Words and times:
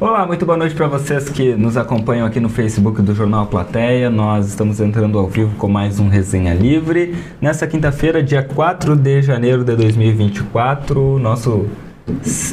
Olá, 0.00 0.26
muito 0.26 0.46
boa 0.46 0.56
noite 0.56 0.74
para 0.74 0.86
vocês 0.86 1.28
que 1.28 1.54
nos 1.54 1.76
acompanham 1.76 2.26
aqui 2.26 2.40
no 2.40 2.48
Facebook 2.48 3.02
do 3.02 3.14
Jornal 3.14 3.48
Plateia. 3.48 4.08
Nós 4.08 4.48
estamos 4.48 4.80
entrando 4.80 5.18
ao 5.18 5.28
vivo 5.28 5.54
com 5.56 5.68
mais 5.68 6.00
um 6.00 6.08
Resenha 6.08 6.54
Livre. 6.54 7.14
Nessa 7.38 7.66
quinta-feira, 7.66 8.22
dia 8.22 8.42
4 8.42 8.96
de 8.96 9.20
janeiro 9.20 9.62
de 9.62 9.76
2024, 9.76 11.18
nosso 11.18 11.66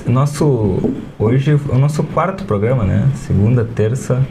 nosso 0.06 0.92
hoje 1.18 1.58
o 1.70 1.78
nosso 1.78 2.04
quarto 2.04 2.44
programa, 2.44 2.84
né? 2.84 3.08
Segunda, 3.16 3.64
terça. 3.64 4.22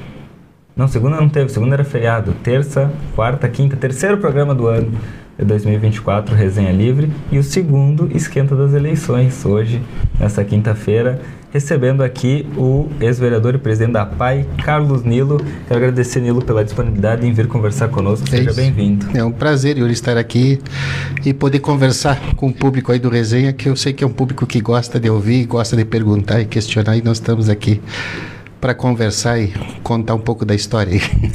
Não, 0.76 0.86
segunda 0.86 1.18
não 1.18 1.30
teve, 1.30 1.48
segunda 1.48 1.74
era 1.74 1.84
feriado. 1.84 2.34
Terça, 2.42 2.92
quarta, 3.14 3.48
quinta, 3.48 3.78
terceiro 3.78 4.18
programa 4.18 4.54
do 4.54 4.66
ano 4.66 4.92
de 5.38 5.44
2024, 5.44 6.34
Resenha 6.34 6.72
Livre, 6.72 7.10
e 7.30 7.38
o 7.38 7.42
segundo 7.42 8.10
Esquenta 8.14 8.56
das 8.56 8.72
Eleições, 8.72 9.44
hoje, 9.44 9.82
nessa 10.18 10.42
quinta-feira, 10.44 11.20
recebendo 11.57 12.02
aqui 12.02 12.46
o 12.55 12.87
ex-vereador 13.01 13.55
e 13.55 13.59
presidente 13.59 13.92
da 13.92 14.05
PAI, 14.05 14.47
Carlos 14.62 15.02
Nilo. 15.02 15.41
Quero 15.66 15.78
agradecer, 15.80 16.20
Nilo, 16.20 16.42
pela 16.42 16.62
disponibilidade 16.62 17.27
em 17.27 17.33
vir 17.33 17.47
conversar 17.47 17.88
conosco. 17.88 18.28
Seja 18.28 18.51
é 18.51 18.52
bem-vindo. 18.52 19.06
É 19.14 19.24
um 19.24 19.33
prazer, 19.33 19.78
Yuri, 19.78 19.95
estar 19.95 20.19
aqui 20.19 20.59
e 21.24 21.33
poder 21.33 21.61
conversar 21.61 22.20
com 22.34 22.48
o 22.48 22.52
público 22.52 22.92
aí 22.92 22.98
do 22.98 23.09
Resenha, 23.09 23.55
que 23.55 23.70
eu 23.70 23.74
sei 23.74 23.95
que 23.95 24.05
é 24.05 24.06
um 24.06 24.12
público 24.12 24.47
que 24.47 24.61
gosta 24.61 25.00
de 25.00 25.09
ouvir, 25.09 25.47
gosta 25.47 25.74
de 25.74 25.87
perguntar 25.87 26.42
e 26.42 26.45
questionar, 26.45 26.95
e 26.98 27.02
nós 27.02 27.16
estamos 27.16 27.48
aqui 27.48 27.80
para 28.61 28.75
conversar 28.75 29.38
e 29.38 29.55
contar 29.83 30.14
um 30.14 30.20
pouco 30.20 30.45
da 30.45 30.55
história 30.55 30.92
aí. 30.92 31.33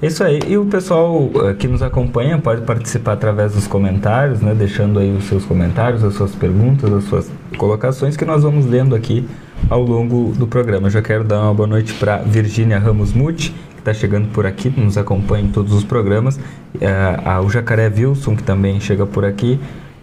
Isso 0.00 0.22
aí. 0.22 0.38
E 0.46 0.56
o 0.56 0.66
pessoal 0.66 1.28
eh, 1.42 1.54
que 1.54 1.66
nos 1.66 1.82
acompanha 1.82 2.38
pode 2.38 2.60
participar 2.60 3.14
através 3.14 3.54
dos 3.54 3.66
comentários, 3.66 4.40
né? 4.40 4.54
Deixando 4.54 5.00
aí 5.00 5.10
os 5.10 5.24
seus 5.24 5.44
comentários, 5.44 6.04
as 6.04 6.14
suas 6.14 6.34
perguntas, 6.36 6.92
as 6.92 7.04
suas 7.04 7.30
colocações 7.56 8.16
que 8.16 8.24
nós 8.24 8.44
vamos 8.44 8.66
lendo 8.66 8.94
aqui 8.94 9.26
ao 9.68 9.82
longo 9.82 10.32
do 10.36 10.46
programa. 10.46 10.86
Eu 10.86 10.90
já 10.90 11.02
quero 11.02 11.24
dar 11.24 11.40
uma 11.42 11.54
boa 11.54 11.66
noite 11.66 11.92
para 11.94 12.18
Virgínia 12.18 12.78
Ramos 12.78 13.12
Muti, 13.12 13.50
que 13.74 13.78
está 13.80 13.92
chegando 13.94 14.28
por 14.28 14.46
aqui, 14.46 14.72
nos 14.76 14.96
acompanha 14.96 15.44
em 15.44 15.48
todos 15.48 15.72
os 15.72 15.84
programas. 15.84 16.36
Uh, 16.36 17.44
o 17.44 17.50
Jacaré 17.50 17.88
Wilson, 17.88 18.36
que 18.36 18.42
também 18.42 18.80
chega 18.80 19.06
por 19.06 19.24
aqui. 19.24 19.58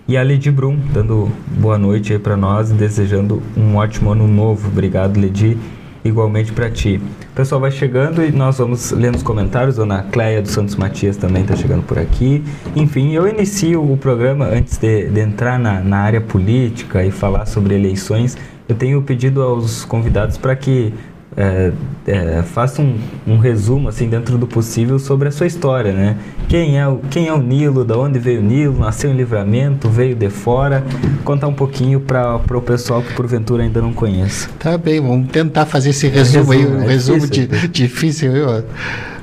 E 0.08 0.18
a 0.18 0.24
Ledi 0.24 0.52
Brum, 0.52 0.78
dando 0.94 1.32
boa 1.60 1.78
noite 1.78 2.12
aí 2.12 2.20
para 2.20 2.36
nós 2.36 2.72
e 2.72 2.74
desejando 2.74 3.42
um 3.56 3.78
ótimo 3.78 4.12
ano 4.12 4.28
novo. 4.28 4.68
Obrigado, 4.68 5.18
Ledi 5.20 5.58
igualmente 6.04 6.52
para 6.52 6.70
ti. 6.70 7.02
O 7.32 7.36
pessoal 7.36 7.62
vai 7.62 7.72
chegando 7.72 8.24
e 8.24 8.32
nós 8.32 8.58
vamos 8.58 8.92
lendo 8.92 9.16
os 9.16 9.24
comentários. 9.24 9.78
Dona 9.78 10.04
Cleia 10.04 10.42
dos 10.42 10.52
Santos 10.52 10.76
Matias 10.76 11.18
também 11.18 11.44
está 11.44 11.56
chegando 11.56 11.84
por 11.84 11.98
aqui. 11.98 12.44
Enfim, 12.76 13.14
eu 13.14 13.28
inicio 13.28 13.82
o 13.82 13.98
programa 13.98 14.46
antes 14.46 14.78
de, 14.78 15.10
de 15.10 15.20
entrar 15.20 15.58
na, 15.58 15.80
na 15.80 15.98
área 16.00 16.22
política 16.22 17.04
e 17.04 17.12
falar 17.12 17.46
sobre 17.46 17.76
eleições. 17.76 18.38
Eu 18.74 18.78
tenho 18.78 19.02
pedido 19.04 19.44
aos 19.44 19.86
convidados 19.86 20.36
para 20.36 20.56
que 20.56 20.92
é, 21.38 21.72
é, 22.08 22.42
faça 22.42 22.82
um, 22.82 22.98
um, 23.28 23.38
resumo 23.38 23.88
assim 23.88 24.10
dentro 24.10 24.36
do 24.36 24.48
possível 24.48 24.98
sobre 24.98 25.28
a 25.28 25.32
sua 25.32 25.46
história, 25.46 25.94
né? 25.94 26.18
Quem 26.50 26.80
é 26.80 26.88
o, 26.88 26.98
quem 27.12 27.28
é 27.28 27.34
o 27.34 27.38
Nilo, 27.38 27.86
da 27.86 27.96
onde 27.96 28.18
veio 28.18 28.40
o 28.40 28.44
Nilo, 28.44 28.80
nasceu 28.80 29.12
em 29.12 29.16
Livramento, 29.16 29.90
veio 29.90 30.16
de 30.16 30.28
fora, 30.28 30.84
contar 31.24 31.48
um 31.48 31.54
pouquinho 31.54 32.00
para 32.00 32.36
o 32.36 32.62
pessoal 32.62 33.04
que 33.04 33.14
porventura 33.14 33.62
ainda 33.62 33.80
não 33.80 33.94
conhece. 33.94 34.50
Tá 34.58 34.76
bem, 34.76 35.00
vamos 35.00 35.30
tentar 35.30 35.68
fazer 35.68 35.92
esse 35.92 36.08
resumo, 36.08 36.52
é, 36.52 36.58
resumo 36.58 36.78
aí, 36.78 36.82
um 36.82 36.84
é 36.84 36.94
resumo 36.94 37.28
difícil, 37.28 37.48
de, 37.60 37.68
difícil. 37.68 38.32
Viu? 38.32 38.48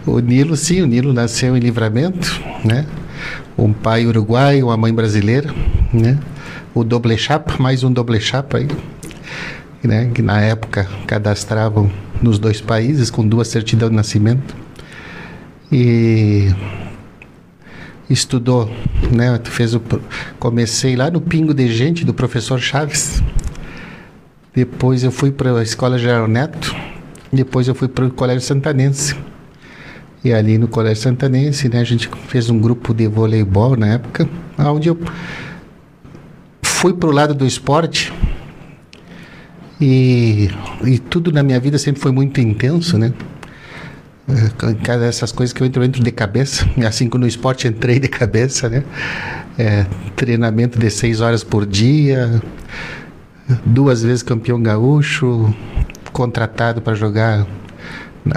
O 0.07 0.20
Nilo, 0.20 0.57
sim, 0.57 0.81
o 0.81 0.87
Nilo 0.87 1.12
nasceu 1.12 1.57
em 1.57 1.61
Livramento, 1.61 2.41
né? 2.64 2.87
Um 3.59 3.73
pai 3.73 4.07
uruguaio, 4.07 4.67
uma 4.67 4.77
mãe 4.77 4.95
brasileira, 4.95 5.53
né? 5.92 6.19
O 6.73 6.85
doble 6.85 7.19
chapa, 7.19 7.55
mais 7.59 7.83
um 7.83 7.92
doble 7.92 8.20
chapa 8.20 8.59
aí 8.59 8.69
né, 9.83 10.11
que 10.12 10.23
na 10.23 10.41
época 10.41 10.86
cadastravam 11.06 11.91
nos 12.20 12.39
dois 12.39 12.61
países 12.61 13.11
com 13.11 13.27
duas 13.27 13.48
certidões 13.48 13.91
de 13.91 13.97
nascimento. 13.97 14.55
E 15.73 16.53
estudou, 18.08 18.70
né, 19.13 19.41
fez 19.45 19.74
o 19.74 19.80
comecei 20.39 20.96
lá 20.96 21.11
no 21.11 21.20
Pingo 21.20 21.55
de 21.55 21.73
Gente 21.73 22.05
do 22.05 22.13
professor 22.13 22.58
Chaves. 22.58 23.23
Depois 24.52 25.05
eu 25.05 25.13
fui 25.13 25.30
para 25.30 25.57
a 25.57 25.63
Escola 25.63 25.97
Geral 25.97 26.27
Neto, 26.27 26.74
depois 27.33 27.68
eu 27.68 27.74
fui 27.74 27.86
para 27.86 28.05
o 28.05 28.11
Colégio 28.11 28.42
Santanense. 28.42 29.14
E 30.23 30.35
ali 30.35 30.58
no 30.58 30.68
Colégio 30.68 31.05
Santanense, 31.05 31.68
né, 31.68 31.80
a 31.80 31.85
gente 31.85 32.11
fez 32.27 32.51
um 32.51 32.58
grupo 32.58 32.92
de 32.92 33.07
voleibol 33.07 33.77
na 33.77 33.95
época, 33.95 34.29
onde 34.58 34.89
eu 34.89 34.98
fui 36.62 36.92
para 36.92 37.08
o 37.08 37.12
lado 37.12 37.33
do 37.33 37.47
esporte, 37.47 38.12
e, 39.80 40.51
e 40.85 40.98
tudo 40.98 41.33
na 41.33 41.42
minha 41.42 41.58
vida 41.58 41.79
sempre 41.79 42.01
foi 42.01 42.13
muito 42.13 42.41
intenso, 42.41 42.98
né? 42.98 43.13
É, 44.29 44.74
cada 44.85 45.07
essas 45.07 45.33
coisas 45.33 45.52
que 45.52 45.63
eu 45.63 45.67
entro, 45.67 45.83
eu 45.83 45.86
entro 45.86 46.02
de 46.02 46.13
cabeça, 46.13 46.68
assim 46.86 47.08
como 47.08 47.23
no 47.23 47.29
esporte 47.29 47.67
entrei 47.67 47.98
de 47.98 48.08
cabeça, 48.08 48.68
né? 48.68 48.85
É, 49.58 49.86
treinamento 50.14 50.79
de 50.79 50.91
seis 50.91 51.20
horas 51.20 51.42
por 51.42 51.67
dia, 51.67 52.41
duas 53.64 54.02
vezes 54.02 54.23
campeão 54.23 54.63
gaúcho, 54.63 55.52
contratado 56.12 56.80
para 56.80 56.95
jogar. 56.95 57.47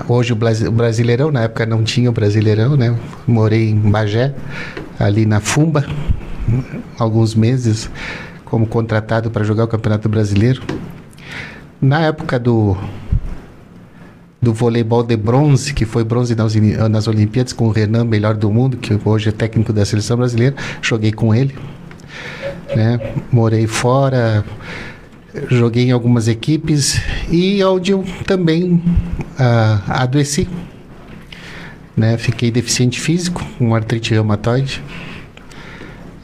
Hoje 0.07 0.33
o 0.33 0.71
Brasileirão, 0.71 1.29
na 1.29 1.41
época 1.41 1.65
não 1.65 1.83
tinha 1.83 2.09
o 2.09 2.13
Brasileirão, 2.13 2.77
né? 2.77 2.97
Morei 3.27 3.69
em 3.69 3.75
Bagé, 3.91 4.33
ali 4.97 5.25
na 5.25 5.39
Fumba, 5.39 5.85
alguns 6.97 7.35
meses 7.35 7.89
como 8.45 8.65
contratado 8.65 9.29
para 9.29 9.43
jogar 9.43 9.65
o 9.65 9.67
Campeonato 9.67 10.07
Brasileiro. 10.07 10.61
Na 11.83 11.99
época 11.99 12.39
do 12.39 12.77
do 14.41 14.53
voleibol 14.53 15.03
de 15.03 15.15
bronze, 15.15 15.73
que 15.73 15.85
foi 15.85 16.03
bronze 16.03 16.35
nas, 16.35 16.53
nas 16.89 17.07
Olimpíadas 17.07 17.53
com 17.53 17.67
o 17.67 17.71
Renan, 17.71 18.03
melhor 18.03 18.35
do 18.35 18.51
mundo, 18.51 18.75
que 18.75 18.97
hoje 19.05 19.29
é 19.29 19.31
técnico 19.31 19.71
da 19.71 19.85
seleção 19.85 20.17
brasileira, 20.17 20.53
joguei 20.81 21.13
com 21.13 21.33
ele. 21.33 21.55
Né? 22.75 22.99
Morei 23.31 23.67
fora, 23.67 24.43
joguei 25.49 25.85
em 25.85 25.91
algumas 25.91 26.27
equipes 26.27 27.01
e 27.29 27.63
onde 27.63 27.91
eu 27.91 28.03
também 28.25 28.73
uh, 28.73 29.81
adoeci. 29.87 30.47
Né? 31.95 32.17
Fiquei 32.17 32.51
deficiente 32.51 32.99
físico, 32.99 33.41
com 33.57 33.73
artrite 33.73 34.13
reumatoide. 34.13 34.81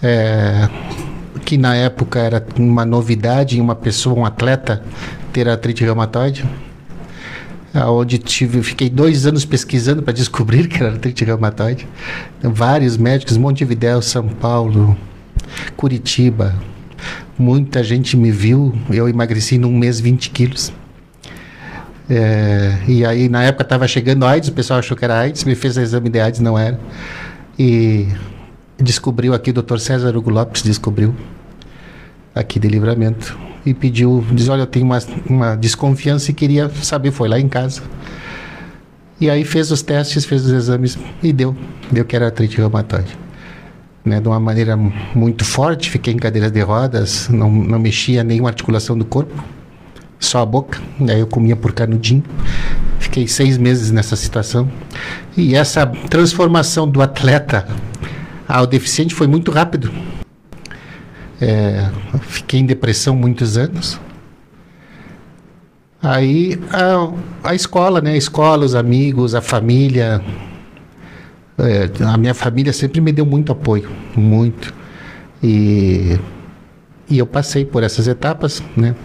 É, 0.01 0.69
que 1.45 1.57
na 1.57 1.75
época 1.75 2.19
era 2.19 2.45
uma 2.57 2.85
novidade 2.85 3.57
em 3.57 3.61
uma 3.61 3.75
pessoa, 3.75 4.19
um 4.19 4.25
atleta, 4.25 4.83
ter 5.31 5.47
artrite 5.47 5.83
reumatoide. 5.83 6.45
Onde 7.73 8.17
tive, 8.17 8.63
fiquei 8.63 8.89
dois 8.89 9.27
anos 9.27 9.45
pesquisando 9.45 10.01
para 10.01 10.13
descobrir 10.13 10.67
que 10.69 10.81
era 10.81 10.93
artrite 10.93 11.23
reumatoide. 11.23 11.87
Vários 12.41 12.97
médicos, 12.97 13.37
Montevidéu, 13.37 14.01
São 14.01 14.27
Paulo, 14.27 14.97
Curitiba. 15.77 16.55
Muita 17.37 17.83
gente 17.83 18.17
me 18.17 18.31
viu, 18.31 18.73
eu 18.89 19.07
emagreci 19.07 19.57
num 19.57 19.77
mês 19.77 19.99
20 19.99 20.29
quilos. 20.31 20.73
É, 22.09 22.79
e 22.87 23.05
aí, 23.05 23.29
na 23.29 23.43
época, 23.43 23.63
estava 23.63 23.87
chegando 23.87 24.25
AIDS, 24.25 24.49
o 24.49 24.51
pessoal 24.51 24.79
achou 24.79 24.97
que 24.97 25.05
era 25.05 25.17
AIDS, 25.17 25.43
me 25.43 25.53
fez 25.53 25.77
o 25.77 25.81
exame 25.81 26.09
de 26.09 26.19
AIDS, 26.19 26.39
não 26.39 26.57
era. 26.57 26.79
E 27.57 28.07
descobriu 28.77 29.33
aqui, 29.33 29.51
o 29.51 29.53
Dr. 29.53 29.77
César 29.77 30.17
Hugo 30.17 30.31
Lopes 30.31 30.63
descobriu, 30.63 31.15
aqui 32.33 32.59
de 32.59 32.67
livramento 32.67 33.48
e 33.69 33.73
pediu, 33.73 34.25
diz, 34.31 34.49
olha, 34.49 34.61
eu 34.61 34.67
tenho 34.67 34.85
uma, 34.85 34.99
uma 35.29 35.55
desconfiança 35.55 36.31
e 36.31 36.33
queria 36.33 36.69
saber, 36.81 37.11
foi 37.11 37.29
lá 37.29 37.39
em 37.39 37.47
casa. 37.47 37.81
E 39.21 39.29
aí 39.29 39.43
fez 39.43 39.69
os 39.69 39.81
testes, 39.81 40.25
fez 40.25 40.45
os 40.45 40.51
exames 40.51 40.97
e 41.21 41.31
deu, 41.31 41.55
deu 41.91 42.03
que 42.03 42.15
era 42.15 42.25
artrite 42.25 42.57
reumatoide. 42.57 43.15
Né, 44.03 44.19
de 44.19 44.27
uma 44.27 44.39
maneira 44.39 44.75
muito 45.13 45.45
forte, 45.45 45.89
fiquei 45.89 46.13
em 46.13 46.17
cadeiras 46.17 46.51
de 46.51 46.61
rodas, 46.61 47.29
não, 47.29 47.51
não 47.51 47.77
mexia 47.77 48.23
nenhuma 48.23 48.49
articulação 48.49 48.97
do 48.97 49.05
corpo, 49.05 49.43
só 50.19 50.41
a 50.41 50.45
boca, 50.45 50.81
aí 51.01 51.19
eu 51.19 51.27
comia 51.27 51.55
por 51.55 51.73
canudinho. 51.73 52.23
Fiquei 52.97 53.27
seis 53.27 53.57
meses 53.57 53.91
nessa 53.91 54.15
situação. 54.15 54.69
E 55.37 55.53
essa 55.53 55.85
transformação 55.85 56.89
do 56.89 57.01
atleta 57.01 57.67
ao 58.47 58.65
deficiente 58.65 59.13
foi 59.13 59.27
muito 59.27 59.51
rápido. 59.51 59.91
É, 61.41 61.89
fiquei 62.21 62.59
em 62.59 62.65
depressão 62.65 63.15
muitos 63.15 63.57
anos. 63.57 63.99
Aí 66.01 66.59
a, 66.71 67.49
a 67.49 67.55
escola, 67.55 68.01
né? 68.01 68.11
A 68.11 68.17
escola, 68.17 68.65
os 68.65 68.75
amigos, 68.75 69.35
a 69.35 69.41
família. 69.41 70.21
É, 71.57 71.89
a 72.05 72.17
minha 72.17 72.33
família 72.33 72.71
sempre 72.71 73.01
me 73.01 73.11
deu 73.11 73.25
muito 73.25 73.51
apoio, 73.51 73.89
muito. 74.15 74.73
E, 75.43 76.17
e 77.09 77.17
eu 77.17 77.25
passei 77.25 77.65
por 77.65 77.83
essas 77.83 78.07
etapas, 78.07 78.63
né? 78.75 78.95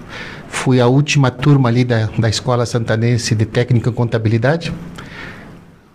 Fui 0.49 0.81
a 0.81 0.87
última 0.87 1.31
turma 1.31 1.69
ali 1.69 1.85
da, 1.85 2.09
da 2.17 2.29
Escola 2.29 2.65
Santanense 2.65 3.35
de 3.35 3.45
Técnica 3.45 3.91
em 3.91 3.93
Contabilidade, 3.93 4.73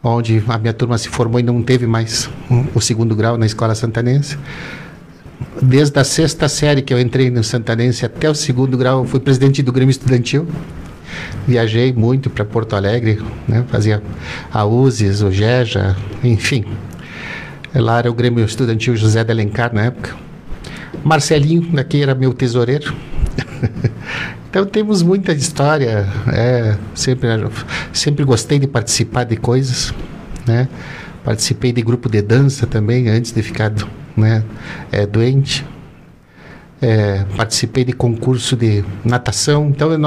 onde 0.03 0.43
a 0.49 0.57
minha 0.57 0.73
turma 0.73 0.97
se 0.97 1.07
formou 1.07 1.39
e 1.39 1.43
não 1.43 1.61
teve 1.63 1.87
mais 1.87 2.29
o 2.75 2.81
segundo 2.81 3.15
grau 3.15 3.37
na 3.37 3.45
Escola 3.45 3.73
Santanense 3.73 4.37
desde 5.61 5.99
a 5.99 6.03
sexta 6.03 6.47
série 6.47 6.81
que 6.81 6.93
eu 6.93 6.99
entrei 6.99 7.29
no 7.29 7.43
Santanense 7.43 8.05
até 8.05 8.29
o 8.29 8.35
segundo 8.35 8.77
grau, 8.77 9.05
fui 9.05 9.19
presidente 9.19 9.61
do 9.61 9.71
Grêmio 9.71 9.91
Estudantil. 9.91 10.47
Viajei 11.47 11.91
muito 11.91 12.29
para 12.29 12.45
Porto 12.45 12.75
Alegre, 12.75 13.21
né? 13.47 13.63
fazia 13.67 14.01
a 14.51 14.65
USES, 14.65 15.21
o 15.21 15.31
GEJA, 15.31 15.95
enfim. 16.23 16.65
Lá 17.73 17.99
era 17.99 18.09
o 18.09 18.13
Grêmio 18.13 18.43
Estudantil 18.43 18.95
José 18.95 19.23
de 19.23 19.31
Alencar 19.31 19.73
na 19.73 19.85
época. 19.85 20.15
Marcelinho, 21.03 21.61
daqui 21.71 22.01
era 22.01 22.13
meu 22.13 22.33
tesoureiro. 22.33 22.93
então 24.49 24.65
temos 24.65 25.01
muita 25.01 25.31
história. 25.33 26.07
É, 26.31 26.77
sempre, 26.93 27.29
sempre 27.93 28.23
gostei 28.23 28.59
de 28.59 28.67
participar 28.67 29.23
de 29.23 29.37
coisas. 29.37 29.93
Né? 30.47 30.67
Participei 31.23 31.71
de 31.71 31.81
grupo 31.81 32.09
de 32.09 32.21
dança 32.21 32.65
também, 32.65 33.07
antes 33.07 33.31
de 33.31 33.41
ficar 33.41 33.71
né, 34.19 34.43
é, 34.91 35.05
doente. 35.05 35.65
É, 36.81 37.25
participei 37.35 37.83
de 37.83 37.91
concurso 37.91 38.55
de 38.55 38.85
natação. 39.03 39.67
Então, 39.67 39.91
eu, 39.91 39.99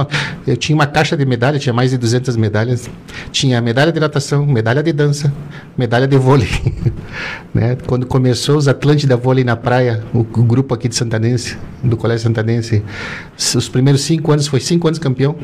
eu, 0.46 0.56
tinha 0.56 0.74
uma 0.74 0.86
caixa 0.86 1.14
de 1.14 1.26
medalhas, 1.26 1.62
tinha 1.62 1.72
mais 1.72 1.90
de 1.90 1.98
200 1.98 2.34
medalhas. 2.36 2.88
Tinha 3.30 3.60
medalha 3.60 3.92
de 3.92 4.00
natação, 4.00 4.46
medalha 4.46 4.82
de 4.82 4.90
dança, 4.90 5.30
medalha 5.76 6.08
de 6.08 6.16
vôlei. 6.16 6.48
né? 7.52 7.76
Quando 7.86 8.06
começou 8.06 8.56
os 8.56 8.68
Atlântida 8.68 9.18
Vôlei 9.18 9.44
na 9.44 9.54
praia, 9.54 10.02
o, 10.14 10.20
o, 10.20 10.42
grupo 10.42 10.72
aqui 10.72 10.88
de 10.88 10.96
Santanense, 10.96 11.58
do 11.84 11.94
Colégio 11.94 12.22
Santanense, 12.22 12.82
os 13.36 13.68
primeiros 13.68 14.00
cinco 14.00 14.32
anos, 14.32 14.46
foi 14.46 14.60
cinco 14.60 14.88
anos 14.88 14.98
campeão 14.98 15.36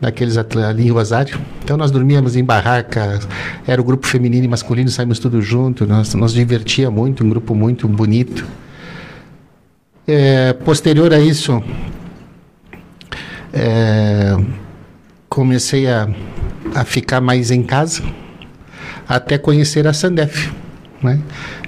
daqueles 0.00 0.36
ali 0.36 0.86
em 0.86 0.90
Rosário. 0.90 1.40
Então 1.62 1.76
nós 1.76 1.90
dormíamos 1.90 2.36
em 2.36 2.44
barraca, 2.44 3.20
era 3.66 3.80
o 3.80 3.84
grupo 3.84 4.06
feminino 4.06 4.44
e 4.44 4.48
masculino, 4.48 4.88
saímos 4.90 5.18
tudo 5.18 5.40
junto, 5.40 5.86
nós 5.86 6.12
nos 6.14 6.32
divertia 6.32 6.90
muito, 6.90 7.24
um 7.24 7.28
grupo 7.28 7.54
muito 7.54 7.88
bonito. 7.88 8.46
É, 10.06 10.52
posterior 10.52 11.12
a 11.14 11.18
isso, 11.18 11.62
é, 13.52 14.36
comecei 15.28 15.86
a, 15.88 16.08
a 16.74 16.84
ficar 16.84 17.20
mais 17.20 17.50
em 17.50 17.62
casa, 17.62 18.02
até 19.08 19.38
conhecer 19.38 19.86
a 19.86 19.92
Sandef. 19.92 20.52
Né? 21.02 21.20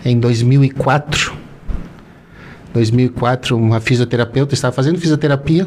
Em 0.05 0.19
2004, 0.21 1.35
2004, 2.75 3.57
uma 3.57 3.81
fisioterapeuta 3.81 4.53
estava 4.53 4.75
fazendo 4.75 4.99
fisioterapia, 4.99 5.67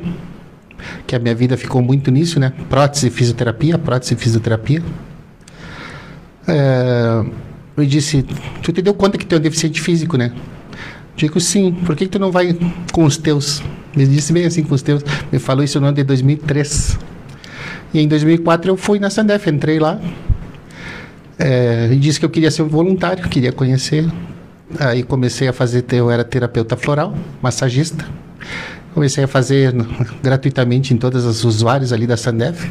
que 1.05 1.15
a 1.15 1.19
minha 1.19 1.35
vida 1.35 1.57
ficou 1.57 1.81
muito 1.81 2.11
nisso, 2.11 2.39
né? 2.39 2.53
Prótese 2.69 3.07
e 3.07 3.09
fisioterapia, 3.09 3.77
prótese 3.77 4.15
fisioterapia. 4.15 4.81
É, 6.47 7.23
eu 7.77 7.85
disse, 7.85 8.25
tu 8.61 8.71
te 8.71 8.81
deu 8.81 8.93
conta 8.93 9.17
que 9.17 9.25
tu 9.25 9.35
é 9.35 9.37
um 9.37 9.41
deficiente 9.41 9.81
físico, 9.81 10.17
né? 10.17 10.31
Digo 11.15 11.39
sim, 11.39 11.73
por 11.85 11.95
que, 11.95 12.05
que 12.05 12.11
tu 12.11 12.19
não 12.19 12.31
vai 12.31 12.57
com 12.91 13.03
os 13.03 13.17
teus? 13.17 13.61
Me 13.95 14.05
disse 14.05 14.31
bem 14.31 14.45
assim 14.45 14.63
com 14.63 14.73
os 14.73 14.81
teus. 14.81 15.03
Me 15.31 15.39
falou 15.39 15.63
isso 15.63 15.79
no 15.79 15.87
ano 15.87 15.95
de 15.95 16.03
2003. 16.03 16.97
E 17.93 17.99
em 17.99 18.07
2004 18.07 18.71
eu 18.71 18.77
fui 18.77 18.99
na 18.99 19.09
Sandef, 19.09 19.49
entrei 19.49 19.79
lá. 19.79 19.99
É, 21.37 21.89
e 21.91 21.95
disse 21.95 22.19
que 22.19 22.25
eu 22.25 22.29
queria 22.29 22.51
ser 22.51 22.61
um 22.61 22.67
voluntário, 22.67 23.27
queria 23.27 23.51
conhecer. 23.51 24.05
Aí 24.79 25.03
comecei 25.03 25.47
a 25.47 25.53
fazer, 25.53 25.83
eu 25.91 26.11
era 26.11 26.23
terapeuta 26.23 26.77
floral, 26.77 27.15
massagista. 27.41 28.05
Comecei 28.99 29.23
a 29.23 29.27
fazer 29.29 29.73
gratuitamente 30.21 30.93
em 30.93 30.97
todos 30.97 31.23
os 31.23 31.45
usuários 31.45 31.93
ali 31.93 32.05
da 32.05 32.17
Sandef. 32.17 32.69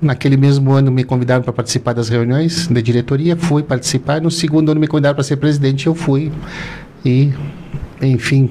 Naquele 0.00 0.38
mesmo 0.38 0.72
ano 0.72 0.90
me 0.90 1.04
convidaram 1.04 1.42
para 1.42 1.52
participar 1.52 1.92
das 1.92 2.08
reuniões 2.08 2.66
da 2.66 2.80
diretoria, 2.80 3.36
fui 3.36 3.62
participar. 3.62 4.22
No 4.22 4.30
segundo 4.30 4.72
ano 4.72 4.80
me 4.80 4.86
convidaram 4.86 5.14
para 5.14 5.22
ser 5.22 5.36
presidente, 5.36 5.86
eu 5.86 5.94
fui. 5.94 6.32
E, 7.04 7.30
enfim, 8.00 8.48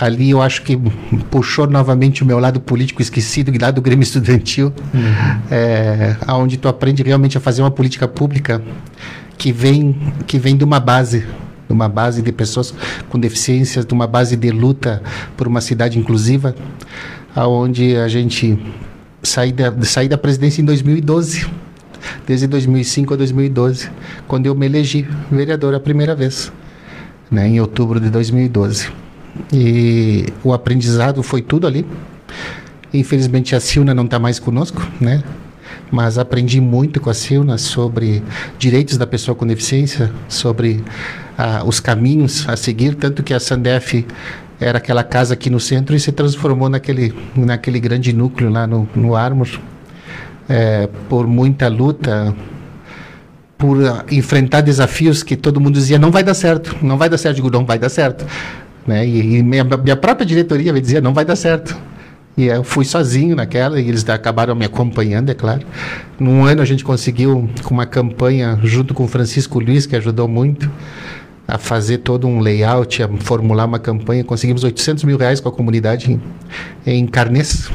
ali 0.00 0.30
eu 0.30 0.40
acho 0.40 0.62
que 0.62 0.78
puxou 1.28 1.66
novamente 1.66 2.22
o 2.22 2.26
meu 2.26 2.38
lado 2.38 2.60
político 2.60 3.02
esquecido, 3.02 3.50
lá 3.60 3.72
do 3.72 3.82
Grêmio 3.82 4.04
Estudantil, 4.04 4.72
uhum. 4.94 5.40
é, 5.50 6.16
onde 6.28 6.56
tu 6.56 6.68
aprende 6.68 7.02
realmente 7.02 7.36
a 7.36 7.40
fazer 7.40 7.62
uma 7.62 7.70
política 7.72 8.06
pública 8.06 8.62
que 9.36 9.50
vem, 9.50 9.96
que 10.24 10.38
vem 10.38 10.56
de 10.56 10.62
uma 10.62 10.78
base, 10.78 11.26
de 11.66 11.72
uma 11.72 11.88
base 11.88 12.22
de 12.22 12.32
pessoas 12.32 12.74
com 13.08 13.18
deficiências, 13.18 13.84
de 13.84 13.94
uma 13.94 14.06
base 14.06 14.36
de 14.36 14.50
luta 14.50 15.02
por 15.36 15.46
uma 15.46 15.60
cidade 15.60 15.98
inclusiva, 15.98 16.54
aonde 17.34 17.96
a 17.96 18.08
gente 18.08 18.58
saí 19.22 19.52
da, 19.52 19.72
saí 19.82 20.08
da 20.08 20.18
presidência 20.18 20.60
em 20.62 20.64
2012, 20.64 21.46
desde 22.26 22.46
2005 22.46 23.14
a 23.14 23.16
2012, 23.16 23.90
quando 24.28 24.46
eu 24.46 24.54
me 24.54 24.66
elegi 24.66 25.08
vereador 25.30 25.74
a 25.74 25.80
primeira 25.80 26.14
vez 26.14 26.52
né, 27.30 27.48
em 27.48 27.60
outubro 27.60 27.98
de 27.98 28.10
2012. 28.10 28.88
E 29.52 30.26
o 30.42 30.52
aprendizado 30.52 31.22
foi 31.22 31.42
tudo 31.42 31.66
ali. 31.66 31.84
Infelizmente 32.92 33.56
a 33.56 33.60
Silna 33.60 33.92
não 33.92 34.04
está 34.04 34.18
mais 34.18 34.38
conosco, 34.38 34.86
né? 35.00 35.22
Mas 35.90 36.18
aprendi 36.18 36.60
muito 36.60 37.00
com 37.00 37.10
a 37.10 37.14
Silna 37.14 37.58
sobre 37.58 38.22
direitos 38.58 38.96
da 38.96 39.06
pessoa 39.06 39.34
com 39.34 39.46
deficiência, 39.46 40.10
sobre 40.28 40.82
ah, 41.36 41.62
os 41.64 41.80
caminhos 41.80 42.48
a 42.48 42.56
seguir, 42.56 42.94
tanto 42.94 43.22
que 43.22 43.32
a 43.32 43.40
Sandef 43.40 44.06
era 44.60 44.78
aquela 44.78 45.02
casa 45.02 45.34
aqui 45.34 45.50
no 45.50 45.60
centro 45.60 45.94
e 45.94 46.00
se 46.00 46.12
transformou 46.12 46.68
naquele, 46.68 47.14
naquele 47.36 47.80
grande 47.80 48.12
núcleo 48.12 48.50
lá 48.50 48.66
no, 48.66 48.88
no 48.94 49.14
Armor. 49.14 49.48
É, 50.46 50.88
por 51.08 51.26
muita 51.26 51.68
luta, 51.68 52.34
por 53.56 53.78
uh, 53.78 54.04
enfrentar 54.10 54.60
desafios 54.60 55.22
que 55.22 55.36
todo 55.36 55.58
mundo 55.58 55.74
dizia 55.74 55.98
não 55.98 56.10
vai 56.10 56.22
dar 56.22 56.34
certo, 56.34 56.76
não 56.82 56.98
vai 56.98 57.08
dar 57.08 57.16
certo, 57.16 57.36
digo 57.36 57.50
não 57.50 57.64
vai 57.64 57.78
dar 57.78 57.88
certo, 57.88 58.26
né? 58.86 59.06
E, 59.06 59.38
e 59.38 59.42
minha, 59.42 59.64
minha, 59.64 59.96
própria 59.96 60.26
diretoria 60.26 60.70
me 60.70 60.82
dizia 60.82 61.00
não 61.00 61.14
vai 61.14 61.24
dar 61.24 61.34
certo. 61.34 61.74
E 62.36 62.46
eu 62.46 62.64
fui 62.64 62.84
sozinho 62.84 63.36
naquela 63.36 63.80
e 63.80 63.88
eles 63.88 64.08
acabaram 64.08 64.54
me 64.54 64.64
acompanhando, 64.64 65.30
é 65.30 65.34
claro. 65.34 65.64
Num 66.18 66.44
ano 66.44 66.62
a 66.62 66.64
gente 66.64 66.84
conseguiu 66.84 67.48
com 67.62 67.74
uma 67.74 67.86
campanha 67.86 68.58
junto 68.62 68.92
com 68.92 69.04
o 69.04 69.08
Francisco 69.08 69.60
Luiz 69.60 69.86
que 69.86 69.94
ajudou 69.94 70.26
muito 70.26 70.70
a 71.46 71.58
fazer 71.58 71.98
todo 71.98 72.26
um 72.26 72.40
layout, 72.40 73.02
a 73.02 73.08
formular 73.20 73.66
uma 73.66 73.78
campanha. 73.78 74.24
Conseguimos 74.24 74.64
800 74.64 75.04
mil 75.04 75.16
reais 75.16 75.40
com 75.40 75.48
a 75.48 75.52
comunidade 75.52 76.10
em, 76.10 76.20
em 76.86 77.06
Carnes, 77.06 77.70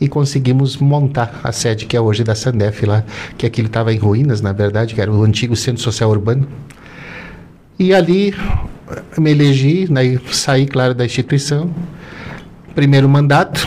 e 0.00 0.08
conseguimos 0.08 0.78
montar 0.78 1.40
a 1.44 1.52
sede 1.52 1.84
que 1.84 1.96
é 1.96 2.00
hoje 2.00 2.24
da 2.24 2.34
Sandef 2.34 2.86
lá, 2.86 3.04
que 3.36 3.44
aquilo 3.44 3.66
estava 3.66 3.92
em 3.92 3.98
ruínas, 3.98 4.40
na 4.40 4.52
verdade, 4.52 4.94
que 4.94 5.00
era 5.00 5.12
o 5.12 5.22
antigo 5.22 5.54
Centro 5.54 5.82
Social 5.82 6.10
Urbano. 6.10 6.48
E 7.78 7.92
ali 7.92 8.34
me 9.18 9.30
elegi, 9.30 9.90
né, 9.92 10.18
saí, 10.32 10.66
claro, 10.66 10.94
da 10.94 11.04
instituição. 11.04 11.70
Primeiro 12.74 13.08
mandato, 13.08 13.66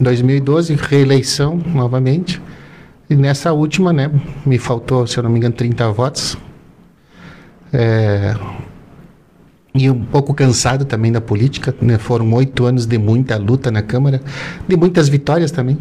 2012, 0.00 0.74
reeleição 0.74 1.60
novamente. 1.66 2.40
E 3.08 3.14
nessa 3.14 3.52
última, 3.52 3.92
né, 3.92 4.10
me 4.46 4.58
faltou, 4.58 5.06
se 5.06 5.18
eu 5.18 5.22
não 5.22 5.30
me 5.30 5.38
engano, 5.38 5.54
30 5.54 5.90
votos. 5.92 6.38
É, 7.72 8.34
e 9.74 9.90
um 9.90 10.04
pouco 10.04 10.32
cansado 10.32 10.84
também 10.84 11.12
da 11.12 11.20
política. 11.20 11.74
Né? 11.82 11.98
Foram 11.98 12.32
oito 12.32 12.64
anos 12.64 12.86
de 12.86 12.96
muita 12.96 13.36
luta 13.36 13.70
na 13.70 13.82
Câmara, 13.82 14.22
de 14.66 14.76
muitas 14.76 15.08
vitórias 15.08 15.50
também, 15.50 15.76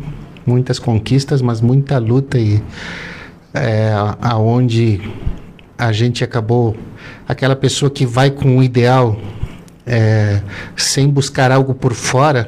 muitas 0.45 0.79
conquistas, 0.79 1.41
mas 1.41 1.61
muita 1.61 1.97
luta 1.97 2.37
e 2.37 2.61
é, 3.53 3.93
aonde 4.21 4.99
a 5.77 5.91
gente 5.91 6.23
acabou 6.23 6.75
aquela 7.27 7.55
pessoa 7.55 7.89
que 7.89 8.05
vai 8.05 8.31
com 8.31 8.57
um 8.57 8.63
ideal 8.63 9.17
é, 9.85 10.41
sem 10.75 11.09
buscar 11.09 11.51
algo 11.51 11.73
por 11.73 11.93
fora, 11.93 12.47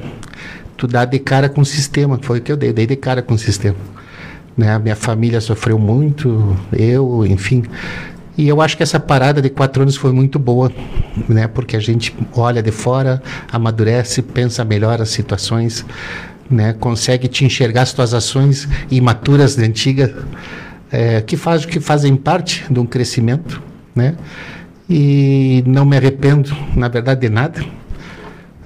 tu 0.78 0.88
dá 0.88 1.06
de 1.06 1.20
cara 1.20 1.50
com 1.50 1.62
o 1.62 1.66
sistema. 1.66 2.20
Foi 2.22 2.40
o 2.40 2.42
que 2.42 2.52
eu 2.52 2.58
dei, 2.58 2.74
dei 2.74 2.88
de 2.88 2.96
cara 2.96 3.22
com 3.22 3.34
o 3.34 3.40
sistema. 3.40 3.78
Né? 4.58 4.74
A 4.74 4.80
minha 4.80 4.96
família 4.96 5.42
sofreu 5.42 5.78
muito, 5.78 6.58
eu, 6.72 7.26
enfim, 7.26 7.64
e 8.38 8.48
eu 8.48 8.62
acho 8.62 8.76
que 8.76 8.84
essa 8.84 9.00
parada 9.00 9.42
de 9.42 9.50
quatro 9.50 9.82
anos 9.82 9.96
foi 9.96 10.12
muito 10.12 10.38
boa, 10.38 10.72
né? 11.28 11.48
Porque 11.48 11.76
a 11.78 11.80
gente 11.80 12.16
olha 12.34 12.62
de 12.62 12.72
fora, 12.72 13.22
amadurece, 13.50 14.22
pensa 14.22 14.66
melhor 14.66 15.02
as 15.02 15.10
situações, 15.10 15.86
né? 16.50 16.74
Consegue 16.74 17.30
te 17.30 17.46
enxergar 17.46 17.84
as 17.84 17.94
tuas 17.94 18.14
ações 18.14 18.68
imaturas, 18.92 19.58
antigas, 19.58 20.12
é, 20.92 21.22
que, 21.22 21.38
faz, 21.38 21.66
que 21.66 21.80
fazem 21.80 22.16
parte 22.18 22.66
de 22.70 22.78
um 22.78 22.86
crescimento, 22.86 23.62
né? 23.96 24.16
E 24.90 25.64
não 25.66 25.86
me 25.86 25.98
arrependo, 25.98 26.56
na 26.76 26.88
verdade, 26.88 27.22
de 27.22 27.30
nada. 27.30 27.64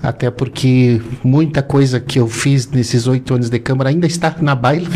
Até 0.01 0.31
porque 0.31 1.01
muita 1.23 1.61
coisa 1.61 1.99
que 1.99 2.19
eu 2.19 2.27
fiz 2.27 2.69
nesses 2.69 3.07
oito 3.07 3.33
anos 3.33 3.49
de 3.49 3.59
Câmara 3.59 3.89
ainda 3.89 4.07
está 4.07 4.35
na 4.39 4.55
baila 4.55 4.89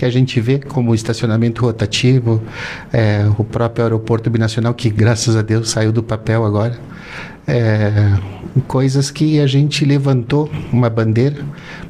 que 0.00 0.06
a 0.06 0.10
gente 0.10 0.40
vê 0.40 0.58
como 0.58 0.94
estacionamento 0.94 1.60
rotativo, 1.60 2.42
é, 2.90 3.30
o 3.36 3.44
próprio 3.44 3.84
aeroporto 3.84 4.30
binacional, 4.30 4.72
que 4.72 4.88
graças 4.88 5.36
a 5.36 5.42
Deus 5.42 5.68
saiu 5.68 5.92
do 5.92 6.02
papel 6.02 6.42
agora. 6.42 6.80
É, 7.46 8.18
coisas 8.66 9.10
que 9.10 9.38
a 9.40 9.46
gente 9.46 9.84
levantou 9.84 10.50
uma 10.72 10.88
bandeira, 10.88 11.44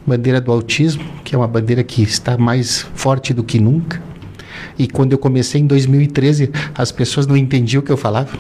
bandeira 0.05 0.41
do 0.41 0.51
autismo, 0.51 1.05
que 1.23 1.37
é 1.37 1.39
uma 1.39 1.47
bandeira 1.47 1.85
que 1.85 2.03
está 2.03 2.37
mais 2.37 2.85
forte 2.97 3.33
do 3.33 3.45
que 3.45 3.61
nunca. 3.61 4.03
E 4.81 4.89
quando 4.89 5.13
eu 5.13 5.19
comecei 5.19 5.61
em 5.61 5.67
2013, 5.67 6.51
as 6.75 6.91
pessoas 6.91 7.27
não 7.27 7.37
entendiam 7.37 7.83
o 7.83 7.85
que 7.85 7.93
eu 7.93 7.99
falava. 7.99 8.31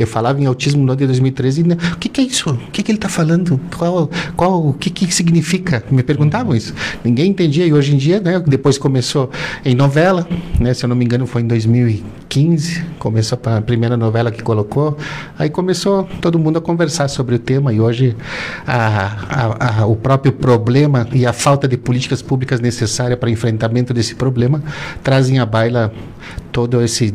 Eu 0.00 0.06
falava 0.06 0.40
em 0.40 0.46
autismo 0.46 0.82
no 0.82 0.92
ano 0.92 0.98
de 0.98 1.06
2013 1.06 1.60
e 1.60 1.64
né, 1.64 1.76
o 1.92 1.98
que, 1.98 2.08
que 2.08 2.22
é 2.22 2.24
isso? 2.24 2.48
O 2.50 2.70
que, 2.70 2.82
que 2.82 2.90
ele 2.90 2.96
está 2.96 3.08
falando? 3.08 3.60
Qual, 3.76 4.10
qual, 4.34 4.68
o 4.68 4.72
que, 4.72 4.88
que 4.88 5.14
significa? 5.14 5.84
Me 5.90 6.02
perguntavam 6.02 6.56
isso. 6.56 6.74
Ninguém 7.04 7.30
entendia 7.30 7.66
e 7.66 7.72
hoje 7.72 7.94
em 7.94 7.98
dia, 7.98 8.18
né? 8.18 8.42
Depois 8.46 8.78
começou 8.78 9.30
em 9.62 9.74
novela, 9.74 10.26
né? 10.58 10.72
Se 10.72 10.86
eu 10.86 10.88
não 10.88 10.96
me 10.96 11.04
engano 11.04 11.26
foi 11.26 11.42
em 11.42 11.46
2015, 11.46 12.82
começou 12.98 13.38
a 13.44 13.60
primeira 13.60 13.94
novela 13.94 14.30
que 14.30 14.42
colocou. 14.42 14.96
Aí 15.38 15.50
começou 15.50 16.04
todo 16.22 16.38
mundo 16.38 16.56
a 16.56 16.62
conversar 16.62 17.08
sobre 17.08 17.34
o 17.34 17.38
tema 17.38 17.70
e 17.70 17.78
hoje 17.78 18.16
a, 18.66 18.78
a, 19.28 19.80
a, 19.82 19.86
o 19.86 19.96
próprio 19.96 20.32
problema 20.32 21.06
e 21.12 21.26
a 21.26 21.32
falta 21.34 21.68
de 21.68 21.76
políticas 21.76 22.22
públicas 22.22 22.58
necessárias 22.58 23.18
para 23.18 23.28
enfrentamento 23.28 23.92
desse 23.92 24.14
problema 24.14 24.62
trazem 25.02 25.38
à 25.38 25.44
baila 25.44 25.92
todo 26.50 26.80
esse 26.82 27.14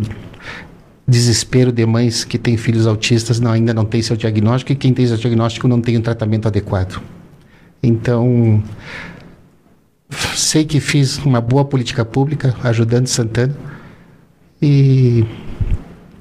desespero 1.08 1.72
de 1.72 1.86
mães 1.86 2.24
que 2.24 2.38
têm 2.38 2.58
filhos 2.58 2.88
autistas 2.88 3.40
não, 3.40 3.52
ainda 3.52 3.74
não 3.74 3.86
tem 3.86 4.02
seu 4.02 4.16
diagnóstico 4.16 4.72
e 4.72 4.76
quem 4.76 4.94
tem 4.94 5.06
seu 5.06 5.18
diagnóstico 5.18 5.68
não 5.68 5.80
tem 5.80 5.98
um 5.98 6.02
tratamento 6.02 6.48
adequado. 6.48 7.02
Então, 7.82 8.64
sei 10.36 10.66
que 10.66 10.80
fiz 10.80 11.20
uma 11.20 11.40
boa 11.40 11.64
política 11.64 12.04
pública 12.04 12.56
ajudando 12.64 13.08
Santana 13.08 13.56
e 14.62 15.24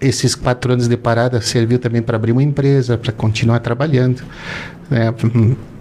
esses 0.01 0.35
quatro 0.35 0.73
anos 0.73 0.87
de 0.87 0.97
parada 0.97 1.41
serviu 1.41 1.79
também 1.79 2.03
para 2.03 2.17
abrir 2.17 2.33
uma 2.33 2.43
empresa, 2.43 2.99
para 2.99 3.13
continuar 3.13 3.61
trabalhando, 3.61 4.23
né, 4.91 5.15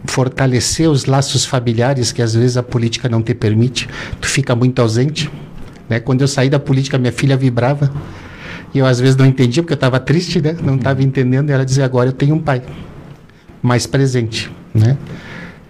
fortalecer 0.05 0.89
os 0.89 1.05
laços 1.05 1.45
familiares 1.45 2.13
que 2.13 2.22
às 2.22 2.33
vezes 2.33 2.55
a 2.55 2.63
política 2.63 3.10
não 3.10 3.22
te 3.22 3.33
permite. 3.33 3.89
Tu 4.22 4.27
fica 4.27 4.55
muito 4.55 4.81
ausente. 4.81 5.29
Né? 5.89 6.00
Quando 6.00 6.22
eu 6.22 6.27
saí 6.27 6.50
da 6.50 6.60
política, 6.60 6.98
minha 6.98 7.12
filha 7.12 7.36
vibrava 7.36 7.91
e 8.74 8.80
eu 8.80 8.86
às 8.86 9.00
vezes 9.00 9.15
não 9.15 9.25
entendia 9.25 9.62
porque 9.62 9.74
eu 9.74 9.75
estava 9.75 10.00
triste, 10.00 10.42
né? 10.42 10.56
Não 10.62 10.75
estava 10.75 11.03
entendendo. 11.03 11.50
E 11.50 11.53
ela 11.53 11.65
dizia: 11.65 11.86
agora 11.86 12.10
eu 12.10 12.13
tenho 12.13 12.36
um 12.36 12.39
pai 12.39 12.62
mais 13.62 13.86
presente, 13.86 14.51
né? 14.74 14.98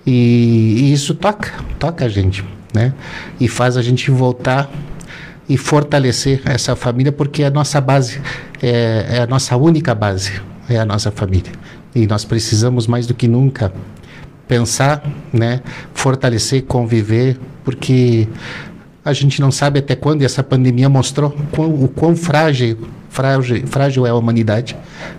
E, 0.06 0.76
e, 0.80 0.94
isso 0.94 1.14
toca, 1.14 1.52
toca 1.78 2.06
a 2.06 2.10
gente, 2.10 2.44
né? 2.74 2.94
E 3.40 3.48
faz 3.48 3.78
a 3.78 3.82
gente 3.82 4.10
voltar 4.10 4.70
e 5.48 5.58
fortalecer 5.58 6.42
essa 6.46 6.76
família 6.76 7.12
porque 7.12 7.44
é 7.44 7.48
a 7.48 7.52
nossa 7.52 7.80
base, 7.82 8.22
é, 8.62 9.06
é 9.10 9.22
a 9.22 9.28
nossa 9.28 9.56
única 9.58 9.94
base, 9.94 10.42
é 10.70 10.78
a 10.78 10.86
nossa 10.86 11.12
família. 11.12 11.52
E 11.94 12.08
nós 12.08 12.26
precisamos 12.26 12.88
mais 12.88 13.06
do 13.06 13.14
que 13.14 13.28
nunca 13.28 13.72
pensar, 14.48 15.04
né? 15.32 15.62
Fortalecer, 15.94 16.64
conviver, 16.64 17.40
porque 17.64 18.28
a 19.06 19.12
gente 19.12 19.42
não 19.42 19.52
sabe 19.52 19.80
até 19.80 19.96
quando, 19.96 20.22
e 20.22 20.26
essa 20.26 20.44
pandemia 20.44 20.88
mostrou 20.88 21.36
quão, 21.52 21.74
o 21.74 21.88
quão 21.88 22.16
frágil, 22.16 22.88
frágil, 23.10 23.68
frágil 23.68 24.06
é 24.06 24.10
a 24.10 24.16
humanidade, 24.16 24.78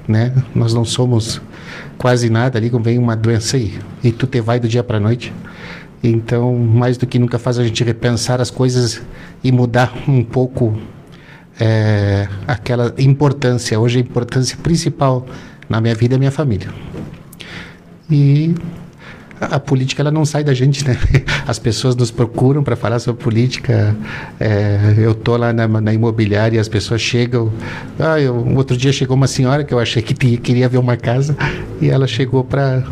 né? 0.09 0.33
Nós 0.55 0.73
não 0.73 0.85
somos 0.85 1.41
quase 1.99 2.31
nada 2.31 2.59
ali, 2.59 2.71
vem 2.83 2.99
uma 2.99 3.15
doença 3.15 3.57
aí, 3.57 3.79
e 4.03 4.11
tu 4.11 4.27
te 4.27 4.41
vai 4.41 4.59
do 4.59 4.69
dia 4.69 4.83
para 4.83 4.99
noite. 4.99 5.33
Então, 6.03 6.55
mais 6.55 6.97
do 6.97 7.07
que 7.07 7.19
nunca 7.19 7.39
faz 7.39 7.59
a 7.59 7.65
gente 7.65 7.83
repensar 7.83 8.41
as 8.41 8.51
coisas 8.51 9.01
e 9.43 9.51
mudar 9.51 9.93
um 10.07 10.23
pouco 10.23 10.79
é, 11.59 12.29
aquela 12.47 12.95
importância. 12.99 13.79
Hoje 13.79 13.99
a 13.99 14.01
importância 14.01 14.57
principal 14.63 15.27
na 15.69 15.81
minha 15.81 15.95
vida 15.95 16.15
é 16.15 16.17
a 16.17 16.19
minha 16.19 16.31
família. 16.31 16.69
E 18.11 18.55
a, 19.41 19.59
política 19.59 20.03
ela 20.03 20.11
não 20.11 20.25
sai 20.25 20.45
da 20.45 20.55
gente, 20.55 20.87
né? 20.87 20.97
As 21.47 21.59
pessoas 21.59 21.97
nos 21.97 22.11
procuram 22.11 22.63
para 22.63 22.77
falar 22.77 22.99
sobre 22.99 23.23
política. 23.23 23.97
É, 24.39 24.95
eu 24.99 25.15
tô 25.15 25.37
lá 25.37 25.53
na, 25.53 25.67
na, 25.67 25.93
imobiliária 25.93 26.57
e 26.57 26.61
as 26.61 26.69
pessoas 26.69 27.01
chegam. 27.01 27.53
Ah, 27.99 28.21
eu, 28.21 28.35
outro 28.57 28.77
dia 28.77 28.93
chegou 28.93 29.17
uma 29.17 29.27
senhora 29.27 29.65
que 29.65 29.75
eu 29.75 29.79
achei 29.79 30.03
que 30.03 30.15
tinha, 30.15 30.37
queria 30.37 30.69
ver 30.69 30.79
uma 30.79 30.97
casa 30.97 31.37
e 31.81 31.91
ela 31.91 32.07
chegou 32.07 32.45
para 32.45 32.85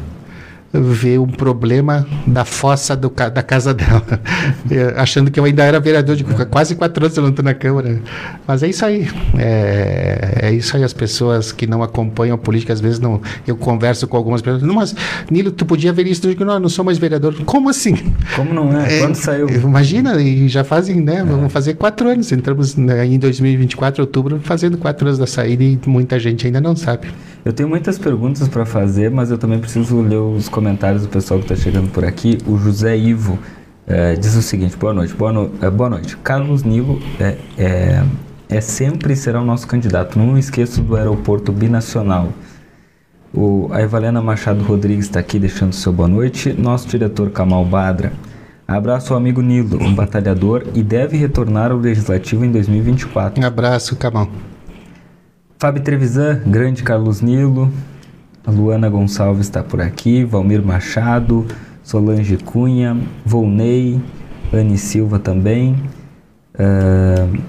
ver 0.73 1.19
um 1.19 1.27
problema 1.27 2.07
da 2.27 2.45
fossa 2.45 2.97
do, 2.97 3.11
da 3.11 3.43
casa 3.43 3.75
dela, 3.75 4.03
achando 4.97 5.31
que 5.31 5.39
eu 5.39 5.45
ainda 5.45 5.65
era 5.65 5.79
vereador 5.79 6.17
de 6.17 6.25
quase 6.25 6.75
quatro 6.75 7.05
anos 7.05 7.17
eu 7.17 7.23
não 7.23 7.31
estou 7.31 7.45
na 7.45 7.55
Câmara. 7.55 8.01
Mas 8.47 8.63
é 8.63 8.69
isso 8.69 8.85
aí. 8.85 9.09
É, 9.39 10.39
é, 10.43 10.53
isso 10.53 10.77
aí. 10.77 10.83
As 10.83 10.93
pessoas 10.93 11.53
que 11.53 11.67
não 11.67 11.83
acompanham 11.83 12.35
a 12.35 12.39
política, 12.39 12.73
às 12.73 12.81
vezes 12.81 12.99
não. 12.99 13.21
Eu 13.47 13.57
converso 13.57 14.09
com 14.09 14.17
algumas 14.17 14.41
pessoas. 14.41 14.63
Não, 14.63 14.75
mas, 14.75 14.95
Nilo, 15.31 15.51
tu 15.51 15.67
podia 15.67 15.93
ver 15.93 16.07
isso? 16.07 16.27
Eu 16.27 16.31
digo, 16.31 16.45
não, 16.45 16.55
eu 16.55 16.61
não 16.61 16.69
sou 16.69 16.85
mais 16.85 16.99
vereador. 16.99 17.35
Como 17.45 17.69
assim? 17.69 17.97
Como 18.35 18.53
não 18.55 18.81
é? 18.81 18.97
é 18.97 19.01
Quando 19.01 19.15
saiu? 19.15 19.49
Imagina, 19.49 20.21
e 20.21 20.49
já 20.49 20.65
fazem, 20.65 21.01
né? 21.01 21.17
É. 21.17 21.25
Vamos 21.25 21.53
fazer 21.53 21.75
quatro 21.75 22.09
anos. 22.09 22.33
Entramos 22.33 22.77
né, 22.77 23.05
em 23.07 23.19
2024, 23.19 24.03
outubro, 24.03 24.41
fazendo 24.43 24.79
quatro 24.79 25.07
anos 25.07 25.19
da 25.19 25.27
saída 25.27 25.63
e 25.63 25.79
muita 25.87 26.19
gente 26.19 26.47
ainda 26.47 26.61
não 26.61 26.75
sabe. 26.75 27.09
Eu 27.45 27.53
tenho 27.53 27.69
muitas 27.69 27.99
perguntas 27.99 28.47
para 28.47 28.65
fazer, 28.65 29.11
mas 29.11 29.31
eu 29.31 29.37
também 29.37 29.59
preciso 29.59 30.01
ler 30.01 30.17
os 30.17 30.49
comentários 30.49 31.03
do 31.03 31.09
pessoal 31.09 31.41
que 31.41 31.53
está 31.53 31.57
chegando 31.57 31.91
por 31.91 32.05
aqui. 32.05 32.39
O 32.47 32.57
José 32.57 32.97
Ivo 32.97 33.37
é, 33.87 34.15
diz 34.15 34.37
o 34.37 34.43
seguinte: 34.43 34.77
boa 34.77 34.95
noite, 34.95 35.13
boa, 35.15 35.33
no, 35.33 35.51
é, 35.61 35.69
boa 35.69 35.91
noite. 35.91 36.17
Carlos 36.19 36.63
Nilo 36.63 37.01
é, 37.19 37.37
é, 37.59 38.05
é 38.49 38.61
sempre 38.61 39.17
será 39.17 39.41
o 39.41 39.45
nosso 39.45 39.67
candidato. 39.67 40.17
Não 40.19 40.39
esqueço 40.39 40.81
do 40.83 40.95
aeroporto 40.95 41.51
binacional. 41.51 42.29
O, 43.35 43.69
a 43.73 43.83
Evalena 43.83 44.23
Machado 44.23 44.63
Rodrigues 44.63 45.07
está 45.07 45.19
aqui 45.19 45.39
deixando 45.39 45.73
seu 45.73 45.93
boa 45.93 46.09
noite. 46.09 46.53
Nosso 46.53 46.87
diretor 46.87 47.31
Kamal 47.31 47.65
Badra. 47.65 48.13
Abraço 48.69 49.13
ao 49.13 49.19
amigo 49.19 49.43
Nilo, 49.43 49.83
um 49.83 49.93
batalhador 49.93 50.65
e 50.75 50.83
deve 50.83 51.17
retornar 51.17 51.73
ao 51.73 51.79
Legislativo 51.79 52.45
em 52.45 52.53
2024. 52.53 53.43
Um 53.43 53.47
abraço, 53.47 53.97
Kamal. 53.97 54.29
Fábio 55.63 55.81
Trevisan, 55.81 56.41
grande 56.45 56.83
Carlos 56.83 57.21
Nilo, 57.21 57.73
Luana 58.45 58.89
Gonçalves 58.91 59.47
está 59.47 59.63
por 59.63 59.81
aqui, 59.81 60.25
Valmir 60.25 60.61
Machado, 60.61 61.47
Solange 61.85 62.37
Cunha, 62.37 62.97
Volney, 63.25 64.03
Anne 64.53 64.77
Silva 64.77 65.21
também, 65.21 65.81
uh, 66.57 67.41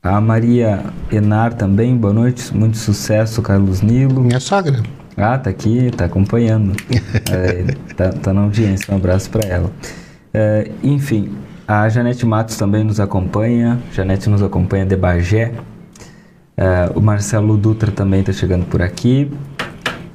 a 0.00 0.20
Maria 0.20 0.84
Enar 1.10 1.54
também, 1.54 1.96
boa 1.96 2.14
noite, 2.14 2.56
muito 2.56 2.76
sucesso, 2.76 3.42
Carlos 3.42 3.82
Nilo. 3.82 4.22
Minha 4.22 4.38
sogra. 4.38 4.80
Ah, 5.16 5.36
tá 5.36 5.50
aqui, 5.50 5.90
tá 5.90 6.04
acompanhando, 6.04 6.76
é, 7.28 7.74
tá, 7.96 8.10
tá, 8.10 8.32
na 8.32 8.42
audiência, 8.42 8.94
um 8.94 8.98
abraço 8.98 9.28
para 9.30 9.48
ela. 9.48 9.66
Uh, 10.32 10.72
enfim, 10.80 11.32
a 11.66 11.88
Janete 11.88 12.24
Matos 12.24 12.56
também 12.56 12.84
nos 12.84 13.00
acompanha, 13.00 13.80
Janete 13.92 14.30
nos 14.30 14.44
acompanha 14.44 14.86
de 14.86 14.94
Bagé, 14.94 15.52
Uh, 16.60 16.98
o 16.98 17.00
Marcelo 17.00 17.56
Dutra 17.56 17.90
também 17.90 18.20
está 18.20 18.34
chegando 18.34 18.66
por 18.66 18.82
aqui. 18.82 19.32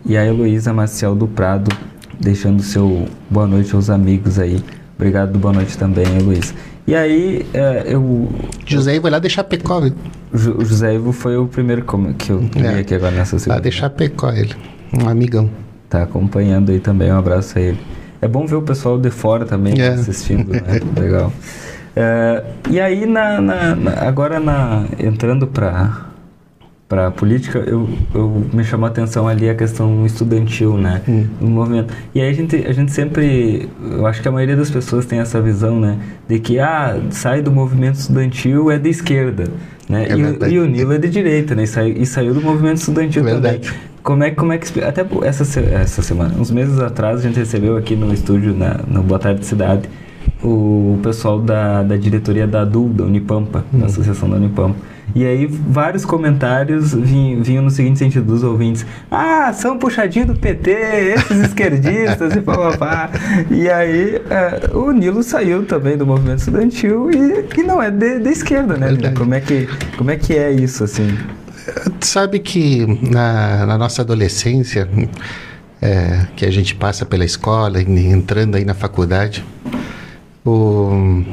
E 0.05 0.15
a 0.15 0.23
Heloísa 0.23 0.71
Maciel 0.71 1.15
do 1.15 1.27
Prado, 1.27 1.75
deixando 2.19 2.61
seu 2.61 3.07
boa 3.27 3.47
noite 3.47 3.73
aos 3.73 3.89
amigos 3.89 4.37
aí. 4.37 4.63
Obrigado, 4.95 5.39
boa 5.39 5.55
noite 5.55 5.75
também, 5.75 6.05
Heloísa. 6.05 6.53
E 6.85 6.93
aí, 6.93 7.43
uh, 7.55 7.87
eu. 7.87 8.29
José 8.63 8.95
Ivo 8.95 9.09
lá 9.09 9.17
deixar 9.17 9.43
Pecó. 9.43 9.81
O 10.31 10.63
José 10.63 10.93
Ivo 10.93 11.11
foi 11.11 11.35
o 11.35 11.47
primeiro 11.47 11.83
que 12.15 12.29
eu 12.29 12.37
vi 12.37 12.63
é, 12.63 12.79
aqui 12.79 12.93
agora 12.93 13.15
nessa 13.15 13.39
segunda. 13.39 13.55
Lá 13.55 13.61
deixar 13.61 13.89
Pecó 13.89 14.31
ele, 14.31 14.53
um 14.93 15.09
amigão. 15.09 15.49
Tá 15.89 16.03
acompanhando 16.03 16.71
aí 16.71 16.79
também, 16.79 17.11
um 17.11 17.17
abraço 17.17 17.57
a 17.57 17.61
ele. 17.61 17.79
É 18.21 18.27
bom 18.27 18.45
ver 18.45 18.55
o 18.55 18.61
pessoal 18.61 18.99
de 18.99 19.09
fora 19.09 19.45
também 19.45 19.81
é. 19.81 19.87
assistindo, 19.87 20.51
né? 20.51 20.79
Legal. 20.95 21.33
Uh, 21.97 22.69
e 22.69 22.79
aí, 22.79 23.07
na, 23.07 23.41
na, 23.41 23.75
na, 23.75 23.91
agora 24.01 24.39
na, 24.39 24.85
entrando 24.99 25.47
para 25.47 26.13
para 26.87 27.07
a 27.07 27.11
política, 27.11 27.59
eu, 27.65 27.89
eu 28.13 28.45
me 28.53 28.63
chamou 28.63 28.85
a 28.85 28.89
atenção 28.89 29.27
ali 29.27 29.49
a 29.49 29.55
questão 29.55 30.05
estudantil, 30.05 30.77
né? 30.77 31.01
Hum. 31.07 31.25
No 31.41 31.49
movimento. 31.49 31.93
E 32.13 32.21
aí 32.21 32.29
a 32.29 32.33
gente, 32.33 32.55
a 32.55 32.71
gente 32.71 32.91
sempre, 32.91 33.67
eu 33.83 34.05
acho 34.05 34.21
que 34.21 34.27
a 34.27 34.31
maioria 34.31 34.55
das 34.55 34.69
pessoas 34.69 35.05
tem 35.05 35.19
essa 35.19 35.41
visão, 35.41 35.79
né? 35.79 35.97
De 36.27 36.39
que, 36.39 36.59
ah, 36.59 36.99
sai 37.09 37.41
do 37.41 37.51
movimento 37.51 37.95
estudantil 37.95 38.69
é 38.69 38.77
de 38.77 38.89
esquerda, 38.89 39.45
né? 39.89 40.05
É 40.09 40.47
e, 40.47 40.53
e, 40.53 40.59
o 40.59 40.67
Nilo 40.67 40.93
é 40.93 40.99
de 40.99 41.09
direita, 41.09 41.55
né? 41.55 41.63
E, 41.63 41.67
sai, 41.67 41.89
e 41.89 42.05
saiu 42.05 42.35
do 42.35 42.41
movimento 42.41 42.77
estudantil 42.77 43.27
é 43.27 43.33
também. 43.33 43.61
Como 44.03 44.23
é, 44.23 44.29
como 44.29 44.53
é 44.53 44.59
que 44.59 44.83
até 44.83 45.03
essa 45.23 45.59
essa 45.59 46.01
semana, 46.03 46.35
uns 46.39 46.51
meses 46.51 46.79
atrás 46.79 47.21
a 47.21 47.23
gente 47.23 47.39
recebeu 47.39 47.75
aqui 47.75 47.95
no 47.95 48.13
estúdio 48.13 48.53
na 48.53 48.79
no 48.87 49.01
Boa 49.01 49.19
Tarde 49.19 49.43
Cidade 49.43 49.89
o 50.43 50.99
pessoal 51.01 51.39
da, 51.39 51.81
da 51.81 51.97
diretoria 51.97 52.45
da 52.45 52.61
ADU, 52.61 52.89
da 52.89 53.03
Unipampa, 53.03 53.65
hum. 53.73 53.79
da 53.79 53.87
Associação 53.87 54.29
da 54.29 54.35
Unipampa 54.35 54.75
e 55.15 55.25
aí 55.25 55.47
vários 55.47 56.03
comentários 56.03 56.93
vinham, 56.93 57.41
vinham 57.41 57.63
no 57.63 57.71
seguinte 57.71 57.97
sentido 57.97 58.25
dos 58.25 58.43
ouvintes: 58.43 58.85
Ah, 59.09 59.53
são 59.53 59.79
puxadinhos 59.79 60.27
do 60.27 60.35
PT, 60.35 60.71
esses 61.15 61.39
esquerdistas 61.39 62.35
e 62.35 62.41
papapá. 62.41 63.09
E 63.49 63.69
aí 63.69 64.21
é, 64.29 64.75
o 64.75 64.91
Nilo 64.91 65.23
saiu 65.23 65.65
também 65.65 65.97
do 65.97 66.05
movimento 66.05 66.39
estudantil 66.39 67.09
e, 67.09 67.59
e 67.59 67.63
não 67.63 67.81
é 67.81 67.89
de, 67.89 68.19
de 68.19 68.29
esquerda, 68.29 68.75
né? 68.75 68.89
Como 69.17 69.33
é, 69.33 69.39
que, 69.39 69.69
como 69.97 70.11
é 70.11 70.17
que 70.17 70.33
é 70.33 70.51
isso, 70.51 70.83
assim? 70.83 71.17
Sabe 72.01 72.39
que 72.39 72.85
na, 73.09 73.65
na 73.65 73.77
nossa 73.77 74.01
adolescência, 74.01 74.89
é, 75.81 76.27
que 76.35 76.45
a 76.45 76.51
gente 76.51 76.75
passa 76.75 77.05
pela 77.05 77.23
escola, 77.23 77.81
entrando 77.81 78.55
aí 78.55 78.65
na 78.65 78.73
faculdade, 78.73 79.45
o... 80.45 81.23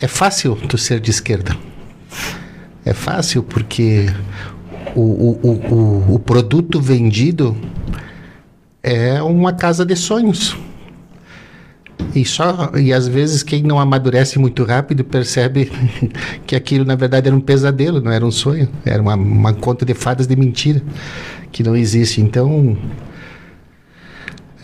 é 0.00 0.08
fácil 0.08 0.56
tu 0.56 0.76
ser 0.76 0.98
de 0.98 1.12
esquerda. 1.12 1.56
É 2.84 2.92
fácil 2.92 3.42
porque 3.42 4.06
o, 4.94 5.00
o, 5.00 5.48
o, 5.48 6.14
o 6.14 6.18
produto 6.18 6.80
vendido 6.80 7.56
é 8.82 9.22
uma 9.22 9.52
casa 9.52 9.86
de 9.86 9.94
sonhos. 9.94 10.56
E 12.14 12.24
só 12.24 12.72
e 12.76 12.92
às 12.92 13.06
vezes 13.06 13.42
quem 13.42 13.62
não 13.62 13.78
amadurece 13.78 14.38
muito 14.38 14.64
rápido 14.64 15.04
percebe 15.04 15.70
que 16.46 16.56
aquilo 16.56 16.84
na 16.84 16.96
verdade 16.96 17.28
era 17.28 17.36
um 17.36 17.40
pesadelo, 17.40 18.00
não 18.00 18.10
era 18.10 18.26
um 18.26 18.30
sonho, 18.30 18.68
era 18.84 19.00
uma, 19.00 19.14
uma 19.14 19.54
conta 19.54 19.84
de 19.84 19.94
fadas 19.94 20.26
de 20.26 20.34
mentira 20.34 20.82
que 21.50 21.62
não 21.62 21.76
existe. 21.76 22.20
Então 22.20 22.76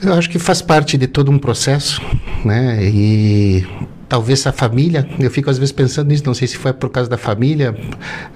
eu 0.03 0.15
acho 0.15 0.29
que 0.29 0.39
faz 0.39 0.61
parte 0.61 0.99
de 0.99 1.07
todo 1.07 1.31
um 1.31 1.39
processo, 1.39 2.03
né? 2.45 2.85
E 2.85 3.67
talvez 4.09 4.47
a 4.47 4.53
família, 4.53 5.07
eu 5.19 5.31
fico 5.31 5.51
às 5.51 5.59
vezes 5.59 5.73
pensando 5.73 6.09
nisso, 6.09 6.23
não 6.25 6.35
sei 6.35 6.49
se 6.49 6.57
foi 6.57 6.73
por 6.73 6.89
causa 6.89 7.11
da 7.11 7.19
família, 7.19 7.77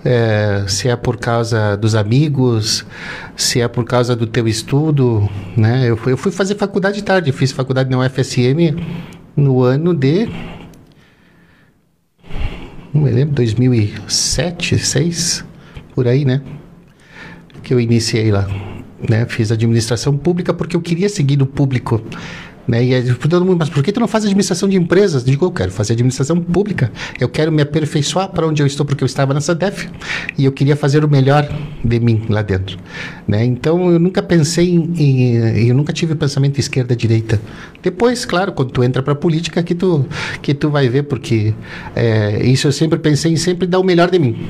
é, 0.05 0.65
se 0.69 0.89
é 0.89 0.97
por 0.97 1.17
causa 1.17 1.77
dos 1.77 1.95
amigos, 1.95 2.85
se 3.37 3.61
é 3.61 3.69
por 3.69 3.85
causa 3.85 4.15
do 4.15 4.27
teu 4.27 4.47
estudo, 4.47 5.29
né? 5.57 5.89
Eu, 5.89 5.99
eu 6.07 6.17
fui 6.17 6.31
fazer 6.31 6.57
faculdade 6.57 7.03
tarde, 7.03 7.33
fiz 7.33 7.53
faculdade 7.53 7.91
na 7.91 7.99
UFSM 7.99 8.77
no 9.35 9.63
ano 9.63 9.95
de 9.95 10.29
não 12.93 13.01
me 13.01 13.11
lembro, 13.11 13.35
2007, 13.35 14.77
2006, 14.77 15.45
por 15.95 16.07
aí, 16.07 16.27
né? 16.27 16.43
Que 17.63 17.73
eu 17.73 17.81
iniciei 17.81 18.31
lá, 18.31 18.47
né? 19.09 19.25
Fiz 19.25 19.51
administração 19.51 20.15
pública 20.15 20.53
porque 20.53 20.77
eu 20.77 20.81
queria 20.83 21.09
seguir 21.09 21.39
no 21.39 21.47
público 21.47 22.03
né? 22.67 22.85
E 22.85 22.95
aí, 22.95 23.15
todo 23.15 23.45
mundo, 23.45 23.59
mas 23.59 23.69
por 23.69 23.83
que 23.83 23.93
tu 23.93 23.99
não 23.99 24.07
faz 24.07 24.25
administração 24.25 24.69
de 24.69 24.77
empresas? 24.77 25.23
Eu 25.23 25.31
digo, 25.31 25.45
eu 25.45 25.51
quero 25.51 25.71
fazer 25.73 25.95
administração 25.95 26.41
pública. 26.41 26.93
Eu 27.19 27.29
quero 27.29 27.51
me 27.51 27.63
aperfeiçoar 27.63 28.29
para 28.29 28.47
onde 28.47 28.63
eu 28.63 28.67
estou, 28.67 28.87
porque 28.87 29.03
eu 29.03 29.07
estava 29.07 29.35
nessa 29.35 29.55
DEF 29.55 29.89
e 30.39 30.45
eu 30.45 30.53
queria 30.53 30.77
fazer 30.77 31.05
o 31.05 31.09
melhor 31.09 31.49
de 31.85 32.01
mim 32.01 32.23
lá 32.29 32.43
dentro. 32.43 32.79
Né? 33.27 33.45
Então, 33.45 33.91
eu 33.91 33.99
nunca 33.99 34.23
pensei 34.23 34.75
em, 34.75 34.93
em 34.97 35.69
Eu 35.69 35.75
nunca 35.75 35.93
tive 35.93 36.15
pensamento 36.15 36.59
esquerda-direita. 36.59 37.41
Depois, 37.83 38.25
claro, 38.25 38.53
quando 38.53 38.71
tu 38.71 38.85
entra 38.85 39.03
para 39.03 39.13
a 39.13 39.17
política, 39.17 39.63
que 39.63 39.75
tu, 39.75 40.07
que 40.41 40.55
tu 40.55 40.71
vai 40.71 40.89
ver, 40.89 41.05
porque 41.05 41.53
é, 41.97 42.45
isso 42.45 42.69
eu 42.69 42.73
sempre 42.73 42.99
pensei 42.99 43.33
em 43.33 43.37
sempre 43.37 43.67
dar 43.67 43.81
o 43.81 43.85
melhor 43.85 44.11
de 44.11 44.19
mim, 44.19 44.49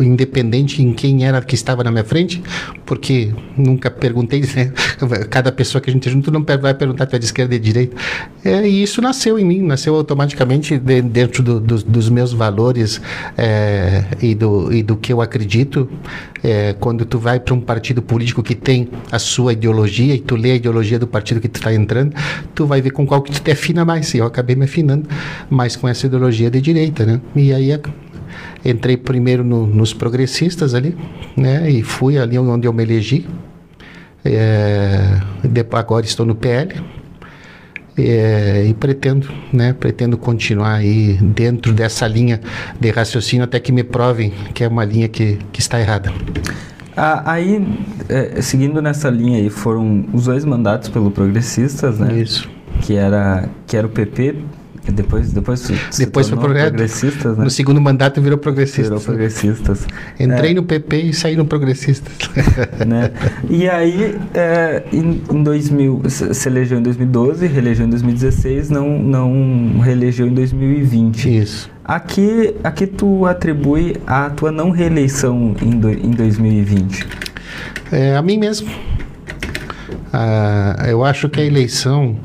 independente 0.00 0.82
em 0.82 0.92
quem 0.92 1.24
era 1.24 1.40
que 1.42 1.54
estava 1.54 1.82
na 1.82 1.90
minha 1.90 2.04
frente, 2.04 2.40
porque 2.86 3.32
nunca 3.56 3.90
perguntei, 3.90 4.40
né? 4.54 4.72
cada 5.28 5.50
pessoa 5.50 5.82
que 5.82 5.90
a 5.90 5.92
gente 5.92 6.08
junto 6.08 6.30
não 6.30 6.44
vai 6.44 6.74
perguntar 6.74 7.06
tu 7.06 7.16
é 7.16 7.18
de 7.18 7.24
esquerda 7.24 7.39
esquerda 7.40 7.54
e 7.54 7.58
direita. 7.58 7.96
É, 8.44 8.66
e 8.66 8.82
isso 8.82 9.00
nasceu 9.00 9.38
em 9.38 9.44
mim, 9.44 9.62
nasceu 9.62 9.94
automaticamente 9.94 10.78
de, 10.78 11.02
dentro 11.02 11.42
do, 11.42 11.60
do, 11.60 11.82
dos 11.82 12.08
meus 12.08 12.32
valores 12.32 13.00
é, 13.36 14.04
e, 14.20 14.34
do, 14.34 14.72
e 14.72 14.82
do 14.82 14.96
que 14.96 15.12
eu 15.12 15.20
acredito. 15.20 15.88
É, 16.42 16.74
quando 16.78 17.04
tu 17.04 17.18
vai 17.18 17.38
para 17.38 17.54
um 17.54 17.60
partido 17.60 18.00
político 18.00 18.42
que 18.42 18.54
tem 18.54 18.88
a 19.12 19.18
sua 19.18 19.52
ideologia 19.52 20.14
e 20.14 20.18
tu 20.18 20.36
lê 20.36 20.52
a 20.52 20.54
ideologia 20.54 20.98
do 20.98 21.06
partido 21.06 21.40
que 21.40 21.48
tu 21.48 21.56
está 21.56 21.72
entrando, 21.72 22.14
tu 22.54 22.66
vai 22.66 22.80
ver 22.80 22.90
com 22.90 23.06
qual 23.06 23.20
que 23.22 23.30
tu 23.30 23.40
te 23.40 23.50
afina 23.50 23.84
mais. 23.84 24.12
E 24.14 24.18
eu 24.18 24.26
acabei 24.26 24.56
me 24.56 24.64
afinando 24.64 25.08
mais 25.48 25.76
com 25.76 25.86
essa 25.88 26.06
ideologia 26.06 26.50
de 26.50 26.60
direita, 26.60 27.04
né? 27.04 27.20
E 27.36 27.52
aí 27.52 27.78
entrei 28.64 28.96
primeiro 28.96 29.44
no, 29.44 29.66
nos 29.66 29.92
progressistas 29.92 30.74
ali, 30.74 30.96
né? 31.36 31.70
E 31.70 31.82
fui 31.82 32.18
ali 32.18 32.38
onde 32.38 32.66
eu 32.66 32.72
me 32.72 32.82
elegi. 32.82 33.26
É, 34.24 35.18
agora 35.72 36.04
estou 36.04 36.26
no 36.26 36.34
PL, 36.34 36.74
é, 38.08 38.66
e 38.66 38.74
pretendo, 38.74 39.28
né, 39.52 39.72
pretendo 39.72 40.16
continuar 40.16 40.74
aí 40.74 41.18
dentro 41.20 41.72
dessa 41.72 42.06
linha 42.06 42.40
de 42.78 42.90
raciocínio 42.90 43.44
até 43.44 43.58
que 43.58 43.72
me 43.72 43.82
provem 43.82 44.32
que 44.54 44.64
é 44.64 44.68
uma 44.68 44.84
linha 44.84 45.08
que, 45.08 45.38
que 45.52 45.60
está 45.60 45.80
errada. 45.80 46.12
Ah, 46.96 47.32
aí, 47.32 47.66
é, 48.08 48.42
seguindo 48.42 48.82
nessa 48.82 49.08
linha 49.08 49.38
aí, 49.38 49.48
foram 49.48 50.04
os 50.12 50.24
dois 50.24 50.44
mandatos 50.44 50.88
pelo 50.88 51.10
Progressistas, 51.10 51.98
né? 51.98 52.18
Isso. 52.18 52.48
Que 52.82 52.94
era, 52.94 53.48
que 53.66 53.76
era 53.76 53.86
o 53.86 53.90
PP 53.90 54.36
depois, 54.92 55.32
depois, 55.32 55.68
depois 55.96 56.28
foi 56.28 56.38
progressistas, 56.38 57.36
né? 57.36 57.44
No 57.44 57.50
segundo 57.50 57.80
mandato 57.80 58.20
virou 58.20 58.38
progressistas. 58.38 58.88
Virou 58.88 59.00
progressistas. 59.00 59.86
Entrei 60.18 60.50
é. 60.50 60.54
no 60.54 60.62
PP 60.62 60.96
e 60.96 61.14
saí 61.14 61.36
no 61.36 61.44
progressistas. 61.44 62.12
Né? 62.86 63.10
E 63.48 63.68
aí, 63.68 64.18
é, 64.34 64.82
em, 64.92 65.22
em 65.30 65.42
2000, 65.42 66.02
se 66.08 66.48
elegeu 66.48 66.78
em 66.78 66.82
2012, 66.82 67.46
reelegeu 67.46 67.86
em 67.86 67.90
2016, 67.90 68.70
não, 68.70 68.98
não 68.98 69.78
reelegeu 69.80 70.26
em 70.26 70.34
2020. 70.34 71.38
Isso. 71.38 71.70
Aqui, 71.84 72.54
aqui 72.64 72.86
tu 72.86 73.26
atribui 73.26 73.96
a 74.06 74.30
tua 74.30 74.50
não 74.50 74.70
reeleição 74.70 75.54
em, 75.60 75.70
do, 75.70 75.90
em 75.90 76.10
2020? 76.10 77.06
É, 77.92 78.16
a 78.16 78.22
mim 78.22 78.38
mesmo. 78.38 78.70
Ah, 80.12 80.76
eu 80.88 81.04
acho 81.04 81.28
que 81.28 81.40
a 81.40 81.44
eleição 81.44 82.16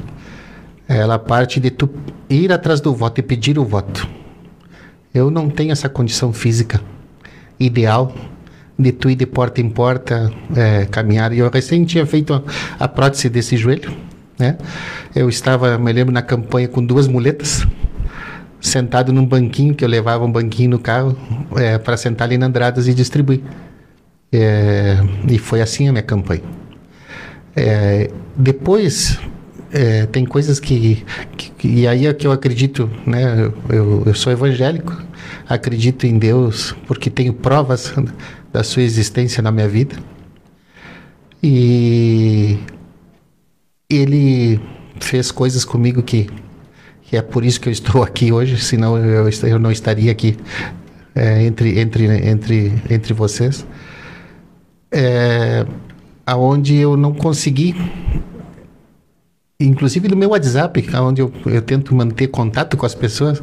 ela 0.88 1.18
parte 1.18 1.60
de 1.60 1.72
tu 1.72 1.90
ir 2.36 2.52
atrás 2.52 2.82
do 2.82 2.94
voto 2.94 3.20
e 3.20 3.24
pedir 3.24 3.58
o 3.58 3.66
voto. 3.66 4.08
Eu 5.14 5.32
não 5.32 5.50
tenho 5.50 5.72
essa 5.72 5.88
condição 5.88 6.34
física 6.34 6.82
ideal 7.60 8.14
de 8.78 8.92
tu 8.92 9.10
ir 9.10 9.16
de 9.16 9.26
porta 9.26 9.62
em 9.62 9.70
porta 9.70 10.32
é, 10.56 10.86
caminhar. 10.86 11.32
E 11.34 11.40
eu 11.40 11.50
recém 11.50 11.86
tinha 11.86 12.06
feito 12.06 12.34
a, 12.34 12.44
a, 12.80 12.88
prótese 12.88 13.30
desse 13.30 13.56
joelho, 13.56 13.96
né? 14.38 14.58
Eu 15.16 15.30
estava, 15.30 15.78
me 15.78 15.92
lembro, 15.94 16.14
na 16.14 16.22
campanha 16.22 16.68
com 16.68 16.86
duas 16.86 17.08
muletas, 17.08 17.66
sentado 18.60 19.14
num 19.14 19.26
banquinho, 19.26 19.74
que 19.74 19.86
eu 19.86 19.88
levava 19.88 20.26
um 20.26 20.32
banquinho 20.32 20.72
no 20.72 20.80
carro 20.80 21.18
é, 21.56 21.78
para 21.78 21.96
sentar 21.96 22.28
ali 22.28 22.38
na 22.38 22.48
Andradas 22.48 22.88
e 22.88 22.94
distribuir. 22.94 23.42
É, 24.32 24.98
e 25.30 25.38
foi 25.38 25.62
assim 25.62 25.88
a 25.88 25.92
minha 25.92 26.04
campanha. 26.04 26.44
É, 27.56 28.12
depois, 28.36 29.18
é, 29.76 30.06
tem 30.06 30.26
coisas 30.26 30.58
que, 30.58 31.04
que, 31.36 31.52
que, 31.52 31.68
E 31.68 31.86
aí 31.86 32.08
é 32.08 32.14
que 32.14 32.26
eu 32.26 32.32
acredito, 32.32 32.90
né? 33.06 33.52
Eu, 33.68 34.04
eu 34.06 34.14
sou 34.14 34.32
evangélico, 34.32 34.96
acredito 35.50 36.08
em 36.08 36.18
Deus 36.18 36.74
porque 36.88 37.10
tenho 37.10 37.34
provas 37.34 37.94
da 38.54 38.64
sua 38.64 38.84
existência 38.84 39.44
na 39.44 39.52
minha 39.52 39.68
vida. 39.68 39.98
E 41.44 42.58
ele 43.90 44.62
fez 45.02 45.30
coisas 45.30 45.66
comigo 45.66 46.02
que, 46.02 46.30
que 47.04 47.18
é 47.18 47.22
por 47.22 47.44
isso 47.44 47.60
que 47.60 47.68
eu 47.68 47.74
estou 47.74 48.02
aqui 48.02 48.32
hoje, 48.32 48.58
senão 48.58 48.98
eu, 48.98 49.28
eu 49.44 49.60
não 49.60 49.72
estaria 49.72 50.10
aqui 50.10 50.38
é, 51.14 51.44
entre, 51.44 51.78
entre, 51.82 52.06
entre, 52.06 52.74
entre 52.90 53.14
vocês. 53.14 53.68
É, 54.90 55.66
aonde 56.26 56.76
eu 56.78 56.96
não 56.96 57.14
consegui 57.14 57.76
inclusive 59.60 60.08
no 60.08 60.16
meu 60.16 60.30
WhatsApp, 60.30 60.86
onde 60.98 61.22
eu, 61.22 61.32
eu 61.46 61.62
tento 61.62 61.96
manter 61.96 62.28
contato 62.28 62.76
com 62.76 62.86
as 62.86 62.96
pessoas, 62.96 63.42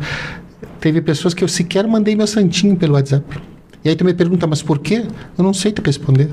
teve 0.81 1.01
pessoas 1.01 1.35
que 1.35 1.43
eu 1.43 1.49
sequer 1.49 1.87
mandei 1.87 2.15
meu 2.15 2.27
santinho 2.27 2.77
pelo 2.77 2.95
WhatsApp. 2.95 3.25
E 3.85 3.89
aí 3.89 3.97
tu 3.97 4.05
me 4.05 4.15
pergunta, 4.15 4.47
mas 4.47 4.63
por 4.63 4.79
quê? 4.79 5.05
Eu 5.37 5.45
não 5.45 5.53
sei 5.53 5.73
te 5.73 5.81
responder. 5.81 6.31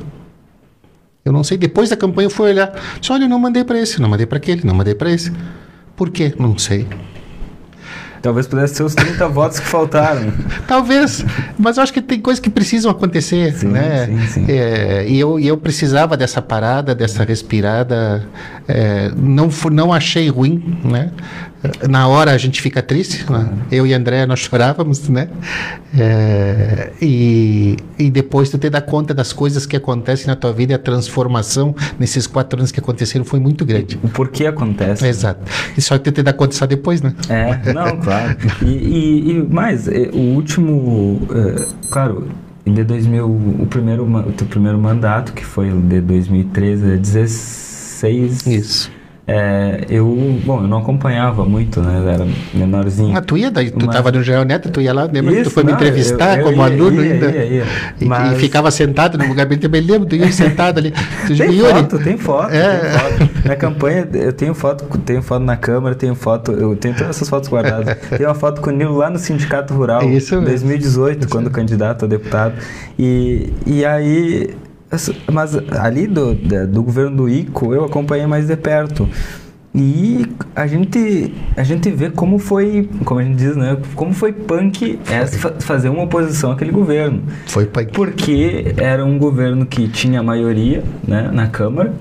Eu 1.25 1.33
não 1.33 1.43
sei. 1.43 1.57
Depois 1.57 1.89
da 1.89 1.97
campanha 1.97 2.27
eu 2.27 2.29
fui 2.29 2.49
olhar. 2.49 2.73
Só 3.01 3.13
olha, 3.13 3.23
eu 3.23 3.29
não 3.29 3.39
mandei 3.39 3.63
para 3.63 3.79
esse, 3.79 4.01
não 4.01 4.09
mandei 4.09 4.25
para 4.25 4.37
aquele, 4.37 4.65
não 4.65 4.75
mandei 4.75 4.93
para 4.93 5.11
esse. 5.11 5.31
Por 5.95 6.09
quê? 6.09 6.33
Não 6.37 6.57
sei. 6.57 6.87
Talvez 8.21 8.47
pudesse 8.47 8.75
ser 8.75 8.83
os 8.83 8.93
30 8.95 9.27
votos 9.29 9.59
que 9.59 9.67
faltaram. 9.67 10.31
Talvez, 10.67 11.25
mas 11.57 11.77
eu 11.77 11.83
acho 11.83 11.93
que 11.93 12.01
tem 12.01 12.19
coisas 12.19 12.39
que 12.39 12.49
precisam 12.49 12.91
acontecer, 12.91 13.53
sim, 13.53 13.67
né? 13.67 14.05
Sim, 14.07 14.27
sim. 14.27 14.45
É, 14.49 15.05
e, 15.07 15.19
eu, 15.19 15.39
e 15.39 15.47
eu 15.47 15.57
precisava 15.57 16.17
dessa 16.17 16.41
parada, 16.41 16.93
dessa 16.93 17.23
respirada. 17.23 18.27
É, 18.67 19.11
não, 19.15 19.49
não 19.71 19.93
achei 19.93 20.29
ruim, 20.29 20.79
né? 20.83 21.11
Na 21.89 22.07
hora 22.07 22.31
a 22.31 22.37
gente 22.37 22.61
fica 22.61 22.81
triste, 22.81 23.29
né? 23.29 23.49
eu 23.69 23.85
e 23.85 23.93
André 23.93 24.25
nós 24.25 24.39
chorávamos, 24.39 25.09
né? 25.09 25.27
É, 25.97 26.91
e, 27.01 27.75
e 27.97 28.09
depois 28.09 28.49
tu 28.49 28.57
te 28.57 28.69
dá 28.69 28.79
conta 28.79 29.13
das 29.13 29.33
coisas 29.33 29.65
que 29.65 29.75
acontecem 29.75 30.27
na 30.27 30.37
tua 30.37 30.53
vida 30.53 30.71
e 30.71 30.75
a 30.75 30.79
transformação 30.79 31.75
nesses 31.99 32.25
quatro 32.27 32.59
anos 32.59 32.71
que 32.71 32.79
aconteceram 32.79 33.25
foi 33.25 33.39
muito 33.39 33.65
grande. 33.65 33.99
O 34.01 34.07
porquê 34.07 34.45
acontece. 34.45 35.05
Exato. 35.05 35.41
E 35.77 35.81
só 35.81 35.97
que 35.97 36.05
tu 36.05 36.11
te 36.13 36.23
dá 36.23 36.31
conta 36.31 36.55
só 36.55 36.65
depois, 36.65 37.01
né? 37.01 37.13
É, 37.27 37.73
não, 37.73 37.97
claro. 37.99 38.37
E, 38.61 38.69
e, 38.69 39.31
e 39.31 39.43
mais, 39.43 39.87
é, 39.89 40.09
o 40.13 40.35
último, 40.35 41.21
é, 41.29 41.89
claro, 41.91 42.29
de 42.65 42.83
2000, 42.85 43.25
o 43.25 43.67
primeiro, 43.69 44.05
o 44.05 44.31
teu 44.31 44.47
primeiro 44.47 44.79
mandato, 44.79 45.33
que 45.33 45.43
foi 45.43 45.69
de 45.69 45.99
2013 45.99 46.93
a 46.93 46.95
16... 46.95 48.47
Isso 48.47 48.98
é, 49.31 49.85
eu, 49.91 50.07
bom, 50.43 50.63
eu 50.63 50.67
não 50.67 50.79
acompanhava 50.79 51.45
muito, 51.45 51.79
né? 51.81 51.99
Eu 51.99 52.09
era 52.09 52.27
menorzinho. 52.51 53.15
Ah, 53.15 53.21
tu 53.21 53.37
ia 53.37 53.51
daí, 53.51 53.69
tu 53.69 53.85
estava 53.85 54.11
no 54.11 54.23
Geral 54.23 54.43
Neto, 54.43 54.71
tu 54.71 54.81
ia 54.81 54.91
lá, 54.91 55.03
lembra 55.03 55.31
Isso, 55.31 55.43
que 55.43 55.43
tu 55.43 55.51
foi 55.51 55.63
não, 55.63 55.69
me 55.71 55.75
entrevistar 55.75 56.39
eu, 56.39 56.39
eu 56.39 56.43
como 56.45 56.57
ia, 56.57 56.73
aluno 56.73 57.05
ia, 57.05 57.13
ainda? 57.13 57.25
Ia, 57.29 57.45
ia, 57.45 57.65
e, 58.01 58.05
Mas... 58.05 58.33
e, 58.33 58.39
ficava 58.39 58.71
sentado 58.71 59.19
no 59.19 59.27
lugar 59.27 59.45
bem, 59.45 59.59
também 59.59 59.81
lembro, 59.81 60.07
tu 60.07 60.15
ia 60.15 60.31
sentado 60.31 60.79
ali. 60.79 60.91
Tem 61.27 61.59
foto, 61.59 61.99
tem 61.99 62.17
foto, 62.17 62.53
é. 62.53 62.79
tem 62.79 62.89
foto. 62.89 63.47
Na 63.47 63.55
campanha, 63.55 64.07
eu 64.13 64.33
tenho 64.33 64.55
foto, 64.55 64.85
tenho 64.99 65.21
foto 65.21 65.43
na 65.43 65.55
câmera, 65.55 65.93
tenho 65.93 66.15
foto, 66.15 66.51
eu 66.51 66.75
tenho 66.75 66.95
todas 66.95 67.15
essas 67.15 67.29
fotos 67.29 67.49
guardadas. 67.49 67.97
tem 68.17 68.25
uma 68.25 68.33
foto 68.33 68.61
com 68.61 68.71
o 68.71 68.73
Nilo 68.73 68.97
lá 68.97 69.11
no 69.11 69.19
Sindicato 69.19 69.75
Rural, 69.75 70.01
em 70.03 70.17
2018, 70.17 71.19
Isso. 71.19 71.29
quando 71.29 71.51
candidato 71.51 72.05
a 72.05 72.07
deputado. 72.07 72.55
E, 72.97 73.53
e 73.65 73.85
aí 73.85 74.49
mas 75.31 75.55
ali 75.79 76.07
do, 76.07 76.33
do 76.33 76.83
governo 76.83 77.17
do 77.17 77.29
ICO 77.29 77.73
eu 77.73 77.85
acompanhei 77.85 78.25
mais 78.25 78.47
de 78.47 78.55
perto. 78.55 79.07
E 79.73 80.25
a 80.55 80.65
gente, 80.65 81.31
a 81.55 81.63
gente 81.63 81.91
vê 81.91 82.09
como 82.09 82.39
foi, 82.39 82.89
como 83.05 83.19
a 83.19 83.23
gente 83.23 83.37
diz, 83.37 83.55
né? 83.55 83.77
Como 83.95 84.13
foi 84.13 84.33
punk 84.33 84.99
essa, 85.07 85.51
fazer 85.59 85.89
uma 85.89 86.03
oposição 86.03 86.51
àquele 86.51 86.71
governo. 86.71 87.21
Foi 87.45 87.65
punk. 87.65 87.93
Porque 87.93 88.73
era 88.77 89.05
um 89.05 89.19
governo 89.19 89.67
que 89.67 89.87
tinha 89.87 90.23
maioria 90.23 90.83
né, 91.07 91.29
na 91.31 91.47
Câmara, 91.47 91.93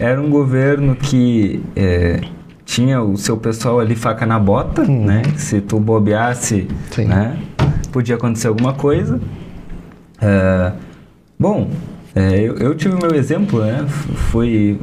era 0.00 0.20
um 0.22 0.30
governo 0.30 0.96
que 0.96 1.62
é, 1.76 2.20
tinha 2.64 3.02
o 3.02 3.18
seu 3.18 3.36
pessoal 3.36 3.78
ali 3.78 3.94
faca 3.94 4.24
na 4.24 4.38
bota, 4.38 4.80
hum. 4.80 5.04
né? 5.04 5.22
Se 5.36 5.60
tu 5.60 5.78
bobeasse, 5.78 6.66
Sim. 6.90 7.04
né? 7.04 7.36
Podia 7.92 8.14
acontecer 8.14 8.48
alguma 8.48 8.72
coisa. 8.72 9.20
É, 10.18 10.72
bom, 11.38 11.68
é, 12.14 12.40
eu, 12.40 12.58
eu, 12.58 12.74
tive 12.74 12.94
meu 12.94 13.14
exemplo, 13.14 13.60
né? 13.60 13.86
Fui, 14.30 14.78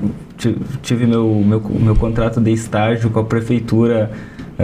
tive 0.82 1.06
meu, 1.06 1.28
meu, 1.46 1.62
meu 1.62 1.96
contrato 1.96 2.42
de 2.42 2.52
estágio 2.52 3.10
com 3.12 3.20
a 3.20 3.24
prefeitura 3.24 4.12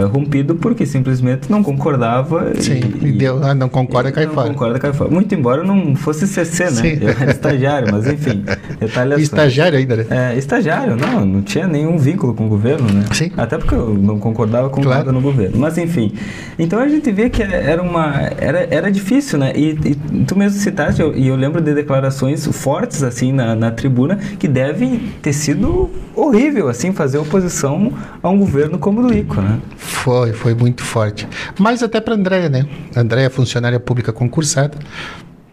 rompido 0.04 0.54
porque 0.56 0.84
simplesmente 0.84 1.50
não 1.50 1.62
concordava. 1.62 2.52
Sim, 2.56 2.80
e, 3.00 3.08
e 3.08 3.12
deu, 3.12 3.42
ah, 3.42 3.54
não 3.54 3.68
concorda, 3.68 4.12
cai 4.12 4.26
não 4.26 4.34
fora. 4.34 4.48
concorda, 4.48 4.78
cai 4.78 4.92
fora. 4.92 5.10
Muito 5.10 5.34
embora 5.34 5.62
não 5.62 5.94
fosse 5.96 6.26
CC, 6.26 6.64
né? 6.64 6.70
Sim. 6.70 6.98
Eu 7.00 7.08
era 7.10 7.30
estagiário, 7.30 7.88
mas 7.90 8.06
enfim. 8.06 8.44
Estagiário 9.18 9.78
ainda, 9.78 9.96
né? 9.96 10.06
É, 10.10 10.38
estagiário, 10.38 10.96
não, 10.96 11.24
não 11.24 11.42
tinha 11.42 11.66
nenhum 11.66 11.96
vínculo 11.96 12.34
com 12.34 12.46
o 12.46 12.48
governo, 12.48 12.92
né? 12.92 13.04
Sim. 13.12 13.30
Até 13.36 13.56
porque 13.58 13.74
eu 13.74 13.94
não 13.94 14.18
concordava 14.18 14.68
com 14.68 14.82
claro. 14.82 14.98
nada 14.98 15.12
no 15.12 15.20
governo. 15.20 15.58
Mas 15.58 15.78
enfim. 15.78 16.12
Então 16.58 16.78
a 16.78 16.88
gente 16.88 17.10
vê 17.10 17.30
que 17.30 17.42
era 17.42 17.82
uma. 17.82 18.30
Era, 18.38 18.66
era 18.70 18.90
difícil, 18.90 19.38
né? 19.38 19.52
E, 19.54 19.70
e 19.70 19.94
tu 20.24 20.36
mesmo 20.36 20.58
citaste, 20.58 21.00
eu, 21.00 21.16
e 21.16 21.28
eu 21.28 21.36
lembro 21.36 21.60
de 21.60 21.74
declarações 21.74 22.46
fortes, 22.46 23.02
assim, 23.02 23.32
na, 23.32 23.54
na 23.54 23.70
tribuna, 23.70 24.16
que 24.38 24.48
deve 24.48 25.12
ter 25.22 25.32
sido 25.32 25.90
horrível, 26.14 26.68
assim, 26.68 26.92
fazer 26.92 27.18
oposição 27.18 27.92
a 28.22 28.28
um 28.28 28.38
governo 28.38 28.78
como 28.78 29.00
o 29.00 29.06
do 29.06 29.16
ICO, 29.16 29.40
né? 29.40 29.58
Foi, 29.86 30.32
foi 30.32 30.54
muito 30.54 30.82
forte. 30.82 31.28
Mas 31.58 31.82
até 31.82 32.00
para 32.00 32.14
Andréia, 32.14 32.48
né? 32.48 32.66
Andréia 32.94 33.26
é 33.26 33.30
funcionária 33.30 33.78
pública 33.78 34.12
concursada, 34.12 34.76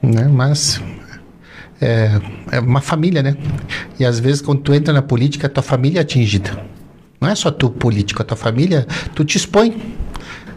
né? 0.01 0.27
Mas 0.27 0.81
é, 1.79 2.19
é, 2.51 2.59
uma 2.59 2.81
família, 2.81 3.21
né? 3.21 3.37
E 3.99 4.05
às 4.05 4.19
vezes 4.19 4.41
quando 4.41 4.61
tu 4.61 4.73
entra 4.73 4.93
na 4.93 5.01
política, 5.01 5.47
a 5.47 5.49
tua 5.49 5.63
família 5.63 5.99
é 5.99 6.01
atingida. 6.01 6.59
Não 7.21 7.29
é 7.29 7.35
só 7.35 7.51
tu 7.51 7.69
político, 7.69 8.21
a 8.21 8.25
tua 8.25 8.35
família, 8.35 8.87
tu 9.13 9.23
te 9.23 9.37
expõe 9.37 9.79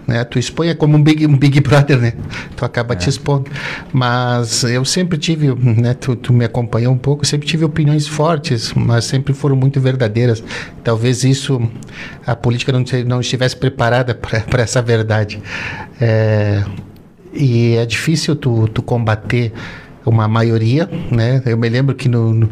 né? 0.07 0.23
Tu 0.25 0.39
expõe 0.39 0.69
é 0.69 0.75
como 0.75 0.97
um 0.97 1.03
Big, 1.03 1.27
um 1.27 1.37
big 1.37 1.61
Brother, 1.61 1.99
né? 1.99 2.13
Tu 2.55 2.65
acaba 2.65 2.95
é. 2.95 2.97
te 2.97 3.09
expondo. 3.09 3.51
Mas 3.93 4.63
eu 4.65 4.85
sempre 4.85 5.19
tive, 5.19 5.55
né? 5.55 5.95
Tu, 5.95 6.15
tu 6.15 6.33
me 6.33 6.45
acompanhou 6.45 6.93
um 6.93 6.99
pouco, 6.99 7.27
sempre 7.27 7.47
tive 7.47 7.65
opiniões 7.65 8.07
fortes, 8.07 8.73
mas 8.75 9.05
sempre 9.05 9.35
foram 9.35 9.57
muito 9.57 9.81
verdadeiras. 9.81 10.43
Talvez 10.85 11.25
isso, 11.25 11.61
a 12.27 12.37
política 12.37 12.73
não, 12.73 12.85
não 13.07 13.21
estivesse 13.21 13.57
preparada 13.57 14.15
para 14.49 14.63
essa 14.63 14.81
verdade. 14.81 15.43
É, 16.01 16.65
e 17.33 17.75
é 17.75 17.85
difícil 17.85 18.37
tu, 18.37 18.69
tu 18.69 18.83
combater 18.83 19.53
uma 20.05 20.29
maioria, 20.29 20.89
né? 21.11 21.43
Eu 21.45 21.57
me 21.57 21.69
lembro 21.69 21.95
que 21.95 22.09
no, 22.09 22.49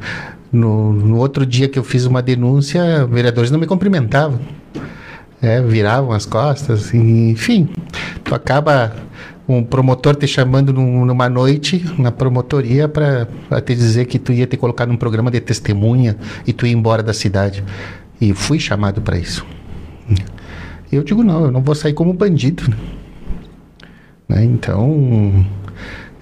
no, 0.53 0.93
no, 0.93 1.17
outro 1.19 1.47
dia 1.47 1.69
que 1.69 1.79
eu 1.79 1.85
fiz 1.85 2.05
uma 2.05 2.21
denúncia, 2.21 3.07
vereadores 3.07 3.51
não 3.51 3.61
me 3.61 3.67
cumprimentavam 3.67 4.41
é, 5.45 5.61
viravam 5.61 6.13
as 6.13 6.25
costas, 6.25 6.93
enfim. 6.95 7.69
Tu 8.25 8.35
acaba 8.35 8.97
um 9.47 9.63
promotor 9.63 10.17
te 10.17 10.27
chamando 10.27 10.73
num, 10.73 11.05
numa 11.05 11.29
noite 11.29 11.85
na 11.99 12.11
promotoria 12.11 12.89
para 12.89 13.27
te 13.63 13.75
dizer 13.75 14.07
que 14.07 14.19
tu 14.19 14.33
ia 14.33 14.47
te 14.47 14.57
colocar 14.57 14.87
num 14.87 14.97
programa 14.97 15.31
de 15.31 15.41
testemunha 15.41 16.17
e 16.47 16.53
tu 16.53 16.67
ia 16.67 16.73
embora 16.73 17.03
da 17.03 17.13
cidade. 17.13 17.63
E 18.19 18.33
fui 18.33 18.59
chamado 18.59 19.03
para 19.03 19.19
isso. 19.19 19.45
Eu 20.91 21.03
digo, 21.03 21.23
não, 21.23 21.45
eu 21.45 21.51
não 21.51 21.63
vou 21.63 21.75
sair 21.75 21.93
como 21.93 22.13
bandido. 22.15 22.63
Né? 24.27 24.45
Então, 24.45 25.45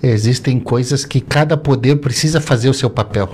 existem 0.03 0.59
coisas 0.59 1.05
que 1.05 1.21
cada 1.21 1.57
poder 1.57 1.97
precisa 1.97 2.41
fazer 2.41 2.69
o 2.69 2.75
seu 2.75 2.91
papel 2.91 3.31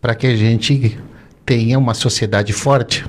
para 0.00 0.14
que 0.14 0.26
a 0.26 0.36
gente 0.36 0.98
tenha 1.44 1.78
uma 1.78 1.92
sociedade 1.92 2.52
forte. 2.52 3.04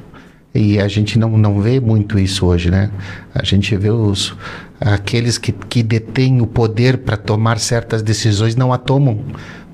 E 0.55 0.79
a 0.79 0.87
gente 0.87 1.19
não, 1.19 1.37
não 1.37 1.61
vê 1.61 1.81
muito 1.81 2.17
isso 2.17 2.45
hoje, 2.45 2.71
né? 2.71 2.89
A 3.33 3.43
gente 3.43 3.75
vê 3.75 3.89
os, 3.89 4.33
aqueles 4.79 5.37
que, 5.37 5.51
que 5.51 5.83
detêm 5.83 6.41
o 6.41 6.47
poder 6.47 6.99
para 6.99 7.17
tomar 7.17 7.59
certas 7.59 8.01
decisões 8.01 8.55
não 8.55 8.71
a 8.71 8.77
tomam 8.77 9.25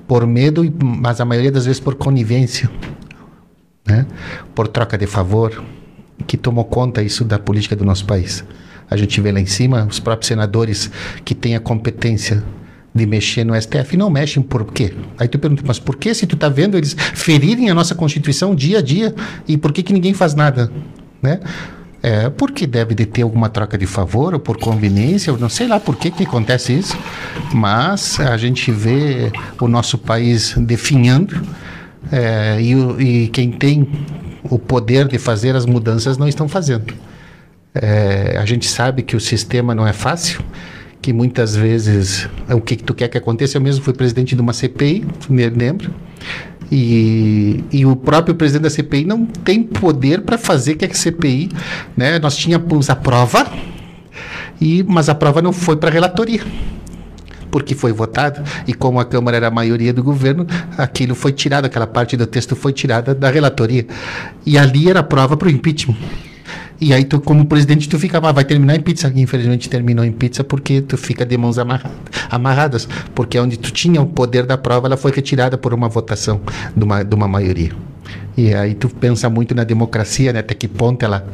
por 0.08 0.26
medo, 0.26 0.68
mas 0.82 1.20
a 1.20 1.24
maioria 1.24 1.52
das 1.52 1.66
vezes 1.66 1.78
por 1.78 1.94
conivência, 1.94 2.68
né? 3.86 4.04
Por 4.56 4.66
troca 4.66 4.98
de 4.98 5.06
favor, 5.06 5.62
que 6.26 6.36
tomou 6.36 6.64
conta 6.64 7.00
isso 7.00 7.24
da 7.24 7.38
política 7.38 7.76
do 7.76 7.84
nosso 7.84 8.04
país. 8.04 8.44
A 8.90 8.96
gente 8.96 9.20
vê 9.20 9.30
lá 9.30 9.38
em 9.38 9.46
cima 9.46 9.86
os 9.88 10.00
próprios 10.00 10.26
senadores 10.26 10.90
que 11.24 11.34
têm 11.34 11.54
a 11.54 11.60
competência 11.60 12.42
de 12.94 13.06
mexer 13.06 13.44
no 13.44 13.60
STF 13.60 13.96
não 13.96 14.10
mexem 14.10 14.42
por 14.42 14.70
quê? 14.72 14.92
Aí 15.18 15.26
tu 15.26 15.38
pergunta, 15.38 15.62
mas 15.66 15.78
por 15.78 15.96
que 15.96 16.12
se 16.12 16.26
tu 16.26 16.36
tá 16.36 16.48
vendo 16.48 16.76
eles 16.76 16.94
ferirem 17.14 17.70
a 17.70 17.74
nossa 17.74 17.94
Constituição 17.94 18.54
dia 18.54 18.78
a 18.78 18.82
dia 18.82 19.14
e 19.48 19.56
por 19.56 19.72
que 19.72 19.82
que 19.82 19.92
ninguém 19.92 20.12
faz 20.12 20.34
nada, 20.34 20.70
né? 21.22 21.40
É 22.02 22.28
porque 22.28 22.66
deve 22.66 22.96
de 22.96 23.06
ter 23.06 23.22
alguma 23.22 23.48
troca 23.48 23.78
de 23.78 23.86
favor 23.86 24.34
ou 24.34 24.40
por 24.40 24.58
conveniência, 24.58 25.30
eu 25.30 25.38
não 25.38 25.48
sei 25.48 25.68
lá 25.68 25.78
por 25.78 25.94
que 25.96 26.10
que 26.10 26.24
acontece 26.24 26.72
isso, 26.72 26.98
mas 27.54 28.18
a 28.18 28.36
gente 28.36 28.72
vê 28.72 29.30
o 29.60 29.68
nosso 29.68 29.96
país 29.96 30.52
definhando 30.58 31.40
é, 32.10 32.60
e, 32.60 33.24
e 33.24 33.28
quem 33.28 33.52
tem 33.52 33.88
o 34.42 34.58
poder 34.58 35.06
de 35.06 35.16
fazer 35.16 35.54
as 35.54 35.64
mudanças 35.64 36.18
não 36.18 36.26
estão 36.26 36.48
fazendo. 36.48 36.92
É, 37.72 38.36
a 38.36 38.44
gente 38.44 38.68
sabe 38.68 39.02
que 39.02 39.14
o 39.14 39.20
sistema 39.20 39.72
não 39.72 39.86
é 39.86 39.92
fácil, 39.92 40.42
que 41.02 41.12
muitas 41.12 41.56
vezes 41.56 42.28
o 42.48 42.60
que, 42.60 42.76
tu 42.76 42.94
quer 42.94 43.08
que 43.08 43.18
aconteça. 43.18 43.58
Eu 43.58 43.60
mesmo 43.60 43.84
fui 43.84 43.92
presidente 43.92 44.36
de 44.36 44.40
uma 44.40 44.52
CPI, 44.52 45.04
me 45.28 45.48
lembro. 45.50 45.92
E, 46.70 47.62
e 47.70 47.84
o 47.84 47.94
próprio 47.96 48.34
presidente 48.34 48.62
da 48.62 48.70
CPI 48.70 49.04
não 49.04 49.26
tem 49.26 49.62
poder 49.62 50.22
para 50.22 50.38
fazer 50.38 50.76
que 50.76 50.84
a 50.84 50.94
CPI, 50.94 51.50
né? 51.96 52.18
Nós 52.20 52.36
tínhamos 52.36 52.88
a 52.88 52.96
prova, 52.96 53.46
e, 54.60 54.82
mas 54.84 55.08
a 55.08 55.14
prova 55.14 55.42
não 55.42 55.52
foi 55.52 55.76
para 55.76 55.90
a 55.90 55.92
relatoria 55.92 56.40
porque 57.50 57.74
foi 57.74 57.92
votado 57.92 58.42
e 58.66 58.72
como 58.72 58.98
a 58.98 59.04
Câmara 59.04 59.36
era 59.36 59.48
a 59.48 59.50
maioria 59.50 59.92
do 59.92 60.02
governo, 60.02 60.46
aquilo 60.78 61.14
foi 61.14 61.32
tirado, 61.32 61.66
aquela 61.66 61.86
parte 61.86 62.16
do 62.16 62.26
texto 62.26 62.56
foi 62.56 62.72
tirada 62.72 63.14
da 63.14 63.28
relatoria. 63.28 63.86
E 64.46 64.56
ali 64.56 64.88
era 64.88 65.02
prova 65.02 65.36
para 65.36 65.48
o 65.48 65.50
impeachment. 65.50 65.98
E 66.82 66.92
aí 66.92 67.04
tu, 67.04 67.20
como 67.20 67.46
presidente, 67.46 67.88
tu 67.88 67.96
fica, 67.96 68.18
ah, 68.18 68.32
vai 68.32 68.44
terminar 68.44 68.74
em 68.74 68.80
pizza. 68.80 69.06
Infelizmente 69.14 69.70
terminou 69.70 70.04
em 70.04 70.10
pizza 70.10 70.42
porque 70.42 70.80
tu 70.80 70.96
fica 70.96 71.24
de 71.24 71.38
mãos 71.38 71.56
amarradas. 72.28 72.88
Porque 73.14 73.38
onde 73.38 73.56
tu 73.56 73.70
tinha 73.70 74.02
o 74.02 74.06
poder 74.06 74.44
da 74.44 74.58
prova, 74.58 74.88
ela 74.88 74.96
foi 74.96 75.12
retirada 75.12 75.56
por 75.56 75.72
uma 75.72 75.88
votação 75.88 76.40
de 76.76 76.82
uma, 76.82 77.04
de 77.04 77.14
uma 77.14 77.28
maioria. 77.28 77.70
E 78.36 78.54
aí 78.54 78.74
tu 78.74 78.88
pensa 78.88 79.28
muito 79.28 79.54
na 79.54 79.64
democracia, 79.64 80.32
né? 80.32 80.40
Até 80.40 80.54
que 80.54 80.66
ponto 80.66 81.04
ela, 81.04 81.26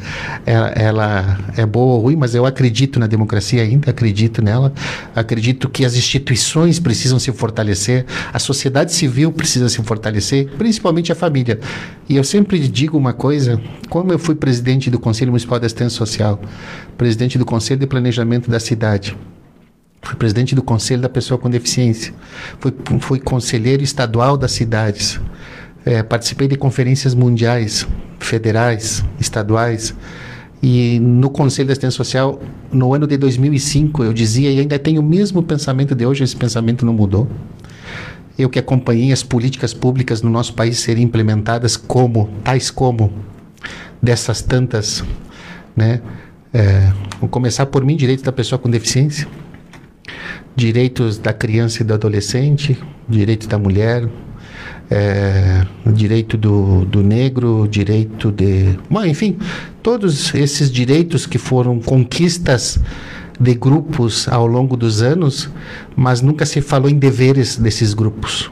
ela, 0.44 0.68
ela, 0.70 1.38
é 1.56 1.64
boa 1.64 1.94
ou 1.94 2.00
ruim, 2.00 2.16
mas 2.16 2.34
eu 2.34 2.44
acredito 2.44 2.98
na 2.98 3.06
democracia 3.06 3.62
ainda, 3.62 3.90
acredito 3.90 4.42
nela. 4.42 4.72
Acredito 5.14 5.68
que 5.68 5.84
as 5.84 5.94
instituições 5.96 6.80
precisam 6.80 7.18
se 7.18 7.30
fortalecer, 7.32 8.04
a 8.32 8.38
sociedade 8.38 8.92
civil 8.92 9.32
precisa 9.32 9.68
se 9.68 9.82
fortalecer, 9.82 10.48
principalmente 10.58 11.12
a 11.12 11.14
família. 11.14 11.58
E 12.08 12.16
eu 12.16 12.24
sempre 12.24 12.58
digo 12.58 12.98
uma 12.98 13.12
coisa, 13.12 13.60
como 13.88 14.12
eu 14.12 14.18
fui 14.18 14.34
presidente 14.34 14.90
do 14.90 14.98
Conselho 14.98 15.30
Municipal 15.30 15.58
de 15.58 15.66
Assistência 15.66 15.96
Social, 15.96 16.40
presidente 16.96 17.38
do 17.38 17.44
Conselho 17.44 17.80
de 17.80 17.86
Planejamento 17.86 18.50
da 18.50 18.58
cidade, 18.58 19.16
Fui 20.00 20.16
presidente 20.16 20.54
do 20.54 20.62
Conselho 20.62 21.02
da 21.02 21.08
Pessoa 21.08 21.38
com 21.38 21.50
Deficiência. 21.50 22.14
Fui, 22.60 22.72
fui 23.00 23.20
conselheiro 23.20 23.82
estadual 23.82 24.36
das 24.36 24.52
cidades. 24.52 25.20
É, 25.88 26.02
participei 26.02 26.46
de 26.46 26.54
conferências 26.54 27.14
mundiais, 27.14 27.88
federais, 28.20 29.02
estaduais. 29.18 29.94
E 30.62 31.00
no 31.00 31.30
Conselho 31.30 31.64
de 31.64 31.72
Assistência 31.72 31.96
Social, 31.96 32.42
no 32.70 32.92
ano 32.92 33.06
de 33.06 33.16
2005, 33.16 34.04
eu 34.04 34.12
dizia, 34.12 34.50
e 34.50 34.60
ainda 34.60 34.78
tenho 34.78 35.00
o 35.00 35.02
mesmo 35.02 35.42
pensamento 35.42 35.94
de 35.94 36.04
hoje, 36.04 36.22
esse 36.22 36.36
pensamento 36.36 36.84
não 36.84 36.92
mudou. 36.92 37.26
Eu 38.38 38.50
que 38.50 38.58
acompanhei 38.58 39.12
as 39.12 39.22
políticas 39.22 39.72
públicas 39.72 40.20
no 40.20 40.28
nosso 40.28 40.52
país 40.52 40.78
serem 40.78 41.04
implementadas 41.04 41.74
como, 41.74 42.28
tais 42.44 42.70
como, 42.70 43.10
dessas 44.02 44.42
tantas, 44.42 45.02
né? 45.74 46.02
É, 46.52 46.92
vou 47.18 47.30
começar 47.30 47.64
por 47.64 47.82
mim, 47.82 47.96
direito 47.96 48.22
da 48.22 48.32
pessoa 48.32 48.58
com 48.58 48.68
deficiência, 48.68 49.26
direitos 50.54 51.16
da 51.16 51.32
criança 51.32 51.82
e 51.82 51.86
do 51.86 51.94
adolescente, 51.94 52.78
direitos 53.08 53.46
da 53.46 53.58
mulher, 53.58 54.06
é, 54.90 55.66
direito 55.92 56.36
do, 56.36 56.84
do 56.84 57.02
negro, 57.02 57.68
direito 57.70 58.30
de. 58.32 58.78
Bom, 58.90 59.04
enfim, 59.04 59.36
todos 59.82 60.34
esses 60.34 60.70
direitos 60.70 61.26
que 61.26 61.38
foram 61.38 61.78
conquistas 61.78 62.80
de 63.38 63.54
grupos 63.54 64.26
ao 64.28 64.46
longo 64.46 64.76
dos 64.76 65.02
anos, 65.02 65.48
mas 65.94 66.20
nunca 66.20 66.44
se 66.44 66.60
falou 66.60 66.90
em 66.90 66.98
deveres 66.98 67.56
desses 67.56 67.94
grupos. 67.94 68.50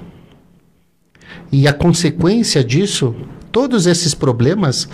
E 1.51 1.66
a 1.66 1.72
consequência 1.72 2.62
disso, 2.62 3.14
todos 3.51 3.87
esses 3.87 4.14
problemas 4.14 4.88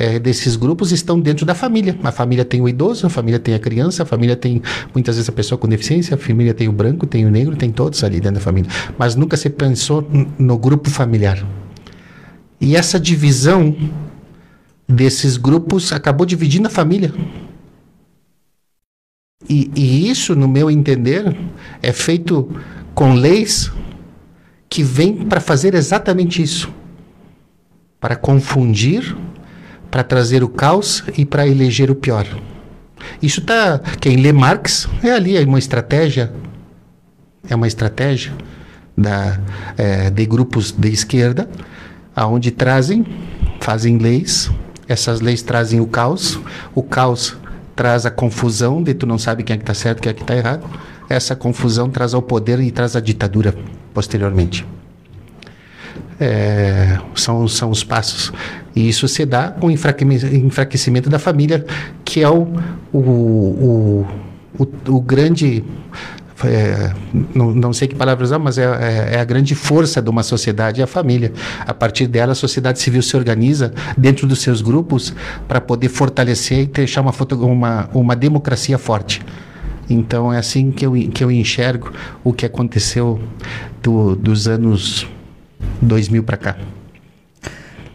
é, 0.00 0.18
desses 0.18 0.56
grupos 0.56 0.92
estão 0.92 1.20
dentro 1.20 1.44
da 1.44 1.54
família. 1.54 1.94
A 2.02 2.10
família 2.10 2.42
tem 2.42 2.58
o 2.62 2.66
idoso, 2.66 3.06
a 3.06 3.10
família 3.10 3.38
tem 3.38 3.52
a 3.52 3.58
criança, 3.58 4.02
a 4.02 4.06
família 4.06 4.34
tem 4.34 4.62
muitas 4.94 5.16
vezes 5.16 5.28
a 5.28 5.32
pessoa 5.32 5.58
com 5.58 5.68
deficiência, 5.68 6.14
a 6.14 6.18
família 6.18 6.54
tem 6.54 6.68
o 6.68 6.72
branco, 6.72 7.06
tem 7.06 7.26
o 7.26 7.30
negro, 7.30 7.54
tem 7.54 7.70
todos 7.70 8.02
ali 8.02 8.18
dentro 8.18 8.36
da 8.36 8.40
família. 8.40 8.70
Mas 8.96 9.14
nunca 9.14 9.36
se 9.36 9.50
pensou 9.50 10.08
no 10.38 10.56
grupo 10.56 10.88
familiar. 10.88 11.46
E 12.58 12.76
essa 12.76 12.98
divisão 12.98 13.76
desses 14.88 15.36
grupos 15.36 15.92
acabou 15.92 16.24
dividindo 16.24 16.66
a 16.66 16.70
família. 16.70 17.12
E, 19.46 19.70
e 19.76 20.08
isso, 20.08 20.34
no 20.34 20.48
meu 20.48 20.70
entender, 20.70 21.36
é 21.82 21.92
feito 21.92 22.50
com 22.94 23.12
leis 23.12 23.70
que 24.66 24.82
vêm 24.82 25.26
para 25.26 25.40
fazer 25.40 25.74
exatamente 25.74 26.42
isso 26.42 26.72
para 28.00 28.16
confundir 28.16 29.14
para 29.90 30.02
trazer 30.02 30.42
o 30.42 30.48
caos 30.48 31.02
e 31.16 31.24
para 31.24 31.46
eleger 31.46 31.90
o 31.90 31.94
pior. 31.94 32.26
Isso 33.22 33.40
tá. 33.40 33.80
Quem 34.00 34.16
lê 34.16 34.32
Marx 34.32 34.88
é 35.02 35.10
ali, 35.10 35.36
é 35.36 35.44
uma 35.44 35.58
estratégia. 35.58 36.32
É 37.48 37.54
uma 37.54 37.66
estratégia 37.66 38.32
da, 38.96 39.40
é, 39.76 40.10
de 40.10 40.26
grupos 40.26 40.72
de 40.72 40.90
esquerda, 40.90 41.48
aonde 42.14 42.50
trazem, 42.50 43.06
fazem 43.60 43.98
leis, 43.98 44.50
essas 44.86 45.20
leis 45.20 45.42
trazem 45.42 45.80
o 45.80 45.86
caos, 45.86 46.38
o 46.74 46.82
caos 46.82 47.36
traz 47.74 48.04
a 48.04 48.10
confusão 48.10 48.82
de 48.82 48.92
tu 48.92 49.06
não 49.06 49.16
sabe 49.18 49.42
quem 49.42 49.54
é 49.54 49.56
que 49.56 49.62
está 49.62 49.74
certo, 49.74 50.02
quem 50.02 50.10
é 50.10 50.12
que 50.12 50.22
está 50.22 50.36
errado. 50.36 50.68
Essa 51.08 51.34
confusão 51.34 51.88
traz 51.88 52.12
ao 52.12 52.22
poder 52.22 52.60
e 52.60 52.70
traz 52.70 52.94
a 52.94 53.00
ditadura 53.00 53.54
posteriormente. 53.94 54.66
É, 56.20 56.98
são, 57.14 57.48
são 57.48 57.70
os 57.70 57.82
passos. 57.82 58.30
E 58.76 58.88
isso 58.88 59.08
se 59.08 59.24
dá 59.24 59.48
com 59.48 59.68
o 59.68 59.70
enfraquecimento 59.70 61.08
da 61.08 61.18
família, 61.18 61.64
que 62.04 62.22
é 62.22 62.28
o, 62.28 62.46
o, 62.92 62.98
o, 62.98 64.06
o, 64.58 64.68
o 64.96 65.00
grande. 65.00 65.64
É, 66.42 66.92
não, 67.34 67.54
não 67.54 67.72
sei 67.72 67.86
que 67.86 67.94
palavras 67.94 68.30
usar, 68.30 68.38
mas 68.38 68.56
é, 68.56 68.64
é, 68.64 69.16
é, 69.16 69.20
a 69.20 69.24
grande 69.24 69.54
força 69.54 70.00
de 70.00 70.08
uma 70.08 70.22
sociedade, 70.22 70.80
é 70.80 70.84
a 70.84 70.86
família. 70.86 71.32
A 71.66 71.74
partir 71.74 72.06
dela, 72.06 72.32
a 72.32 72.34
sociedade 72.34 72.80
civil 72.80 73.02
se 73.02 73.14
organiza 73.16 73.74
dentro 73.96 74.26
dos 74.26 74.40
seus 74.40 74.62
grupos 74.62 75.14
para 75.46 75.60
poder 75.60 75.88
fortalecer 75.88 76.60
e 76.60 76.66
deixar 76.66 77.02
uma, 77.02 77.12
uma, 77.42 77.90
uma 77.92 78.16
democracia 78.16 78.78
forte. 78.78 79.20
Então, 79.88 80.32
é 80.32 80.38
assim 80.38 80.70
que 80.70 80.86
eu, 80.86 80.92
que 80.92 81.22
eu 81.22 81.30
enxergo 81.30 81.92
o 82.22 82.32
que 82.32 82.46
aconteceu 82.46 83.20
do, 83.82 84.14
dos 84.14 84.46
anos 84.48 85.06
2000 85.82 86.22
para 86.22 86.36
cá. 86.36 86.56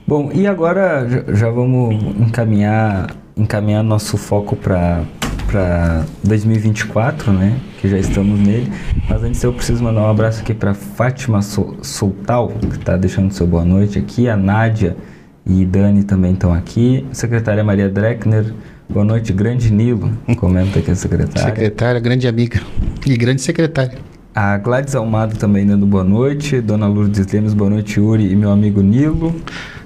Bom, 0.07 0.31
e 0.33 0.45
agora 0.45 1.25
já 1.33 1.49
vamos 1.49 1.95
encaminhar, 2.19 3.15
encaminhar 3.35 3.83
nosso 3.83 4.17
foco 4.17 4.55
para 4.55 5.03
para 5.45 6.05
2024, 6.23 7.31
né? 7.31 7.57
Que 7.79 7.87
já 7.87 7.97
estamos 7.97 8.39
nele. 8.39 8.71
Mas 9.09 9.23
antes 9.23 9.41
eu 9.43 9.53
preciso 9.53 9.83
mandar 9.83 10.01
um 10.01 10.09
abraço 10.09 10.41
aqui 10.41 10.53
para 10.53 10.73
Fátima 10.73 11.41
Soltal, 11.41 12.49
que 12.49 12.77
está 12.77 12.97
deixando 12.97 13.31
seu 13.31 13.47
boa 13.47 13.63
noite 13.63 13.97
aqui. 13.97 14.27
A 14.27 14.35
Nádia 14.35 14.97
e 15.45 15.65
Dani 15.65 16.03
também 16.03 16.33
estão 16.33 16.53
aqui. 16.53 17.05
Secretária 17.11 17.63
Maria 17.63 17.89
Dreckner. 17.89 18.53
Boa 18.89 19.05
noite, 19.05 19.31
grande 19.33 19.71
Nilo. 19.71 20.11
Comenta 20.37 20.79
aqui 20.79 20.91
a 20.91 20.95
secretária. 20.95 21.41
Secretária, 21.41 21.99
grande 21.99 22.27
amiga 22.27 22.59
e 23.05 23.15
grande 23.15 23.41
secretária. 23.41 23.97
A 24.35 24.57
Gladys 24.57 24.93
Almado 24.93 25.37
também 25.37 25.65
dando 25.65 25.85
boa 25.85 26.03
noite. 26.03 26.59
Dona 26.59 26.87
Lourdes 26.87 27.25
Lemos, 27.31 27.53
boa 27.53 27.69
noite, 27.69 28.01
Yuri 28.01 28.29
e 28.29 28.35
meu 28.35 28.51
amigo 28.51 28.81
Nilo. 28.81 29.33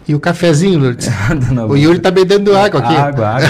E 0.08 0.16
o 0.16 0.20
cafezinho, 0.20 0.80
Lourdes? 0.80 1.08
o 1.70 1.76
Yuri 1.78 2.00
tá 2.00 2.10
bebendo 2.10 2.58
água 2.58 2.80
aqui. 2.80 2.96
Água, 2.96 3.28
água. 3.28 3.50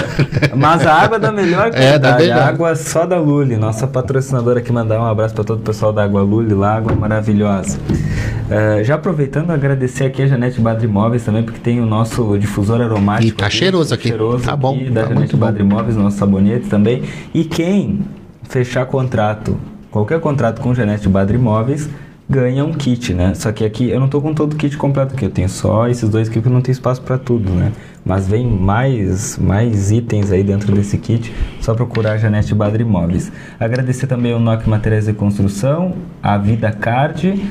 Mas 0.54 0.86
a 0.86 0.92
água 0.92 1.18
da 1.18 1.32
melhor 1.32 1.70
qualidade. 1.72 1.94
É, 1.94 1.98
da 1.98 2.18
melhor. 2.18 2.42
água 2.42 2.76
só 2.76 3.06
da 3.06 3.18
Luli, 3.18 3.56
nossa 3.56 3.86
patrocinadora 3.86 4.58
aqui, 4.58 4.70
mandar 4.70 5.00
um 5.00 5.06
abraço 5.06 5.34
para 5.34 5.42
todo 5.42 5.60
o 5.60 5.62
pessoal 5.62 5.90
da 5.90 6.04
Água 6.04 6.20
Luli, 6.20 6.52
lá, 6.52 6.76
água 6.76 6.94
maravilhosa. 6.94 7.78
Uh, 7.78 8.84
já 8.84 8.96
aproveitando, 8.96 9.52
agradecer 9.52 10.04
aqui 10.04 10.20
a 10.20 10.26
Janete 10.26 10.60
Badri 10.60 10.86
Móveis 10.86 11.24
também, 11.24 11.42
porque 11.42 11.60
tem 11.60 11.80
o 11.80 11.86
nosso 11.86 12.36
difusor 12.36 12.78
aromático. 12.82 13.26
E 13.26 13.32
tá 13.32 13.46
aqui, 13.46 13.56
cheiroso 13.56 13.94
aqui. 13.94 14.08
Cheiroso 14.08 14.44
tá 14.44 14.54
bom. 14.54 14.74
Aqui, 14.74 14.90
da 14.90 15.04
tá 15.04 15.14
Janete 15.14 15.34
Badri 15.34 15.62
Móveis, 15.62 15.96
nosso 15.96 16.18
sabonete 16.18 16.68
também. 16.68 17.04
E 17.32 17.42
quem 17.42 18.00
fechar 18.42 18.84
contrato 18.84 19.56
qualquer 19.90 20.20
contrato 20.20 20.60
com 20.60 20.74
Genete 20.74 21.08
Badri 21.08 21.36
Imóveis 21.36 21.88
ganha 22.30 22.64
um 22.64 22.72
kit, 22.72 23.12
né? 23.12 23.34
Só 23.34 23.50
que 23.50 23.64
aqui 23.64 23.90
eu 23.90 23.98
não 23.98 24.06
estou 24.06 24.22
com 24.22 24.32
todo 24.32 24.52
o 24.52 24.56
kit 24.56 24.76
completo 24.76 25.16
aqui, 25.16 25.24
eu 25.24 25.30
tenho 25.30 25.48
só 25.48 25.88
esses 25.88 26.08
dois 26.08 26.28
aqui 26.28 26.38
porque 26.38 26.54
não 26.54 26.62
tem 26.62 26.70
espaço 26.70 27.02
para 27.02 27.18
tudo, 27.18 27.50
né? 27.50 27.72
Mas 28.04 28.28
vem 28.28 28.46
mais 28.46 29.36
mais 29.36 29.90
itens 29.90 30.30
aí 30.30 30.44
dentro 30.44 30.72
desse 30.72 30.96
kit, 30.96 31.34
só 31.60 31.74
procurar 31.74 32.18
Janete 32.18 32.54
Badri 32.54 32.84
Imóveis. 32.84 33.32
Agradecer 33.58 34.06
também 34.06 34.32
ao 34.32 34.38
NOC 34.38 34.68
Materiais 34.68 35.06
de 35.06 35.12
Construção, 35.12 35.96
a 36.22 36.38
Vida 36.38 36.70
Card, 36.70 37.42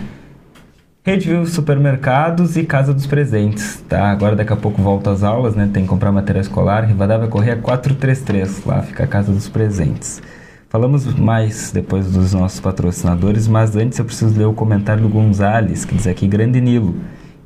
Redview 1.03 1.45
Supermercados 1.45 2.55
e 2.55 2.63
Casa 2.63 2.93
dos 2.93 3.05
Presentes, 3.05 3.83
tá? 3.89 4.09
Agora 4.09 4.33
daqui 4.33 4.53
a 4.53 4.55
pouco 4.55 4.81
volta 4.81 5.11
às 5.11 5.23
aulas, 5.23 5.55
né? 5.55 5.69
Tem 5.73 5.83
que 5.83 5.89
comprar 5.89 6.09
material 6.13 6.41
escolar, 6.41 6.85
Rivadavia 6.85 7.27
Correia 7.27 7.57
433, 7.57 8.63
lá 8.65 8.81
fica 8.81 9.03
a 9.03 9.07
Casa 9.07 9.29
dos 9.29 9.49
Presentes. 9.49 10.21
Falamos 10.69 11.03
mais 11.15 11.71
depois 11.71 12.11
dos 12.11 12.31
nossos 12.31 12.59
patrocinadores, 12.59 13.47
mas 13.47 13.75
antes 13.75 13.97
eu 13.97 14.05
preciso 14.05 14.37
ler 14.37 14.45
o 14.45 14.53
comentário 14.53 15.01
do 15.01 15.09
Gonzales, 15.09 15.83
que 15.83 15.95
diz 15.95 16.05
aqui: 16.05 16.27
Grande 16.27 16.61
Nilo, 16.61 16.95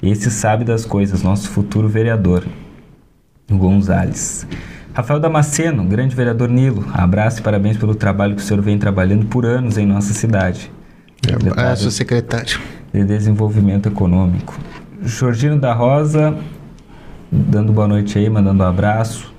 esse 0.02 0.30
sabe 0.30 0.66
das 0.66 0.86
coisas, 0.86 1.24
nosso 1.24 1.50
futuro 1.50 1.88
vereador. 1.88 2.44
Gonzales. 3.50 4.46
Rafael 4.94 5.22
Damasceno, 5.22 5.86
grande 5.86 6.14
vereador 6.14 6.50
Nilo, 6.50 6.86
abraço 6.94 7.40
e 7.40 7.44
parabéns 7.44 7.78
pelo 7.78 7.96
trabalho 7.96 8.36
que 8.36 8.42
o 8.42 8.46
senhor 8.46 8.62
vem 8.62 8.78
trabalhando 8.78 9.26
por 9.26 9.46
anos 9.46 9.78
em 9.78 9.86
nossa 9.86 10.14
cidade. 10.14 10.70
Abraço, 11.50 11.90
secretário. 11.92 12.60
De 12.94 13.06
Desenvolvimento 13.06 13.88
Econômico. 13.88 14.60
Jorginho 15.02 15.58
da 15.58 15.74
Rosa, 15.74 16.38
dando 17.32 17.72
boa 17.72 17.88
noite 17.88 18.20
aí, 18.20 18.30
mandando 18.30 18.64
um 18.64 18.68
abraço. 18.68 19.33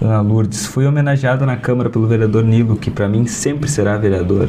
Dona 0.00 0.20
Lourdes, 0.20 0.64
fui 0.66 0.86
homenageada 0.86 1.44
na 1.44 1.56
Câmara 1.56 1.90
pelo 1.90 2.06
vereador 2.06 2.44
Nilo, 2.44 2.76
que 2.76 2.90
para 2.90 3.08
mim 3.08 3.26
sempre 3.26 3.68
será 3.68 3.96
vereador. 3.96 4.48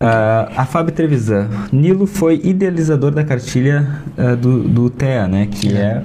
a 0.56 0.66
Fábio 0.66 0.92
Trevisan. 0.92 1.48
Nilo 1.72 2.06
foi 2.06 2.40
idealizador 2.42 3.12
da 3.12 3.24
cartilha 3.24 4.02
uh, 4.16 4.36
do, 4.36 4.62
do 4.68 4.90
TEA, 4.90 5.28
né? 5.28 5.46
Que 5.46 5.76
é, 5.76 5.80
é 5.80 6.02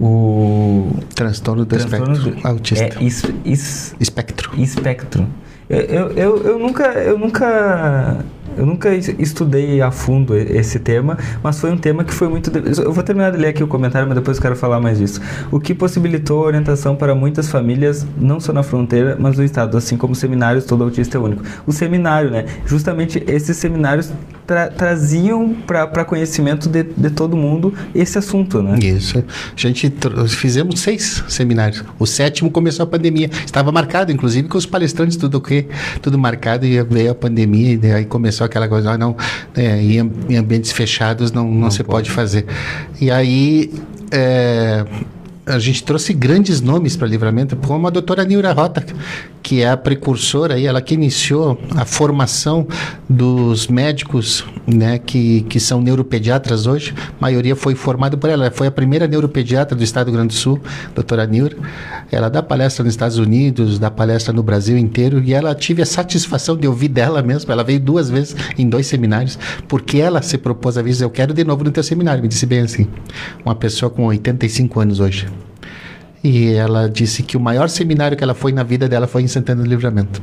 o... 0.00 0.92
Transtorno 1.14 1.64
do 1.64 1.76
Transtorno 1.76 2.14
espectro 2.14 2.42
do, 2.42 2.48
autista. 2.48 2.84
É 2.84 3.02
is, 3.02 3.24
is, 3.44 3.96
espectro. 3.98 4.50
Espectro. 4.60 5.26
Eu, 5.68 5.80
eu, 5.80 6.10
eu, 6.12 6.42
eu 6.44 6.58
nunca... 6.58 6.84
Eu 6.94 7.18
nunca 7.18 8.24
eu 8.56 8.66
nunca 8.66 8.94
estudei 8.94 9.80
a 9.80 9.90
fundo 9.90 10.36
esse 10.36 10.78
tema, 10.78 11.16
mas 11.42 11.60
foi 11.60 11.70
um 11.70 11.76
tema 11.76 12.04
que 12.04 12.12
foi 12.12 12.28
muito. 12.28 12.50
Eu 12.80 12.92
vou 12.92 13.02
terminar 13.02 13.30
de 13.32 13.38
ler 13.38 13.48
aqui 13.48 13.62
o 13.62 13.66
comentário, 13.66 14.06
mas 14.06 14.16
depois 14.16 14.38
quero 14.38 14.56
falar 14.56 14.80
mais 14.80 14.98
disso. 14.98 15.20
O 15.50 15.60
que 15.60 15.74
possibilitou 15.74 16.44
a 16.44 16.46
orientação 16.46 16.96
para 16.96 17.14
muitas 17.14 17.48
famílias, 17.48 18.06
não 18.18 18.40
só 18.40 18.52
na 18.52 18.62
fronteira, 18.62 19.16
mas 19.18 19.36
no 19.36 19.44
estado, 19.44 19.76
assim 19.76 19.96
como 19.96 20.14
seminários, 20.14 20.64
todo 20.64 20.84
autista 20.84 21.16
é 21.16 21.20
único. 21.20 21.42
O 21.66 21.72
seminário, 21.72 22.30
né? 22.30 22.44
Justamente 22.66 23.22
esses 23.26 23.56
seminários 23.56 24.12
tra 24.50 24.66
traziam 24.68 25.54
para 25.64 26.04
conhecimento 26.04 26.68
de, 26.68 26.82
de 26.82 27.10
todo 27.10 27.36
mundo 27.36 27.72
esse 27.94 28.18
assunto, 28.18 28.60
né? 28.60 28.76
Isso. 28.80 29.18
A 29.18 29.22
gente 29.56 29.92
fizemos 30.28 30.80
seis 30.80 31.22
seminários. 31.28 31.84
O 32.00 32.04
sétimo 32.06 32.50
começou 32.50 32.82
a 32.82 32.86
pandemia. 32.86 33.30
Estava 33.46 33.70
marcado, 33.70 34.10
inclusive, 34.10 34.48
com 34.48 34.58
os 34.58 34.66
palestrantes, 34.66 35.16
tudo 35.16 35.38
o 35.38 35.40
que, 35.40 35.68
tudo 36.02 36.18
marcado, 36.18 36.66
e 36.66 36.82
veio 36.82 37.12
a 37.12 37.14
pandemia, 37.14 37.78
e 37.80 37.92
aí 37.92 38.04
começou 38.04 38.44
aquela 38.44 38.66
coisa, 38.66 38.90
ah, 38.90 38.98
não, 38.98 39.16
é, 39.54 39.80
em, 39.80 39.98
em, 40.28 40.36
ambientes 40.36 40.72
fechados 40.72 41.30
não, 41.30 41.44
não, 41.44 41.52
não 41.52 41.70
se 41.70 41.84
pode. 41.84 42.08
pode 42.08 42.10
fazer. 42.10 42.46
E 43.00 43.08
aí 43.08 43.72
é, 44.10 44.84
a 45.54 45.58
gente 45.58 45.82
trouxe 45.82 46.12
grandes 46.12 46.60
nomes 46.60 46.96
para 46.96 47.06
livramento, 47.06 47.56
como 47.56 47.86
a 47.86 47.90
doutora 47.90 48.24
Nilra 48.24 48.52
Rota, 48.52 48.84
que 49.42 49.62
é 49.62 49.70
a 49.70 49.76
precursora 49.76 50.54
aí, 50.54 50.66
ela 50.66 50.80
que 50.80 50.94
iniciou 50.94 51.58
a 51.76 51.84
formação 51.84 52.66
dos 53.08 53.66
médicos, 53.66 54.44
né, 54.66 54.98
que, 54.98 55.42
que 55.42 55.58
são 55.58 55.80
neuropediatras 55.80 56.66
hoje. 56.66 56.94
A 56.96 57.20
maioria 57.20 57.56
foi 57.56 57.74
formada 57.74 58.16
por 58.16 58.30
ela. 58.30 58.44
Ela 58.46 58.54
foi 58.54 58.66
a 58.66 58.70
primeira 58.70 59.06
neuropediatra 59.06 59.76
do 59.76 59.82
estado 59.82 60.06
do 60.06 60.10
Rio 60.10 60.18
Grande 60.18 60.34
do 60.34 60.38
Sul, 60.38 60.60
doutora 60.94 61.26
Nilra. 61.26 61.56
Ela 62.10 62.28
dá 62.28 62.42
palestra 62.42 62.84
nos 62.84 62.92
Estados 62.92 63.18
Unidos, 63.18 63.78
dá 63.78 63.90
palestra 63.90 64.32
no 64.32 64.42
Brasil 64.42 64.76
inteiro, 64.76 65.22
e 65.22 65.32
ela 65.32 65.54
tive 65.54 65.82
a 65.82 65.86
satisfação 65.86 66.56
de 66.56 66.66
ouvir 66.66 66.88
dela 66.88 67.22
mesma. 67.22 67.52
Ela 67.52 67.64
veio 67.64 67.80
duas 67.80 68.10
vezes 68.10 68.36
em 68.58 68.68
dois 68.68 68.86
seminários, 68.86 69.38
porque 69.68 69.98
ela 69.98 70.22
se 70.22 70.38
propôs 70.38 70.76
a 70.76 70.82
vir, 70.82 71.00
eu 71.00 71.10
quero 71.10 71.32
de 71.32 71.44
novo 71.44 71.64
no 71.64 71.70
teu 71.70 71.82
seminário. 71.82 72.22
Me 72.22 72.28
disse 72.28 72.46
bem 72.46 72.60
assim, 72.60 72.86
uma 73.44 73.54
pessoa 73.54 73.90
com 73.90 74.06
85 74.06 74.80
anos 74.80 75.00
hoje. 75.00 75.26
E 76.22 76.52
ela 76.52 76.88
disse 76.88 77.22
que 77.22 77.36
o 77.36 77.40
maior 77.40 77.68
seminário 77.68 78.16
que 78.16 78.22
ela 78.22 78.34
foi 78.34 78.52
na 78.52 78.62
vida 78.62 78.88
dela 78.88 79.06
foi 79.06 79.22
em 79.22 79.28
Santana 79.28 79.62
do 79.62 79.68
Livramento. 79.68 80.22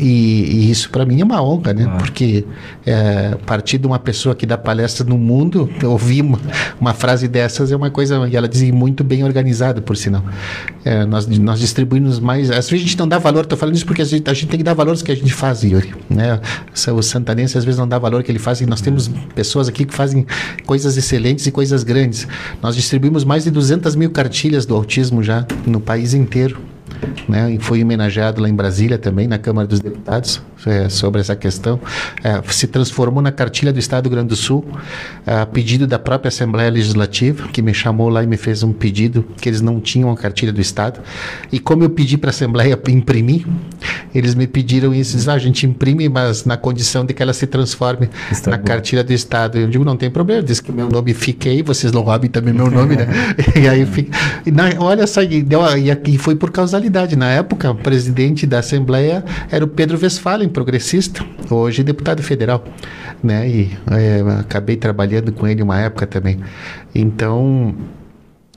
E, 0.00 0.66
e, 0.66 0.70
isso 0.70 0.88
para 0.88 1.04
mim 1.04 1.20
é 1.20 1.24
uma 1.24 1.42
honra, 1.42 1.74
né? 1.74 1.84
Ah. 1.86 1.98
Porque 1.98 2.44
é, 2.86 3.36
partir 3.44 3.76
de 3.76 3.86
uma 3.86 3.98
pessoa 3.98 4.34
que 4.34 4.46
dá 4.46 4.56
palestra 4.56 5.06
no 5.06 5.18
mundo, 5.18 5.68
ouvir 5.84 6.22
uma, 6.22 6.40
uma, 6.80 6.94
frase 6.94 7.28
dessas 7.28 7.70
é 7.70 7.76
uma 7.76 7.90
coisa, 7.90 8.26
e 8.26 8.34
ela 8.34 8.48
diz 8.48 8.62
muito 8.70 9.04
bem 9.04 9.22
organizada, 9.22 9.82
por 9.82 9.96
sinal. 9.96 10.24
É, 10.84 11.04
nós, 11.04 11.26
nós 11.26 11.60
distribuímos 11.60 12.18
mais. 12.18 12.50
Às 12.50 12.70
vezes 12.70 12.86
a 12.86 12.88
gente 12.88 12.98
não 12.98 13.06
dá 13.06 13.18
valor, 13.18 13.42
estou 13.42 13.58
falando 13.58 13.74
isso 13.74 13.84
porque 13.84 14.00
a 14.00 14.04
gente, 14.04 14.28
a 14.30 14.32
gente, 14.32 14.46
tem 14.46 14.58
que 14.58 14.64
dar 14.64 14.72
valor 14.72 14.96
ao 14.96 15.04
que 15.04 15.12
a 15.12 15.14
gente 15.14 15.34
faz, 15.34 15.62
Yuri. 15.62 15.94
Né? 16.08 16.40
O 16.94 17.02
santanense 17.02 17.58
às 17.58 17.64
vezes 17.64 17.78
não 17.78 17.86
dá 17.86 17.98
valor 17.98 18.22
que 18.22 18.32
ele 18.32 18.38
faz, 18.38 18.62
e 18.62 18.66
nós 18.66 18.80
temos 18.80 19.08
pessoas 19.34 19.68
aqui 19.68 19.84
que 19.84 19.94
fazem 19.94 20.26
coisas 20.64 20.96
excelentes 20.96 21.46
e 21.46 21.50
coisas 21.50 21.84
grandes. 21.84 22.26
Nós 22.62 22.74
distribuímos 22.74 23.22
mais 23.22 23.44
de 23.44 23.50
200 23.50 23.94
mil 23.96 24.10
cartilhas 24.10 24.64
do 24.64 24.74
autismo 24.74 25.22
já 25.22 25.46
no 25.66 25.78
país 25.78 26.14
inteiro 26.14 26.69
né, 27.28 27.52
e 27.52 27.58
foi 27.58 27.82
homenageado 27.82 28.40
lá 28.40 28.48
em 28.48 28.54
Brasília 28.54 28.98
também, 28.98 29.26
na 29.26 29.38
Câmara 29.38 29.66
dos 29.66 29.80
Deputados, 29.80 30.42
é, 30.66 30.88
sobre 30.88 31.20
essa 31.20 31.36
questão. 31.36 31.80
É, 32.22 32.40
se 32.52 32.66
transformou 32.66 33.22
na 33.22 33.32
cartilha 33.32 33.72
do 33.72 33.78
Estado 33.78 34.04
do 34.04 34.08
Rio 34.08 34.16
Grande 34.16 34.28
do 34.28 34.36
Sul, 34.36 34.64
a 35.26 35.46
pedido 35.46 35.86
da 35.86 35.98
própria 35.98 36.28
Assembleia 36.28 36.70
Legislativa, 36.70 37.48
que 37.48 37.62
me 37.62 37.72
chamou 37.74 38.08
lá 38.08 38.22
e 38.22 38.26
me 38.26 38.36
fez 38.36 38.62
um 38.62 38.72
pedido 38.72 39.24
que 39.40 39.48
eles 39.48 39.60
não 39.60 39.80
tinham 39.80 40.10
a 40.10 40.16
cartilha 40.16 40.52
do 40.52 40.60
Estado. 40.60 41.00
E 41.50 41.58
como 41.58 41.82
eu 41.82 41.90
pedi 41.90 42.16
para 42.16 42.30
a 42.30 42.32
Assembleia 42.32 42.78
imprimir, 42.88 43.46
eles 44.14 44.34
me 44.34 44.46
pediram 44.46 44.94
isso. 44.94 45.16
Diz, 45.16 45.28
ah, 45.28 45.34
a 45.34 45.38
gente 45.38 45.66
imprime, 45.66 46.08
mas 46.08 46.44
na 46.44 46.56
condição 46.56 47.04
de 47.04 47.14
que 47.14 47.22
ela 47.22 47.32
se 47.32 47.46
transforme 47.46 48.08
Está 48.30 48.50
na 48.50 48.56
bom. 48.58 48.64
cartilha 48.64 49.02
do 49.02 49.12
Estado. 49.12 49.58
Eu 49.58 49.68
digo, 49.68 49.84
não 49.84 49.96
tem 49.96 50.10
problema, 50.10 50.42
diz 50.42 50.60
que 50.60 50.72
meu 50.72 50.88
nome 50.88 51.14
fique 51.14 51.48
aí, 51.48 51.62
vocês 51.62 51.92
não 51.92 52.02
roubem 52.02 52.30
também 52.30 52.52
meu 52.52 52.68
nome, 52.70 52.96
né? 52.96 53.06
e 53.60 53.68
aí 53.68 53.86
fica. 53.86 54.16
E 54.44 54.50
na, 54.50 54.70
olha 54.78 55.06
só, 55.06 55.22
e, 55.22 55.42
deu, 55.42 55.62
e, 55.76 55.90
e 56.12 56.18
foi 56.18 56.34
por 56.34 56.50
causalidade. 56.50 57.16
Na 57.16 57.30
época, 57.30 57.70
o 57.70 57.74
presidente 57.74 58.46
da 58.46 58.58
Assembleia 58.58 59.24
era 59.50 59.64
o 59.64 59.68
Pedro 59.68 59.98
Westphalen, 60.00 60.48
progressista, 60.50 61.24
hoje 61.50 61.82
deputado 61.82 62.22
federal, 62.22 62.64
né? 63.22 63.48
E 63.48 63.78
é, 63.90 64.40
acabei 64.40 64.76
trabalhando 64.76 65.32
com 65.32 65.46
ele 65.46 65.62
uma 65.62 65.78
época 65.80 66.06
também. 66.06 66.40
Então, 66.94 67.74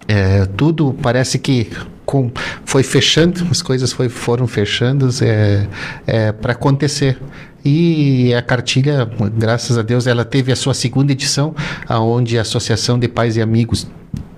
é, 0.08 0.45
tudo 0.45 0.93
parece 1.01 1.39
que 1.39 1.69
com, 2.06 2.32
foi 2.65 2.84
fechando, 2.84 3.47
as 3.49 3.62
coisas 3.62 3.91
foi, 3.91 4.10
foram 4.10 4.47
fechando 4.47 5.10
é, 5.21 5.67
é, 6.06 6.32
para 6.32 6.53
acontecer. 6.53 7.17
E 7.65 8.34
a 8.34 8.41
cartilha, 8.41 9.10
graças 9.38 9.77
a 9.77 9.82
Deus, 9.82 10.06
ela 10.06 10.25
teve 10.25 10.51
a 10.51 10.56
sua 10.56 10.73
segunda 10.73 11.13
edição, 11.13 11.56
aonde 11.88 12.38
a 12.38 12.41
Associação 12.41 12.99
de 12.99 13.08
Pais 13.08 13.38
e 13.38 13.41
Amigos 13.41 13.88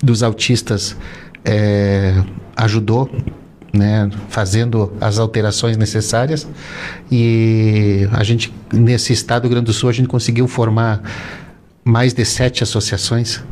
dos 0.02 0.22
Autistas 0.22 0.96
é, 1.44 2.14
ajudou 2.56 3.10
né, 3.76 4.10
fazendo 4.30 4.94
as 5.00 5.20
alterações 5.20 5.78
necessárias 5.78 6.48
e 7.12 8.08
a 8.12 8.24
gente 8.24 8.54
nesse 8.74 9.14
estado 9.14 9.44
do 9.44 9.46
Rio 9.48 9.56
Grande 9.56 9.66
do 9.66 9.74
Sul 9.74 9.90
a 9.90 9.94
gente 9.94 10.08
conseguiu 10.08 10.48
formar 10.48 11.02
mais 11.84 12.14
de 12.14 12.26
sete 12.26 12.64
associações 12.64 13.44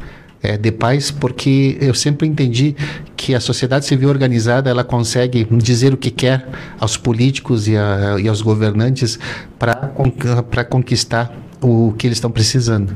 é, 0.42 0.58
de 0.58 0.72
pais 0.72 1.12
porque 1.12 1.78
eu 1.80 1.94
sempre 1.94 2.28
entendi 2.28 2.76
que 3.16 3.34
a 3.34 3.40
sociedade 3.40 3.86
civil 3.86 4.10
organizada 4.10 4.70
ela 4.70 4.84
consegue 4.84 5.46
dizer 5.52 5.94
o 5.94 5.98
que 5.98 6.12
quer 6.12 6.48
aos 6.80 6.98
políticos 6.98 7.68
e, 7.68 7.78
a, 7.78 8.18
e 8.20 8.28
aos 8.28 8.42
governantes 8.42 9.18
para 9.58 10.64
conquistar 10.66 11.34
o 11.62 11.94
que 11.98 12.08
eles 12.08 12.18
estão 12.18 12.30
precisando. 12.30 12.94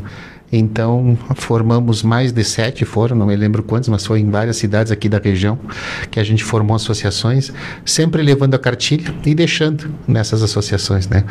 Então, 0.52 1.18
formamos 1.36 2.02
mais 2.02 2.32
de 2.32 2.44
sete, 2.44 2.86
foram, 2.86 3.18
não 3.18 3.26
me 3.26 3.36
lembro 3.36 3.62
quantos, 3.62 3.90
mas 3.90 4.06
foi 4.06 4.22
em 4.22 4.30
várias 4.30 4.56
cidades 4.56 4.92
aqui 4.92 5.10
da 5.10 5.18
região 5.18 5.60
que 6.10 6.20
a 6.20 6.24
gente 6.24 6.42
formou 6.44 6.76
associações, 6.76 7.52
sempre 7.84 8.22
levando 8.22 8.54
a 8.54 8.60
cartilha 8.60 9.14
e 9.26 9.36
deixando 9.36 9.90
nessas 10.08 10.42
associações, 10.42 11.08
né? 11.10 11.26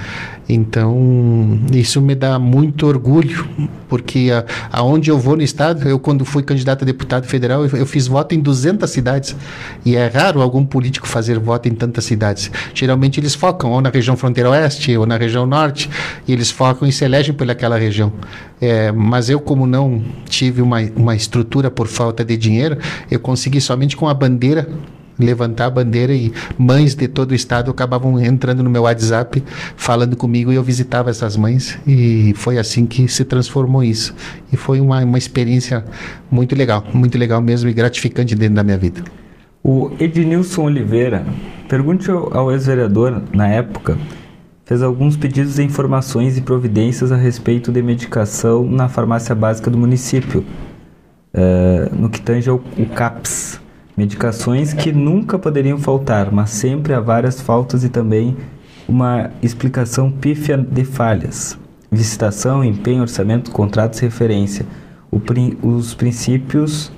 Então, 0.46 1.58
isso 1.72 2.00
me 2.00 2.14
dá 2.14 2.38
muito 2.38 2.86
orgulho, 2.86 3.48
porque 3.88 4.30
a, 4.30 4.44
aonde 4.70 5.10
eu 5.10 5.18
vou 5.18 5.34
no 5.34 5.42
estado, 5.42 5.88
eu 5.88 5.98
quando 5.98 6.24
fui 6.24 6.42
candidato 6.42 6.82
a 6.82 6.84
deputado 6.84 7.26
federal, 7.26 7.64
eu, 7.64 7.78
eu 7.78 7.86
fiz 7.86 8.06
voto 8.06 8.34
em 8.34 8.40
200 8.40 8.88
cidades, 8.88 9.34
e 9.82 9.96
é 9.96 10.08
raro 10.08 10.42
algum 10.42 10.64
político 10.64 11.08
fazer 11.08 11.38
voto 11.38 11.68
em 11.68 11.74
tantas 11.74 12.04
cidades. 12.04 12.50
Geralmente 12.74 13.18
eles 13.18 13.34
focam 13.34 13.72
ou 13.72 13.80
na 13.80 13.88
região 13.88 14.14
fronteira 14.14 14.50
oeste 14.50 14.94
ou 14.94 15.06
na 15.06 15.16
região 15.16 15.46
norte, 15.46 15.88
e 16.28 16.32
eles 16.34 16.50
focam 16.50 16.86
e 16.86 16.92
se 16.92 17.02
elegem 17.02 17.34
por 17.34 17.50
aquela 17.50 17.78
região. 17.78 18.12
É, 18.60 18.90
mas 19.06 19.30
eu, 19.30 19.38
como 19.38 19.66
não 19.66 20.02
tive 20.28 20.60
uma, 20.60 20.80
uma 20.96 21.14
estrutura 21.14 21.70
por 21.70 21.86
falta 21.86 22.24
de 22.24 22.36
dinheiro, 22.36 22.76
eu 23.10 23.20
consegui 23.20 23.60
somente 23.60 23.96
com 23.96 24.08
a 24.08 24.14
bandeira 24.14 24.68
levantar 25.18 25.66
a 25.66 25.70
bandeira 25.70 26.12
e 26.12 26.30
mães 26.58 26.94
de 26.94 27.08
todo 27.08 27.30
o 27.30 27.34
estado 27.34 27.70
acabavam 27.70 28.20
entrando 28.20 28.62
no 28.62 28.68
meu 28.68 28.82
WhatsApp 28.82 29.42
falando 29.74 30.14
comigo 30.14 30.52
e 30.52 30.56
eu 30.56 30.62
visitava 30.62 31.08
essas 31.08 31.36
mães 31.36 31.78
e 31.86 32.34
foi 32.36 32.58
assim 32.58 32.84
que 32.84 33.08
se 33.08 33.24
transformou 33.24 33.82
isso. 33.82 34.14
E 34.52 34.56
foi 34.56 34.80
uma, 34.80 35.02
uma 35.02 35.16
experiência 35.16 35.84
muito 36.30 36.54
legal 36.54 36.84
muito 36.92 37.16
legal 37.16 37.40
mesmo 37.40 37.70
e 37.70 37.72
gratificante 37.72 38.34
dentro 38.34 38.56
da 38.56 38.62
minha 38.62 38.76
vida. 38.76 39.02
O 39.62 39.90
Ednilson 39.98 40.64
Oliveira 40.64 41.24
pergunte 41.68 42.10
ao 42.10 42.52
ex-vereador 42.52 43.22
na 43.32 43.48
época 43.48 43.96
fez 44.66 44.82
alguns 44.82 45.16
pedidos 45.16 45.54
de 45.54 45.62
informações 45.62 46.36
e 46.36 46.42
providências 46.42 47.12
a 47.12 47.16
respeito 47.16 47.70
de 47.70 47.80
medicação 47.80 48.68
na 48.68 48.88
farmácia 48.88 49.32
básica 49.32 49.70
do 49.70 49.78
município, 49.78 50.44
uh, 51.32 51.94
no 51.94 52.10
que 52.10 52.20
tange 52.20 52.50
ao 52.50 52.60
CAPS. 52.94 53.60
Medicações 53.96 54.74
que 54.74 54.92
nunca 54.92 55.38
poderiam 55.38 55.78
faltar, 55.78 56.30
mas 56.30 56.50
sempre 56.50 56.92
há 56.92 57.00
várias 57.00 57.40
faltas 57.40 57.82
e 57.82 57.88
também 57.88 58.36
uma 58.86 59.30
explicação 59.40 60.10
pífia 60.10 60.58
de 60.58 60.84
falhas. 60.84 61.56
Licitação, 61.90 62.62
empenho, 62.62 63.02
orçamento, 63.02 63.50
contratos, 63.52 64.00
referência. 64.00 64.66
Prin 65.24 65.56
os 65.62 65.94
princípios 65.94 66.92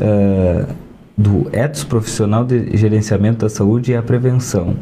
uh, 0.00 0.66
do 1.16 1.48
etos 1.52 1.84
profissional 1.84 2.44
de 2.44 2.76
gerenciamento 2.76 3.40
da 3.40 3.48
saúde 3.48 3.92
e 3.92 3.94
a 3.94 4.02
prevenção 4.02 4.74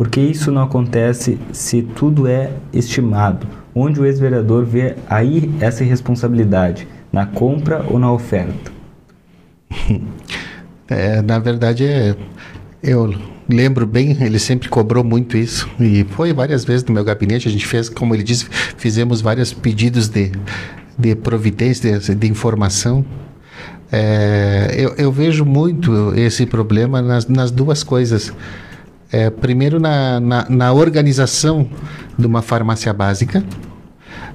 porque 0.00 0.18
isso 0.18 0.50
não 0.50 0.62
acontece 0.62 1.38
se 1.52 1.82
tudo 1.82 2.26
é 2.26 2.52
estimado? 2.72 3.46
Onde 3.74 4.00
o 4.00 4.06
ex-vereador 4.06 4.64
vê 4.64 4.96
aí 5.06 5.52
essa 5.60 5.84
irresponsabilidade? 5.84 6.88
Na 7.12 7.26
compra 7.26 7.84
ou 7.86 7.98
na 7.98 8.10
oferta? 8.10 8.72
É, 10.88 11.22
na 11.22 11.38
verdade, 11.38 11.84
é, 11.84 12.16
eu 12.82 13.14
lembro 13.48 13.86
bem, 13.86 14.16
ele 14.20 14.40
sempre 14.40 14.68
cobrou 14.68 15.04
muito 15.04 15.36
isso. 15.36 15.70
E 15.78 16.04
foi 16.10 16.32
várias 16.32 16.64
vezes 16.64 16.84
no 16.84 16.92
meu 16.92 17.04
gabinete, 17.04 17.46
a 17.46 17.50
gente 17.50 17.64
fez, 17.64 17.88
como 17.88 18.12
ele 18.12 18.24
disse, 18.24 18.48
fizemos 18.76 19.20
vários 19.20 19.52
pedidos 19.52 20.08
de, 20.08 20.32
de 20.98 21.14
providência, 21.14 21.96
de, 22.00 22.12
de 22.12 22.26
informação. 22.26 23.04
É, 23.92 24.74
eu, 24.76 24.94
eu, 24.96 25.12
vejo 25.12 25.44
muito 25.44 26.12
esse 26.16 26.44
problema 26.44 27.00
nas, 27.00 27.28
nas 27.28 27.52
duas 27.52 27.84
coisas. 27.84 28.32
É, 29.12 29.28
primeiro, 29.28 29.80
na, 29.80 30.20
na, 30.20 30.46
na, 30.48 30.72
organização 30.72 31.68
de 32.16 32.26
uma 32.26 32.42
farmácia 32.42 32.92
básica, 32.92 33.42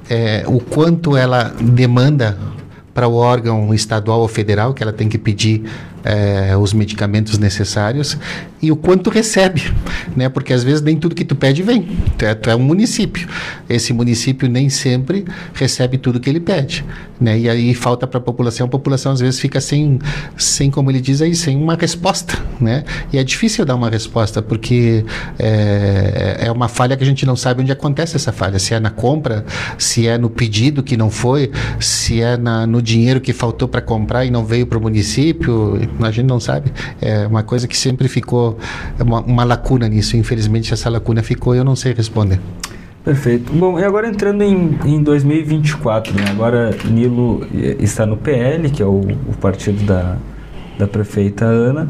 é, 0.10 0.44
o 0.48 0.60
quanto 0.60 1.16
ela 1.16 1.54
demanda 1.62 2.38
para 2.94 3.08
o 3.08 3.16
órgão 3.16 3.74
estadual 3.74 4.22
ou 4.22 4.28
federal, 4.28 4.74
que 4.74 4.84
ela 4.84 4.94
tem 4.94 5.08
que 5.08 5.18
pedir 5.18 5.64
é, 6.06 6.56
os 6.56 6.72
medicamentos 6.72 7.40
necessários 7.40 8.16
e 8.62 8.72
o 8.72 8.76
quanto 8.76 9.10
recebe, 9.10 9.74
né? 10.16 10.30
Porque 10.30 10.54
às 10.54 10.64
vezes 10.64 10.82
nem 10.82 10.96
tudo 10.98 11.16
que 11.16 11.26
tu 11.26 11.36
pede 11.36 11.64
vem. 11.64 11.82
Tu 12.18 12.26
é, 12.26 12.36
tu 12.36 12.50
é 12.50 12.56
um 12.56 12.60
município. 12.60 13.28
Esse 13.68 13.92
município 13.92 14.48
nem 14.48 14.70
sempre 14.70 15.26
recebe 15.54 15.98
tudo 15.98 16.20
que 16.20 16.30
ele 16.30 16.40
pede, 16.40 16.86
né? 17.20 17.38
E 17.38 17.50
aí 17.50 17.74
falta 17.74 18.06
para 18.06 18.20
a 18.20 18.22
população. 18.22 18.68
A 18.68 18.70
população 18.70 19.12
às 19.12 19.20
vezes 19.20 19.40
fica 19.40 19.60
sem, 19.60 20.00
sem 20.38 20.70
como 20.70 20.92
ele 20.92 21.02
diz 21.02 21.22
aí, 21.22 21.36
sem 21.36 21.58
uma 21.58 21.76
resposta, 21.76 22.38
né? 22.62 22.84
E 23.12 23.18
é 23.18 23.24
difícil 23.24 23.66
dar 23.66 23.76
uma 23.76 23.90
resposta 23.90 24.42
porque 24.42 25.04
é, 25.40 26.38
é 26.42 26.52
uma 26.52 26.68
falha 26.68 26.96
que 26.96 27.04
a 27.04 27.08
gente 27.08 27.26
não 27.26 27.36
sabe 27.36 27.62
onde 27.62 27.72
acontece 27.72 28.16
essa 28.16 28.32
falha. 28.32 28.60
Se 28.60 28.76
é 28.76 28.80
na 28.80 28.92
compra, 28.92 29.44
se 29.78 30.08
é 30.08 30.20
no 30.20 30.30
pedido 30.30 30.84
que 30.84 30.96
não 30.96 31.10
foi, 31.10 31.52
se 31.80 32.22
é 32.22 32.38
na, 32.38 32.68
no 32.68 32.80
dinheiro 32.82 33.20
que 33.20 33.34
faltou 33.34 33.68
para 33.68 33.82
comprar 33.82 34.24
e 34.24 34.30
não 34.30 34.46
veio 34.46 34.68
para 34.68 34.78
o 34.78 34.82
município 34.82 35.80
a 36.02 36.12
gente 36.12 36.28
não 36.28 36.40
sabe. 36.40 36.72
É 37.02 37.28
uma 37.28 37.44
coisa 37.44 37.68
que 37.68 37.78
sempre 37.78 38.08
ficou 38.08 38.58
uma, 39.00 39.22
uma 39.22 39.44
lacuna 39.44 39.88
nisso. 39.88 40.18
Infelizmente, 40.18 40.74
essa 40.74 40.90
lacuna 40.90 41.22
ficou 41.24 41.56
e 41.56 41.58
eu 41.58 41.64
não 41.64 41.76
sei 41.76 41.94
responder. 41.94 42.40
Perfeito. 43.04 43.54
Bom, 43.54 43.80
e 43.80 43.84
agora 43.84 44.08
entrando 44.08 44.42
em, 44.42 44.80
em 44.84 45.04
2024, 45.04 46.12
né? 46.16 46.26
agora 46.28 46.76
Nilo 46.86 47.46
está 47.80 48.04
no 48.04 48.18
PL, 48.18 48.68
que 48.72 48.82
é 48.82 48.86
o, 48.86 49.02
o 49.02 49.38
partido 49.40 49.86
da, 49.86 50.18
da 50.80 50.88
prefeita 50.88 51.46
Ana. 51.46 51.88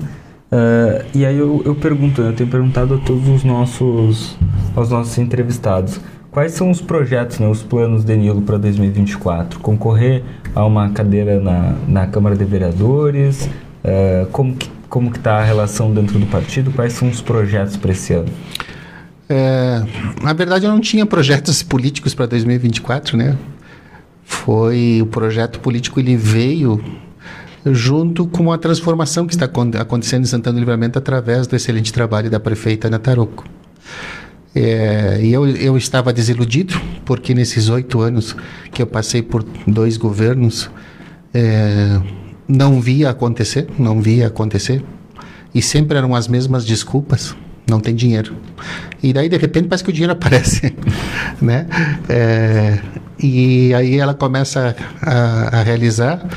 Uh, 0.52 1.06
e 1.14 1.26
aí 1.26 1.38
eu, 1.38 1.62
eu 1.66 1.74
pergunto, 1.74 2.22
eu 2.22 2.34
tenho 2.34 2.50
perguntado 2.50 2.96
a 2.96 2.98
todos 2.98 3.28
os 3.30 3.44
nossos, 3.44 4.38
aos 4.76 4.90
nossos 4.90 5.18
entrevistados, 5.18 6.00
quais 6.32 6.52
são 6.52 6.70
os 6.70 6.82
projetos, 6.82 7.40
né, 7.40 7.48
os 7.48 7.64
planos 7.64 8.04
de 8.04 8.16
Nilo 8.16 8.42
para 8.42 8.58
2024? 8.58 9.60
Concorrer 9.62 10.22
a 10.54 10.66
uma 10.66 10.90
cadeira 10.90 11.40
na, 11.40 11.76
na 11.88 12.08
Câmara 12.08 12.36
de 12.36 12.44
Vereadores, 12.44 13.50
Uh, 13.86 14.26
como 14.32 14.56
que 14.56 14.70
como 14.96 15.12
que 15.12 15.18
está 15.18 15.40
a 15.40 15.44
relação 15.44 15.94
dentro 15.94 16.18
do 16.18 16.26
partido? 16.28 16.72
Quais 16.72 16.94
são 16.94 17.10
os 17.10 17.20
projetos 17.20 17.76
para 17.76 17.92
esse 17.92 18.14
ano? 18.14 18.30
É, 19.28 19.84
na 20.24 20.32
verdade, 20.32 20.64
eu 20.64 20.72
não 20.72 20.80
tinha 20.80 21.06
projetos 21.06 21.62
políticos 21.64 22.14
para 22.14 22.26
2024, 22.28 23.18
né? 23.18 23.38
Foi 24.24 25.00
o 25.02 25.06
projeto 25.06 25.60
político 25.60 26.00
ele 26.00 26.16
veio 26.16 26.82
junto 27.66 28.26
com 28.26 28.54
a 28.54 28.58
transformação 28.58 29.28
que 29.28 29.34
está 29.34 29.50
acontecendo 29.82 30.24
em 30.24 30.28
Santana 30.28 30.54
do 30.54 30.60
Livramento 30.60 30.98
através 30.98 31.46
do 31.46 31.58
excelente 31.58 31.92
trabalho 31.92 32.30
da 32.30 32.40
prefeita 32.40 32.88
Ana 32.88 32.98
Taroco. 32.98 33.44
É, 34.56 35.20
e 35.22 35.34
eu, 35.34 35.46
eu 35.46 35.76
estava 35.76 36.14
desiludido, 36.14 36.80
porque 37.04 37.34
nesses 37.34 37.68
oito 37.68 38.00
anos 38.00 38.34
que 38.72 38.82
eu 38.82 38.88
passei 38.88 39.22
por 39.22 39.44
dois 39.68 39.98
governos, 39.98 40.70
é, 41.34 42.00
não 42.48 42.80
via 42.80 43.10
acontecer, 43.10 43.68
não 43.78 44.02
via 44.02 44.28
acontecer. 44.28 44.84
E 45.54 45.62
sempre 45.62 45.98
eram 45.98 46.14
as 46.14 46.28
mesmas 46.28 46.66
desculpas, 46.66 47.36
não 47.70 47.80
tem 47.80 47.96
dinheiro. 47.96 48.36
E 49.02 49.14
daí, 49.14 49.30
de 49.30 49.38
repente, 49.38 49.68
parece 49.68 49.84
que 49.84 49.90
o 49.90 49.94
dinheiro 49.94 50.14
aparece, 50.14 50.76
né? 51.42 51.68
É, 52.10 52.80
e 53.18 53.74
aí 53.74 53.98
ela 53.98 54.14
começa 54.14 54.76
a, 55.02 55.60
a 55.60 55.64
realizar 55.64 56.28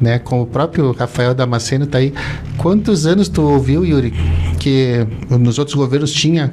né, 0.00 0.18
com 0.18 0.42
o 0.42 0.46
próprio 0.46 0.92
Rafael 0.92 1.34
Damasceno 1.34 1.84
está 1.84 1.98
aí. 1.98 2.12
Quantos 2.58 3.06
anos 3.06 3.28
tu 3.28 3.42
ouviu, 3.42 3.84
Yuri, 3.84 4.12
que 4.58 5.06
nos 5.30 5.58
outros 5.58 5.74
governos 5.74 6.12
tinha 6.12 6.52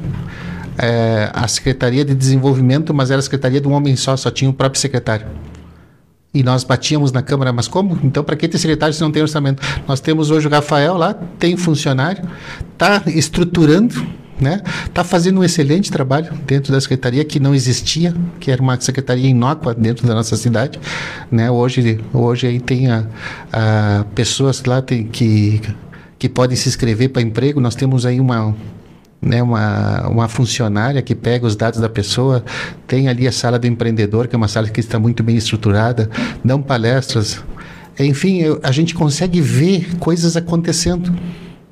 é, 0.78 1.30
a 1.34 1.48
Secretaria 1.48 2.06
de 2.06 2.16
Desenvolvimento, 2.16 2.94
mas 2.94 3.12
era 3.12 3.20
a 3.20 3.22
Secretaria 3.22 3.60
de 3.60 3.68
um 3.68 3.74
homem 3.74 3.96
só, 3.96 4.16
só 4.16 4.32
tinha 4.32 4.50
o 4.50 4.54
próprio 4.54 4.80
secretário. 4.80 5.28
E 6.34 6.42
nós 6.42 6.64
batíamos 6.64 7.12
na 7.12 7.22
Câmara, 7.22 7.54
mas 7.54 7.68
como? 7.68 8.00
Então, 8.04 8.24
para 8.24 8.36
que 8.36 8.48
ter 8.48 8.58
secretário 8.58 8.94
se 8.94 9.02
não 9.02 9.12
tem 9.12 9.22
orçamento? 9.22 9.62
Nós 9.88 10.00
temos 10.00 10.32
hoje 10.32 10.48
o 10.48 10.50
Rafael 10.50 10.96
lá, 10.96 11.14
tem 11.14 11.56
funcionário, 11.56 12.28
está 12.74 13.04
estruturando, 13.06 14.04
né? 14.42 14.62
Está 14.86 15.04
fazendo 15.04 15.42
um 15.42 15.44
excelente 15.44 15.92
trabalho 15.92 16.34
dentro 16.48 16.74
da 16.74 16.82
secretaria 16.82 17.24
que 17.24 17.40
não 17.40 17.54
existia, 17.54 18.16
que 18.40 18.50
era 18.50 18.62
uma 18.62 18.80
secretaria 18.82 19.30
inócua 19.30 19.76
dentro 19.76 20.08
da 20.08 20.16
nossa 20.16 20.36
cidade, 20.36 20.80
né? 21.32 21.52
Hoje, 21.52 22.00
hoje 22.12 22.48
aí 22.48 22.60
tem 22.60 22.90
a, 22.90 23.06
a 23.52 24.06
pessoas 24.16 24.64
lá 24.64 24.82
tem, 24.82 25.06
que 25.06 25.62
que 26.24 26.30
podem 26.30 26.56
se 26.56 26.70
inscrever 26.70 27.10
para 27.10 27.22
emprego. 27.22 27.60
Nós 27.60 27.76
temos 27.76 28.06
aí 28.06 28.18
uma 28.18 28.56
né, 29.24 29.42
uma, 29.42 30.08
uma 30.08 30.28
funcionária 30.28 31.02
que 31.02 31.16
pega 31.16 31.46
os 31.46 31.56
dados 31.56 31.80
da 31.80 31.90
pessoa, 31.90 32.44
tem 32.86 33.08
ali 33.08 33.28
a 33.28 33.32
sala 33.32 33.58
do 33.58 33.66
empreendedor, 33.66 34.28
que 34.28 34.36
é 34.36 34.38
uma 34.38 34.48
sala 34.48 34.68
que 34.68 34.80
está 34.80 35.00
muito 35.00 35.24
bem 35.24 35.36
estruturada, 35.36 36.10
dão 36.44 36.62
palestras. 36.62 37.44
Enfim, 38.00 38.40
eu, 38.40 38.60
a 38.62 38.72
gente 38.72 38.94
consegue 38.94 39.40
ver 39.40 39.96
coisas 39.98 40.36
acontecendo. 40.36 41.14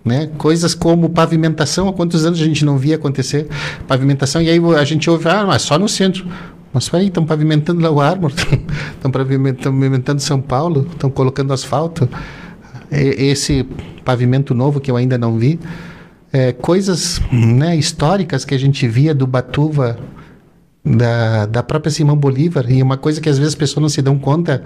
Né? 0.03 0.31
Coisas 0.37 0.73
como 0.73 1.09
pavimentação, 1.09 1.87
há 1.87 1.93
quantos 1.93 2.25
anos 2.25 2.41
a 2.41 2.43
gente 2.43 2.65
não 2.65 2.75
via 2.75 2.95
acontecer 2.95 3.47
pavimentação, 3.87 4.41
e 4.41 4.49
aí 4.49 4.59
a 4.75 4.83
gente 4.83 5.07
ouve, 5.07 5.29
ah, 5.29 5.45
mas 5.45 5.61
só 5.61 5.77
no 5.77 5.87
centro. 5.87 6.25
Mas 6.73 6.87
peraí, 6.87 7.07
estão 7.07 7.25
pavimentando 7.25 7.81
lá 7.81 7.91
o 7.91 7.99
Ármor, 7.99 8.31
estão 8.31 9.11
pavimentando, 9.11 10.19
São 10.21 10.41
Paulo, 10.41 10.87
estão 10.91 11.09
colocando 11.09 11.53
asfalto. 11.53 12.09
Esse 12.89 13.65
pavimento 14.03 14.55
novo 14.55 14.79
que 14.79 14.89
eu 14.89 14.97
ainda 14.97 15.17
não 15.17 15.37
vi, 15.37 15.59
é, 16.31 16.51
coisas 16.51 17.21
né, 17.31 17.75
históricas 17.75 18.45
que 18.45 18.55
a 18.55 18.59
gente 18.59 18.87
via 18.87 19.13
do 19.13 19.27
Batuva, 19.27 19.99
da, 20.83 21.45
da 21.45 21.61
própria 21.61 21.91
Simão 21.91 22.15
Bolívar, 22.15 22.71
e 22.71 22.81
uma 22.81 22.97
coisa 22.97 23.21
que 23.21 23.29
às 23.29 23.37
vezes 23.37 23.53
as 23.53 23.57
pessoas 23.57 23.81
não 23.81 23.89
se 23.89 24.01
dão 24.01 24.17
conta, 24.17 24.63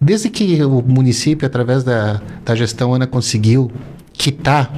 desde 0.00 0.30
que 0.30 0.62
o 0.64 0.82
município, 0.82 1.46
através 1.46 1.84
da, 1.84 2.22
da 2.44 2.54
gestão 2.54 2.94
Ana, 2.94 3.06
conseguiu 3.06 3.70
quitar 4.12 4.72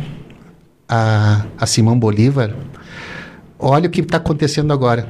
a, 0.88 1.46
a 1.58 1.66
Simão 1.66 1.98
Bolívar, 1.98 2.54
olha 3.58 3.86
o 3.86 3.90
que 3.90 4.00
está 4.00 4.16
acontecendo 4.16 4.72
agora. 4.72 5.08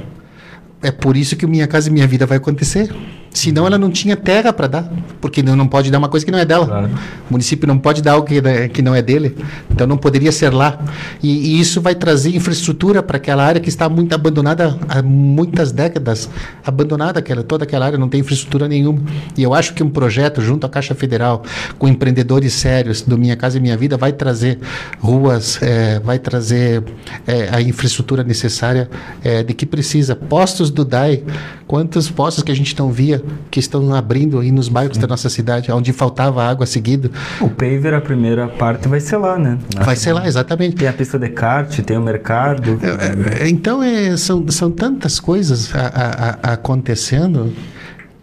É 0.82 0.90
por 0.90 1.16
isso 1.16 1.36
que 1.36 1.46
Minha 1.46 1.66
Casa 1.66 1.88
e 1.88 1.92
Minha 1.92 2.06
Vida 2.06 2.26
vai 2.26 2.38
acontecer. 2.38 2.92
Senão 3.32 3.66
ela 3.66 3.78
não 3.78 3.90
tinha 3.90 4.14
terra 4.14 4.52
para 4.52 4.66
dar, 4.66 4.92
porque 5.20 5.42
não 5.42 5.66
pode 5.66 5.90
dar 5.90 5.98
uma 5.98 6.08
coisa 6.08 6.24
que 6.24 6.30
não 6.30 6.38
é 6.38 6.44
dela. 6.44 6.66
Claro. 6.66 6.90
O 7.30 7.32
município 7.32 7.66
não 7.66 7.78
pode 7.78 8.02
dar 8.02 8.12
algo 8.12 8.26
que, 8.26 8.42
né, 8.42 8.68
que 8.68 8.82
não 8.82 8.94
é 8.94 9.00
dele, 9.00 9.36
então 9.70 9.86
não 9.86 9.96
poderia 9.96 10.30
ser 10.30 10.52
lá. 10.52 10.78
E, 11.22 11.30
e 11.30 11.60
isso 11.60 11.80
vai 11.80 11.94
trazer 11.94 12.34
infraestrutura 12.36 13.02
para 13.02 13.16
aquela 13.16 13.42
área 13.42 13.60
que 13.60 13.70
está 13.70 13.88
muito 13.88 14.14
abandonada 14.14 14.78
há 14.86 15.02
muitas 15.02 15.72
décadas. 15.72 16.28
Abandonada 16.64 17.20
aquela, 17.20 17.42
toda 17.42 17.64
aquela 17.64 17.86
área, 17.86 17.98
não 17.98 18.08
tem 18.08 18.20
infraestrutura 18.20 18.68
nenhuma. 18.68 19.00
E 19.36 19.42
eu 19.42 19.54
acho 19.54 19.72
que 19.72 19.82
um 19.82 19.88
projeto 19.88 20.42
junto 20.42 20.66
à 20.66 20.68
Caixa 20.68 20.94
Federal, 20.94 21.42
com 21.78 21.88
empreendedores 21.88 22.52
sérios 22.52 23.00
do 23.00 23.16
Minha 23.16 23.36
Casa 23.36 23.56
e 23.56 23.60
Minha 23.60 23.78
Vida, 23.78 23.96
vai 23.96 24.12
trazer 24.12 24.58
ruas, 25.00 25.58
é, 25.62 25.98
vai 26.00 26.18
trazer 26.18 26.84
é, 27.26 27.48
a 27.50 27.62
infraestrutura 27.62 28.22
necessária 28.22 28.90
é, 29.24 29.42
de 29.42 29.54
que 29.54 29.64
precisa. 29.64 30.14
Postos 30.14 30.70
do 30.70 30.84
DAI, 30.84 31.24
quantos 31.66 32.10
postos 32.10 32.44
que 32.44 32.52
a 32.52 32.56
gente 32.56 32.78
não 32.78 32.92
via 32.92 33.21
que 33.50 33.60
estão 33.60 33.94
abrindo 33.94 34.38
aí 34.38 34.50
nos 34.50 34.68
bairros 34.68 34.96
Sim. 34.96 35.02
da 35.02 35.06
nossa 35.06 35.28
cidade, 35.28 35.70
onde 35.72 35.92
faltava 35.92 36.44
água 36.44 36.66
seguido. 36.66 37.10
O 37.40 37.48
paver, 37.48 37.94
a 37.94 38.00
primeira 38.00 38.48
parte, 38.48 38.88
vai 38.88 39.00
ser 39.00 39.16
lá, 39.16 39.38
né? 39.38 39.58
vai 39.84 39.96
ser 39.96 40.12
lá, 40.12 40.26
exatamente. 40.26 40.76
Tem 40.76 40.88
a 40.88 40.92
pista 40.92 41.18
de 41.18 41.28
kart, 41.28 41.78
tem 41.80 41.96
o 41.96 42.02
mercado. 42.02 42.78
É, 42.82 43.44
é, 43.44 43.48
então, 43.48 43.82
é, 43.82 44.16
são, 44.16 44.46
são 44.48 44.70
tantas 44.70 45.20
coisas 45.20 45.74
a, 45.74 45.86
a, 45.86 46.50
a 46.50 46.52
acontecendo 46.54 47.52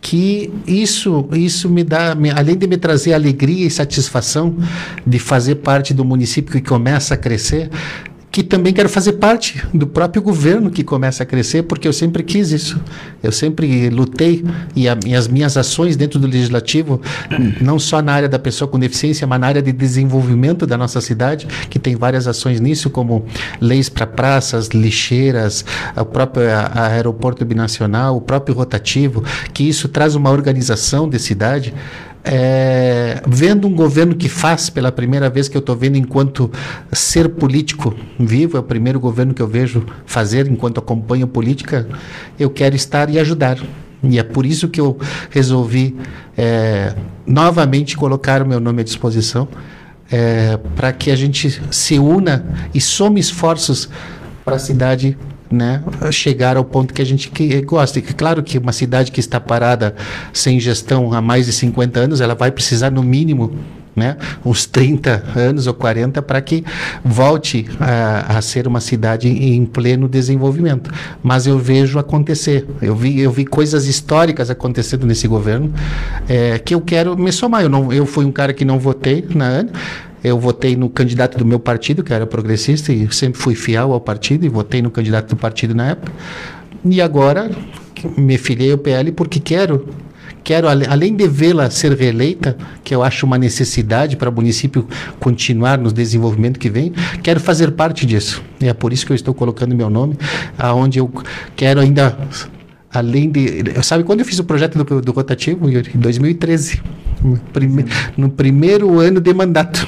que 0.01 0.51
isso 0.65 1.27
isso 1.33 1.69
me 1.69 1.83
dá 1.83 2.15
além 2.35 2.57
de 2.57 2.67
me 2.67 2.77
trazer 2.77 3.13
alegria 3.13 3.67
e 3.67 3.69
satisfação 3.69 4.55
de 5.05 5.19
fazer 5.19 5.55
parte 5.55 5.93
do 5.93 6.05
município 6.05 6.53
que 6.53 6.61
começa 6.61 7.15
a 7.15 7.17
crescer 7.17 7.69
que 8.39 8.43
também 8.43 8.71
quero 8.71 8.87
fazer 8.87 9.13
parte 9.13 9.61
do 9.73 9.85
próprio 9.85 10.21
governo 10.21 10.71
que 10.71 10.81
começa 10.81 11.23
a 11.23 11.25
crescer, 11.25 11.63
porque 11.63 11.85
eu 11.85 11.91
sempre 11.91 12.23
quis 12.23 12.51
isso. 12.51 12.79
Eu 13.21 13.33
sempre 13.33 13.89
lutei 13.89 14.45
e, 14.73 14.87
a, 14.87 14.97
e, 15.05 15.13
as 15.13 15.27
minhas 15.27 15.57
ações 15.57 15.97
dentro 15.97 16.17
do 16.17 16.25
legislativo, 16.25 17.01
não 17.59 17.77
só 17.77 18.01
na 18.01 18.13
área 18.13 18.29
da 18.29 18.39
pessoa 18.39 18.65
com 18.65 18.79
deficiência, 18.79 19.27
mas 19.27 19.41
na 19.41 19.47
área 19.47 19.61
de 19.61 19.73
desenvolvimento 19.73 20.65
da 20.65 20.77
nossa 20.77 21.01
cidade, 21.01 21.47
que 21.69 21.77
tem 21.77 21.97
várias 21.97 22.27
ações 22.27 22.61
nisso, 22.61 22.89
como 22.89 23.25
leis 23.59 23.89
para 23.89 24.07
praças, 24.07 24.69
lixeiras, 24.69 25.65
o 25.97 26.05
próprio 26.05 26.45
aeroporto 26.75 27.43
binacional, 27.43 28.15
o 28.15 28.21
próprio 28.21 28.55
rotativo, 28.55 29.21
que 29.53 29.67
isso 29.67 29.89
traz 29.89 30.15
uma 30.15 30.29
organização 30.29 31.09
de 31.09 31.19
cidade 31.19 31.73
é, 32.23 33.21
vendo 33.27 33.67
um 33.67 33.73
governo 33.73 34.15
que 34.15 34.27
faz 34.27 34.69
pela 34.69 34.91
primeira 34.91 35.29
vez 35.29 35.47
que 35.47 35.55
eu 35.55 35.59
estou 35.59 35.75
vendo 35.75 35.97
enquanto 35.97 36.51
ser 36.91 37.29
político 37.29 37.95
vivo, 38.19 38.57
é 38.57 38.59
o 38.59 38.63
primeiro 38.63 38.99
governo 38.99 39.33
que 39.33 39.41
eu 39.41 39.47
vejo 39.47 39.85
fazer 40.05 40.47
enquanto 40.47 40.79
acompanho 40.79 41.27
política, 41.27 41.87
eu 42.39 42.49
quero 42.49 42.75
estar 42.75 43.09
e 43.09 43.19
ajudar. 43.19 43.57
E 44.01 44.17
é 44.17 44.23
por 44.23 44.45
isso 44.45 44.69
que 44.69 44.79
eu 44.79 44.97
resolvi 45.29 45.95
é, 46.37 46.93
novamente 47.25 47.97
colocar 47.97 48.41
o 48.41 48.45
meu 48.45 48.59
nome 48.59 48.81
à 48.81 48.83
disposição 48.83 49.47
é, 50.11 50.57
para 50.75 50.91
que 50.91 51.11
a 51.11 51.15
gente 51.15 51.61
se 51.71 51.99
una 51.99 52.45
e 52.73 52.81
some 52.81 53.19
esforços 53.19 53.89
para 54.43 54.55
a 54.55 54.59
cidade 54.59 55.17
né, 55.51 55.83
chegar 56.11 56.57
ao 56.57 56.63
ponto 56.63 56.93
que 56.93 57.01
a 57.01 57.05
gente 57.05 57.31
gosta. 57.61 57.99
E 57.99 58.01
claro 58.01 58.43
que 58.43 58.57
uma 58.57 58.71
cidade 58.71 59.11
que 59.11 59.19
está 59.19 59.39
parada 59.39 59.95
sem 60.31 60.59
gestão 60.59 61.13
há 61.13 61.21
mais 61.21 61.45
de 61.45 61.53
50 61.53 61.99
anos, 61.99 62.21
ela 62.21 62.35
vai 62.35 62.51
precisar 62.51 62.91
no 62.91 63.03
mínimo 63.03 63.53
né, 63.95 64.17
uns 64.45 64.65
30 64.65 65.23
anos 65.35 65.67
ou 65.67 65.73
40 65.73 66.21
para 66.21 66.39
que 66.41 66.63
volte 67.03 67.67
a, 67.79 68.37
a, 68.37 68.41
ser 68.41 68.67
uma 68.67 68.79
cidade 68.79 69.27
em 69.27 69.65
pleno 69.65 70.07
desenvolvimento. 70.07 70.91
Mas 71.21 71.45
eu 71.45 71.59
vejo 71.59 71.99
acontecer, 71.99 72.65
eu 72.81 72.95
vi, 72.95 73.19
eu 73.19 73.31
vi 73.31 73.45
coisas 73.45 73.85
históricas 73.85 74.49
acontecendo 74.49 75.05
nesse 75.05 75.27
governo 75.27 75.73
é, 76.27 76.57
que 76.59 76.73
eu 76.73 76.81
quero 76.81 77.17
me 77.17 77.31
somar. 77.31 77.63
Eu, 77.63 77.69
não, 77.69 77.91
eu 77.91 78.05
fui 78.05 78.25
um 78.25 78.31
cara 78.31 78.53
que 78.53 78.63
não 78.63 78.79
votei 78.79 79.25
na 79.35 79.45
ANA, 79.45 79.71
eu 80.23 80.39
votei 80.39 80.75
no 80.75 80.89
candidato 80.89 81.37
do 81.37 81.45
meu 81.45 81.59
partido, 81.59 82.03
que 82.03 82.13
era 82.13 82.25
progressista, 82.25 82.91
e 82.91 83.11
sempre 83.13 83.39
fui 83.39 83.55
fiel 83.55 83.93
ao 83.93 84.01
partido, 84.01 84.45
e 84.45 84.49
votei 84.49 84.81
no 84.81 84.91
candidato 84.91 85.29
do 85.29 85.35
partido 85.35 85.73
na 85.73 85.89
época. 85.89 86.11
E 86.83 87.01
agora 87.01 87.49
me 88.17 88.37
filiei 88.37 88.71
ao 88.71 88.77
PL 88.77 89.11
porque 89.11 89.39
quero 89.39 89.87
quero, 90.43 90.67
além 90.67 91.15
de 91.15 91.27
vê-la 91.27 91.69
ser 91.69 91.93
reeleita, 91.93 92.57
que 92.83 92.95
eu 92.95 93.03
acho 93.03 93.25
uma 93.25 93.37
necessidade 93.37 94.15
para 94.15 94.29
o 94.29 94.33
município 94.33 94.87
continuar 95.19 95.77
no 95.77 95.91
desenvolvimento 95.91 96.59
que 96.59 96.69
vem, 96.69 96.91
quero 97.21 97.39
fazer 97.39 97.71
parte 97.71 98.05
disso. 98.05 98.41
E 98.59 98.67
é 98.67 98.73
por 98.73 98.91
isso 98.91 99.05
que 99.05 99.11
eu 99.11 99.15
estou 99.15 99.33
colocando 99.33 99.75
meu 99.75 99.89
nome, 99.89 100.17
aonde 100.57 100.97
eu 100.99 101.11
quero 101.55 101.79
ainda 101.79 102.17
além 102.91 103.29
de. 103.29 103.63
Sabe 103.83 104.03
quando 104.03 104.21
eu 104.21 104.25
fiz 104.25 104.39
o 104.39 104.43
projeto 104.43 104.83
do, 104.83 105.01
do 105.01 105.11
rotativo, 105.11 105.69
Em 105.69 105.99
2013. 105.99 106.81
Prime, 107.53 107.85
no 108.17 108.29
primeiro 108.29 108.99
ano 108.99 109.19
de 109.19 109.33
mandato. 109.33 109.85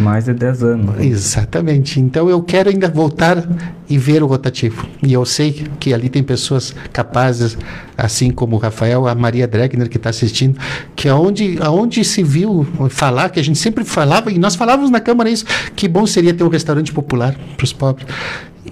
Mais 0.00 0.24
de 0.24 0.34
10 0.34 0.62
anos. 0.62 1.00
Exatamente. 1.00 2.00
Então 2.00 2.28
eu 2.28 2.42
quero 2.42 2.70
ainda 2.70 2.88
voltar 2.88 3.46
e 3.88 3.98
ver 3.98 4.22
o 4.22 4.26
rotativo. 4.26 4.86
E 5.02 5.12
eu 5.12 5.24
sei 5.24 5.66
que 5.78 5.92
ali 5.92 6.08
tem 6.08 6.22
pessoas 6.22 6.74
capazes, 6.92 7.56
assim 7.96 8.30
como 8.30 8.56
o 8.56 8.58
Rafael, 8.58 9.06
a 9.06 9.14
Maria 9.14 9.46
Dregner 9.46 9.88
que 9.88 9.96
está 9.96 10.10
assistindo, 10.10 10.58
que 10.96 11.08
aonde, 11.08 11.58
aonde 11.60 12.04
se 12.04 12.22
viu 12.22 12.66
falar, 12.88 13.28
que 13.28 13.38
a 13.38 13.44
gente 13.44 13.58
sempre 13.58 13.84
falava, 13.84 14.32
e 14.32 14.38
nós 14.38 14.54
falávamos 14.54 14.90
na 14.90 15.00
Câmara 15.00 15.28
isso, 15.28 15.44
que 15.76 15.86
bom 15.86 16.06
seria 16.06 16.32
ter 16.32 16.44
um 16.44 16.48
restaurante 16.48 16.92
popular 16.92 17.36
para 17.56 17.64
os 17.64 17.72
pobres. 17.72 18.06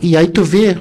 E 0.01 0.17
aí 0.17 0.29
tu 0.29 0.45
vê 0.45 0.77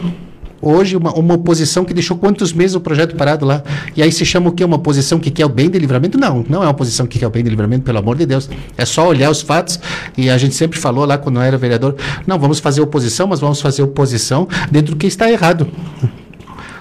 hoje 0.62 0.96
uma, 0.96 1.14
uma 1.14 1.36
oposição 1.36 1.86
que 1.86 1.94
deixou 1.94 2.18
quantos 2.18 2.54
meses 2.54 2.76
o 2.76 2.80
projeto 2.80 3.16
parado 3.16 3.46
lá. 3.46 3.64
E 3.96 4.02
aí 4.02 4.12
se 4.12 4.26
chama 4.26 4.50
o 4.50 4.52
quê? 4.52 4.64
Uma 4.64 4.78
oposição 4.78 5.20
que 5.20 5.32
quer 5.32 5.46
o 5.46 5.50
bem 5.50 5.70
de 5.70 5.78
livramento? 5.80 6.18
Não, 6.18 6.46
não 6.48 6.62
é 6.62 6.66
uma 6.66 6.72
oposição 6.72 7.06
que 7.06 7.20
quer 7.20 7.28
o 7.28 7.30
bem 7.30 7.44
de 7.44 7.50
livramento, 7.50 7.84
pelo 7.84 7.98
amor 7.98 8.16
de 8.16 8.26
Deus. 8.26 8.50
É 8.78 8.86
só 8.86 9.08
olhar 9.08 9.30
os 9.30 9.42
fatos. 9.42 9.80
E 10.18 10.30
a 10.30 10.38
gente 10.38 10.56
sempre 10.56 10.80
falou 10.80 11.06
lá 11.06 11.18
quando 11.18 11.38
eu 11.38 11.42
era 11.42 11.58
vereador: 11.58 11.96
não, 12.26 12.40
vamos 12.40 12.60
fazer 12.60 12.82
oposição, 12.82 13.28
mas 13.28 13.40
vamos 13.40 13.62
fazer 13.62 13.82
oposição 13.82 14.48
dentro 14.72 14.94
do 14.94 14.98
que 14.98 15.08
está 15.08 15.32
errado 15.32 15.68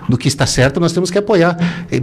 do 0.08 0.16
que 0.16 0.28
está 0.28 0.46
certo, 0.46 0.80
nós 0.80 0.92
temos 0.92 1.10
que 1.10 1.18
apoiar. 1.18 1.56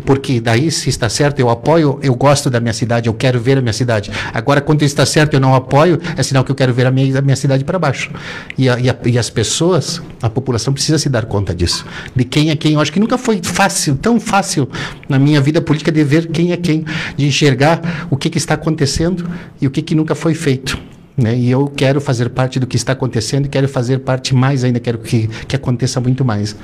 Porque 0.05 0.39
daí, 0.39 0.71
se 0.71 0.89
está 0.89 1.09
certo, 1.09 1.39
eu 1.39 1.49
apoio, 1.49 1.99
eu 2.01 2.15
gosto 2.15 2.49
da 2.49 2.59
minha 2.59 2.73
cidade, 2.73 3.07
eu 3.07 3.13
quero 3.13 3.39
ver 3.39 3.57
a 3.57 3.61
minha 3.61 3.73
cidade. 3.73 4.11
Agora, 4.33 4.61
quando 4.61 4.83
está 4.83 5.05
certo, 5.05 5.33
eu 5.33 5.39
não 5.39 5.55
apoio, 5.55 5.99
é 6.17 6.23
sinal 6.23 6.43
que 6.43 6.51
eu 6.51 6.55
quero 6.55 6.73
ver 6.73 6.85
a 6.85 6.91
minha, 6.91 7.19
a 7.19 7.21
minha 7.21 7.35
cidade 7.35 7.63
para 7.63 7.79
baixo. 7.79 8.11
E, 8.57 8.69
a, 8.69 8.79
e, 8.79 8.89
a, 8.89 8.95
e, 9.05 9.17
as 9.17 9.29
pessoas, 9.29 10.01
a 10.21 10.29
população 10.29 10.73
precisa 10.73 10.97
se 10.97 11.09
dar 11.09 11.25
conta 11.25 11.53
disso. 11.53 11.85
De 12.15 12.23
quem 12.23 12.49
é 12.49 12.55
quem. 12.55 12.73
Eu 12.73 12.79
acho 12.79 12.91
que 12.91 12.99
nunca 12.99 13.17
foi 13.17 13.39
fácil, 13.43 13.95
tão 13.95 14.19
fácil 14.19 14.69
na 15.07 15.19
minha 15.19 15.41
vida 15.41 15.61
política 15.61 15.91
de 15.91 16.03
ver 16.03 16.27
quem 16.27 16.51
é 16.51 16.57
quem, 16.57 16.85
de 17.15 17.25
enxergar 17.25 18.07
o 18.09 18.17
que, 18.17 18.29
que 18.29 18.37
está 18.37 18.53
acontecendo 18.53 19.29
e 19.61 19.67
o 19.67 19.71
que, 19.71 19.81
que 19.81 19.95
nunca 19.95 20.15
foi 20.15 20.33
feito. 20.33 20.92
Né? 21.15 21.35
E 21.35 21.51
eu 21.51 21.67
quero 21.67 22.01
fazer 22.01 22.29
parte 22.29 22.59
do 22.59 22.65
que 22.65 22.75
está 22.75 22.93
acontecendo 22.93 23.45
e 23.45 23.49
quero 23.49 23.67
fazer 23.67 23.99
parte 23.99 24.33
mais 24.33 24.63
ainda, 24.63 24.79
quero 24.79 24.97
que, 24.97 25.27
que 25.27 25.55
aconteça 25.55 25.99
muito 25.99 26.25
mais. 26.25 26.55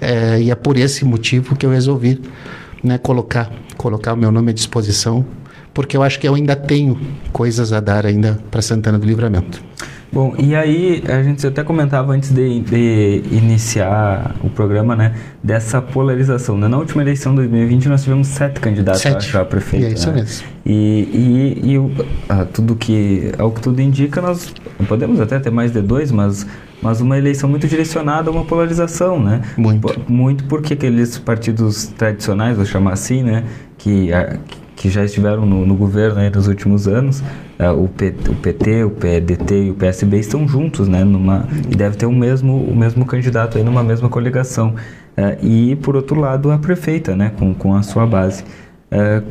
É, 0.00 0.40
e 0.40 0.50
é 0.50 0.54
por 0.54 0.76
esse 0.76 1.04
motivo 1.04 1.56
que 1.56 1.64
eu 1.64 1.70
resolvi 1.70 2.20
né, 2.82 2.98
colocar, 2.98 3.50
colocar 3.76 4.12
o 4.12 4.16
meu 4.16 4.30
nome 4.30 4.50
à 4.50 4.54
disposição, 4.54 5.24
porque 5.72 5.96
eu 5.96 6.02
acho 6.02 6.20
que 6.20 6.28
eu 6.28 6.34
ainda 6.34 6.54
tenho 6.54 7.00
coisas 7.32 7.72
a 7.72 7.80
dar 7.80 8.04
ainda 8.04 8.38
para 8.50 8.60
Santana 8.60 8.98
do 8.98 9.06
Livramento. 9.06 9.62
Bom, 10.14 10.32
e 10.38 10.54
aí 10.54 11.02
a 11.08 11.24
gente 11.24 11.44
até 11.44 11.64
comentava 11.64 12.12
antes 12.12 12.30
de, 12.30 12.60
de 12.60 13.24
iniciar 13.32 14.36
o 14.44 14.48
programa, 14.48 14.94
né, 14.94 15.12
dessa 15.42 15.82
polarização. 15.82 16.56
Né? 16.56 16.68
Na 16.68 16.78
última 16.78 17.02
eleição 17.02 17.32
de 17.32 17.38
2020 17.38 17.88
nós 17.88 18.04
tivemos 18.04 18.28
sete 18.28 18.60
candidatos 18.60 19.02
sete. 19.02 19.36
a 19.36 19.44
prefeito. 19.44 19.84
E 19.84 19.88
é 19.88 19.92
isso 19.92 20.08
né? 20.10 20.20
mesmo. 20.20 20.46
E, 20.64 20.72
e, 20.72 21.74
e 21.74 22.06
ah, 22.28 22.44
tudo 22.44 22.76
que, 22.76 23.32
ao 23.36 23.50
que 23.50 23.60
tudo 23.60 23.82
indica, 23.82 24.22
nós 24.22 24.54
podemos 24.86 25.20
até 25.20 25.40
ter 25.40 25.50
mais 25.50 25.72
de 25.72 25.82
dois, 25.82 26.12
mas 26.12 26.46
mas 26.80 27.00
uma 27.00 27.16
eleição 27.16 27.48
muito 27.48 27.66
direcionada 27.66 28.28
a 28.28 28.32
uma 28.32 28.44
polarização, 28.44 29.18
né? 29.18 29.40
Muito. 29.56 29.88
Muito 30.06 30.44
porque 30.44 30.74
aqueles 30.74 31.16
partidos 31.16 31.86
tradicionais, 31.86 32.58
vou 32.58 32.66
chamar 32.66 32.92
assim, 32.92 33.22
né? 33.22 33.42
Que, 33.78 34.10
que 34.46 34.63
já 34.90 35.04
estiveram 35.04 35.46
no, 35.46 35.64
no 35.64 35.74
governo 35.74 36.20
aí 36.20 36.30
nos 36.30 36.48
últimos 36.48 36.86
anos, 36.88 37.20
uh, 37.58 37.72
o, 37.72 37.88
P, 37.88 38.14
o, 38.28 38.34
PT, 38.34 38.84
o 38.84 38.90
PDT 38.90 39.64
e 39.64 39.70
o 39.70 39.74
PSB 39.74 40.18
estão 40.18 40.46
juntos, 40.46 40.88
né? 40.88 41.04
Numa, 41.04 41.46
e 41.70 41.74
deve 41.74 41.96
ter 41.96 42.06
o 42.06 42.12
mesmo, 42.12 42.56
o 42.56 42.74
mesmo 42.74 43.04
candidato 43.04 43.58
aí 43.58 43.64
numa 43.64 43.82
mesma 43.82 44.08
coligação. 44.08 44.74
Uh, 45.16 45.44
e, 45.44 45.76
por 45.76 45.96
outro 45.96 46.20
lado, 46.20 46.50
a 46.50 46.58
prefeita, 46.58 47.14
né? 47.14 47.32
Com, 47.38 47.54
com 47.54 47.74
a 47.74 47.82
sua 47.82 48.06
base. 48.06 48.44
Uh, 48.92 49.24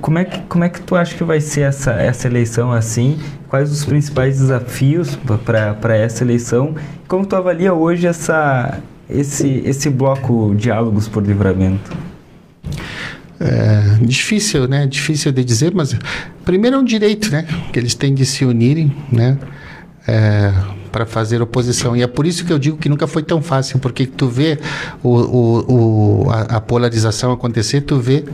como 0.00 0.18
é, 0.18 0.24
que, 0.24 0.40
como 0.42 0.62
é 0.64 0.68
que 0.68 0.80
tu 0.80 0.94
acha 0.94 1.16
que 1.16 1.24
vai 1.24 1.40
ser 1.40 1.62
essa, 1.62 1.92
essa 1.92 2.28
eleição 2.28 2.72
assim? 2.72 3.18
Quais 3.48 3.72
os 3.72 3.84
principais 3.84 4.38
desafios 4.38 5.18
para 5.44 5.96
essa 5.96 6.22
eleição? 6.22 6.74
Como 7.08 7.26
tu 7.26 7.34
avalia 7.34 7.74
hoje 7.74 8.06
essa, 8.06 8.78
esse, 9.08 9.62
esse 9.64 9.90
bloco 9.90 10.54
Diálogos 10.54 11.08
por 11.08 11.26
Livramento? 11.26 12.09
É, 13.40 14.04
difícil, 14.04 14.68
né? 14.68 14.86
Difícil 14.86 15.32
de 15.32 15.42
dizer, 15.42 15.72
mas 15.74 15.96
primeiro 16.44 16.76
é 16.76 16.78
um 16.78 16.84
direito, 16.84 17.30
né? 17.30 17.46
Que 17.72 17.78
eles 17.78 17.94
têm 17.94 18.12
de 18.12 18.26
se 18.26 18.44
unirem, 18.44 18.94
né? 19.10 19.38
É, 20.06 20.52
para 20.92 21.06
fazer 21.06 21.40
oposição. 21.40 21.96
E 21.96 22.02
é 22.02 22.06
por 22.06 22.26
isso 22.26 22.44
que 22.44 22.52
eu 22.52 22.58
digo 22.58 22.76
que 22.76 22.88
nunca 22.88 23.06
foi 23.06 23.22
tão 23.22 23.40
fácil, 23.40 23.78
porque 23.78 24.06
tu 24.06 24.28
vê 24.28 24.58
o, 25.02 25.08
o, 25.08 26.24
o 26.24 26.30
a, 26.30 26.56
a, 26.56 26.60
polarização 26.60 27.32
acontecer, 27.32 27.82
tu 27.82 27.98
vê 27.98 28.24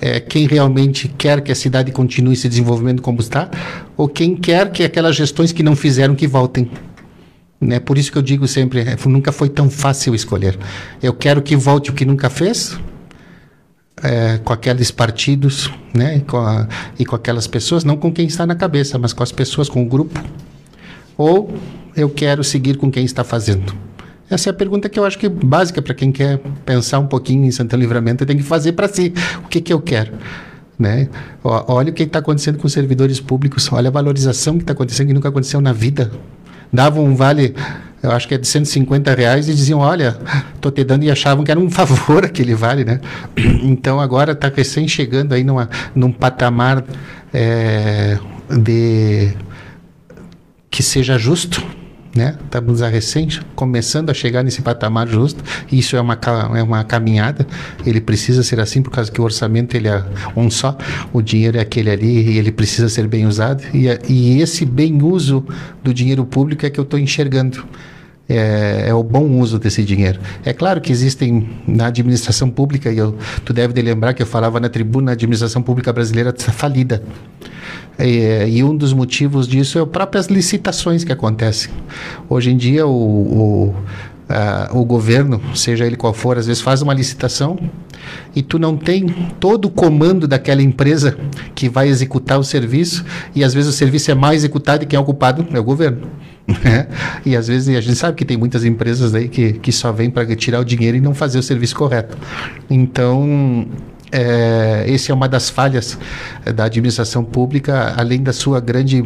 é, 0.00 0.18
quem 0.18 0.46
realmente 0.46 1.06
quer 1.06 1.40
que 1.40 1.52
a 1.52 1.54
cidade 1.54 1.92
continue 1.92 2.34
se 2.34 2.48
desenvolvendo 2.48 3.00
como 3.00 3.20
está, 3.20 3.48
ou 3.96 4.08
quem 4.08 4.34
quer 4.34 4.72
que 4.72 4.82
aquelas 4.82 5.14
gestões 5.14 5.52
que 5.52 5.62
não 5.62 5.76
fizeram 5.76 6.14
que 6.14 6.26
voltem. 6.26 6.68
Né? 7.60 7.78
Por 7.78 7.98
isso 7.98 8.10
que 8.10 8.18
eu 8.18 8.22
digo 8.22 8.48
sempre, 8.48 8.80
é, 8.80 8.96
nunca 9.06 9.30
foi 9.30 9.48
tão 9.48 9.68
fácil 9.68 10.14
escolher. 10.14 10.58
Eu 11.02 11.12
quero 11.12 11.42
que 11.42 11.54
volte 11.56 11.90
o 11.90 11.92
que 11.92 12.04
nunca 12.04 12.30
fez, 12.30 12.78
é, 14.02 14.38
com 14.38 14.52
aqueles 14.52 14.90
partidos, 14.90 15.70
né, 15.94 16.20
com 16.20 16.38
a, 16.38 16.66
e 16.98 17.04
com 17.04 17.16
aquelas 17.16 17.46
pessoas, 17.46 17.84
não 17.84 17.96
com 17.96 18.12
quem 18.12 18.26
está 18.26 18.46
na 18.46 18.54
cabeça, 18.54 18.98
mas 18.98 19.12
com 19.12 19.22
as 19.22 19.32
pessoas, 19.32 19.68
com 19.68 19.82
o 19.82 19.86
grupo, 19.86 20.20
ou 21.16 21.52
eu 21.96 22.08
quero 22.08 22.44
seguir 22.44 22.76
com 22.76 22.90
quem 22.90 23.04
está 23.04 23.24
fazendo? 23.24 23.74
Essa 24.30 24.50
é 24.50 24.52
a 24.52 24.54
pergunta 24.54 24.88
que 24.88 24.98
eu 24.98 25.04
acho 25.04 25.18
que 25.18 25.26
é 25.26 25.28
básica 25.28 25.80
para 25.80 25.94
quem 25.94 26.12
quer 26.12 26.38
pensar 26.64 26.98
um 26.98 27.06
pouquinho 27.06 27.44
em 27.46 27.50
Santana 27.50 27.80
Livramento, 27.80 28.26
tem 28.26 28.36
que 28.36 28.42
fazer 28.42 28.72
para 28.72 28.86
si, 28.88 29.12
o 29.44 29.48
que 29.48 29.60
que 29.60 29.72
eu 29.72 29.80
quero? 29.80 30.12
Né? 30.78 31.08
Olha 31.42 31.90
o 31.90 31.92
que 31.92 32.04
está 32.04 32.20
acontecendo 32.20 32.58
com 32.58 32.66
os 32.66 32.72
servidores 32.72 33.20
públicos, 33.20 33.68
olha 33.72 33.88
a 33.88 33.90
valorização 33.90 34.56
que 34.56 34.62
está 34.62 34.74
acontecendo 34.74 35.08
que 35.08 35.14
nunca 35.14 35.28
aconteceu 35.28 35.60
na 35.60 35.72
vida. 35.72 36.12
Davam 36.72 37.04
um 37.04 37.14
vale 37.14 37.54
eu 38.02 38.12
acho 38.12 38.28
que 38.28 38.34
é 38.34 38.38
de 38.38 38.46
150 38.46 39.12
reais, 39.12 39.48
e 39.48 39.54
diziam, 39.54 39.80
olha, 39.80 40.16
estou 40.54 40.70
te 40.70 40.84
dando, 40.84 41.02
e 41.02 41.10
achavam 41.10 41.44
que 41.44 41.50
era 41.50 41.58
um 41.58 41.68
favor 41.70 42.24
aquele 42.24 42.54
vale, 42.54 42.84
né? 42.84 43.00
Então 43.62 44.00
agora 44.00 44.32
está 44.32 44.48
recém 44.48 44.86
chegando 44.86 45.32
aí 45.32 45.42
numa, 45.42 45.68
num 45.94 46.12
patamar 46.12 46.84
é, 47.34 48.18
de 48.62 49.32
que 50.70 50.82
seja 50.82 51.18
justo, 51.18 51.64
né? 52.18 52.34
Estamos 52.44 52.82
a 52.82 52.88
recém 52.88 53.28
começando 53.54 54.10
a 54.10 54.14
chegar 54.14 54.42
nesse 54.42 54.60
patamar 54.60 55.06
justo. 55.06 55.42
Isso 55.70 55.96
é 55.96 56.00
uma, 56.00 56.18
é 56.56 56.62
uma 56.62 56.82
caminhada. 56.82 57.46
Ele 57.86 58.00
precisa 58.00 58.42
ser 58.42 58.58
assim 58.58 58.82
por 58.82 58.90
causa 58.90 59.10
que 59.10 59.20
o 59.20 59.24
orçamento 59.24 59.76
ele 59.76 59.86
é 59.86 60.04
um 60.36 60.50
só. 60.50 60.76
O 61.12 61.22
dinheiro 61.22 61.56
é 61.56 61.60
aquele 61.60 61.90
ali 61.90 62.32
e 62.32 62.38
ele 62.38 62.50
precisa 62.50 62.88
ser 62.88 63.06
bem 63.06 63.24
usado. 63.24 63.62
E, 63.72 63.86
e 64.08 64.42
esse 64.42 64.66
bem 64.66 65.00
uso 65.00 65.46
do 65.82 65.94
dinheiro 65.94 66.26
público 66.26 66.66
é 66.66 66.70
que 66.70 66.80
eu 66.80 66.84
estou 66.84 66.98
enxergando. 66.98 67.64
É, 68.28 68.88
é, 68.88 68.94
o 68.94 69.02
bom 69.02 69.26
uso 69.38 69.58
desse 69.58 69.82
dinheiro. 69.82 70.20
É 70.44 70.52
claro 70.52 70.82
que 70.82 70.92
existem 70.92 71.48
na 71.66 71.86
administração 71.86 72.50
pública, 72.50 72.92
e 72.92 72.98
eu, 72.98 73.16
tu 73.42 73.54
deve 73.54 73.72
de 73.72 73.80
lembrar 73.80 74.12
que 74.12 74.20
eu 74.20 74.26
falava 74.26 74.60
na 74.60 74.68
tribuna, 74.68 75.12
a 75.12 75.14
administração 75.14 75.62
pública 75.62 75.90
brasileira 75.94 76.28
está 76.28 76.52
falida. 76.52 77.02
É, 77.98 78.48
e 78.48 78.62
um 78.62 78.76
dos 78.76 78.92
motivos 78.92 79.48
disso 79.48 79.78
é 79.78 79.82
as 79.82 79.88
próprias 79.88 80.26
licitações 80.26 81.02
que 81.02 81.12
acontecem. 81.12 81.70
Hoje 82.28 82.50
em 82.50 82.56
dia, 82.56 82.86
o, 82.86 82.92
o, 82.92 83.74
o 84.72 84.84
governo, 84.84 85.40
seja 85.54 85.84
ele 85.84 85.96
qual 85.96 86.14
for, 86.14 86.38
às 86.38 86.46
vezes 86.46 86.62
faz 86.62 86.80
uma 86.80 86.94
licitação 86.94 87.58
e 88.36 88.42
tu 88.42 88.58
não 88.58 88.76
tem 88.76 89.06
todo 89.40 89.64
o 89.64 89.70
comando 89.70 90.28
daquela 90.28 90.62
empresa 90.62 91.18
que 91.54 91.68
vai 91.68 91.88
executar 91.88 92.38
o 92.38 92.44
serviço 92.44 93.04
e 93.34 93.42
às 93.42 93.52
vezes 93.52 93.74
o 93.74 93.76
serviço 93.76 94.10
é 94.10 94.14
mais 94.14 94.42
executado 94.42 94.84
e 94.84 94.86
quem 94.86 94.96
é 94.96 95.00
ocupado 95.00 95.46
é 95.52 95.58
o 95.58 95.64
governo. 95.64 96.06
Né? 96.64 96.86
E 97.26 97.36
às 97.36 97.48
vezes 97.48 97.76
a 97.76 97.80
gente 97.80 97.96
sabe 97.96 98.16
que 98.16 98.24
tem 98.24 98.36
muitas 98.36 98.64
empresas 98.64 99.14
aí 99.14 99.28
que, 99.28 99.54
que 99.54 99.70
só 99.70 99.92
vêm 99.92 100.08
para 100.08 100.24
tirar 100.34 100.60
o 100.60 100.64
dinheiro 100.64 100.96
e 100.96 101.00
não 101.00 101.12
fazer 101.12 101.38
o 101.38 101.42
serviço 101.42 101.76
correto. 101.76 102.16
Então, 102.70 103.66
é, 104.10 104.84
esse 104.88 105.10
é 105.10 105.14
uma 105.14 105.28
das 105.28 105.50
falhas 105.50 105.98
da 106.54 106.64
administração 106.64 107.24
pública, 107.24 107.94
além 107.96 108.22
da 108.22 108.32
sua 108.32 108.60
grande. 108.60 109.04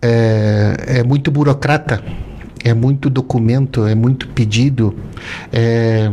É, 0.00 0.98
é 0.98 1.02
muito 1.02 1.30
burocrata, 1.30 2.02
é 2.64 2.72
muito 2.72 3.10
documento, 3.10 3.86
é 3.86 3.94
muito 3.94 4.28
pedido. 4.28 4.94
É, 5.52 6.10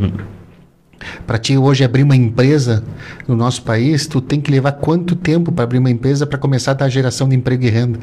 para 1.26 1.38
ti 1.38 1.58
hoje 1.58 1.84
abrir 1.84 2.04
uma 2.04 2.16
empresa 2.16 2.84
no 3.28 3.36
nosso 3.36 3.62
país, 3.62 4.08
tu 4.08 4.22
tem 4.22 4.42
que 4.42 4.52
levar 4.52 4.74
quanto 4.74 5.16
tempo 5.16 5.52
para 5.52 5.64
abrir 5.64 5.78
uma 5.78 5.90
empresa 5.90 6.26
para 6.26 6.38
começar 6.38 6.72
a 6.72 6.76
dar 6.76 6.90
geração 6.90 7.30
de 7.30 7.36
emprego 7.36 7.64
e 7.64 7.70
renda? 7.70 8.00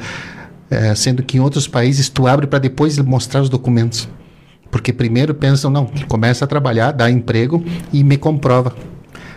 É, 0.69 0.95
sendo 0.95 1.21
que 1.21 1.37
em 1.37 1.39
outros 1.39 1.67
países 1.67 2.09
tu 2.09 2.27
abre 2.27 2.47
para 2.47 2.59
depois 2.59 2.97
mostrar 2.99 3.41
os 3.41 3.49
documentos. 3.49 4.07
Porque 4.71 4.91
primeiro 4.91 5.35
pensam, 5.35 5.69
não, 5.69 5.85
começa 6.07 6.45
a 6.45 6.47
trabalhar, 6.47 6.91
dá 6.91 7.11
emprego 7.11 7.63
e 7.91 8.03
me 8.03 8.17
comprova. 8.17 8.73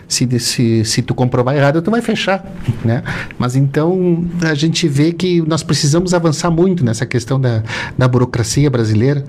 Se, 0.09 0.39
se, 0.39 0.85
se 0.85 1.03
tu 1.03 1.15
comprovar 1.15 1.57
errado, 1.57 1.83
tu 1.83 1.91
vai 1.91 2.01
fechar, 2.01 2.45
né? 2.85 3.03
Mas 3.39 3.57
então 3.57 4.25
a 4.43 4.55
gente 4.55 4.87
vê 4.87 5.13
que 5.13 5.43
nós 5.43 5.63
precisamos 5.63 6.15
avançar 6.15 6.51
muito 6.51 6.85
nessa 6.85 7.05
questão 7.05 7.41
da, 7.41 7.63
da 7.99 8.07
burocracia 8.07 8.71
brasileira 8.71 9.25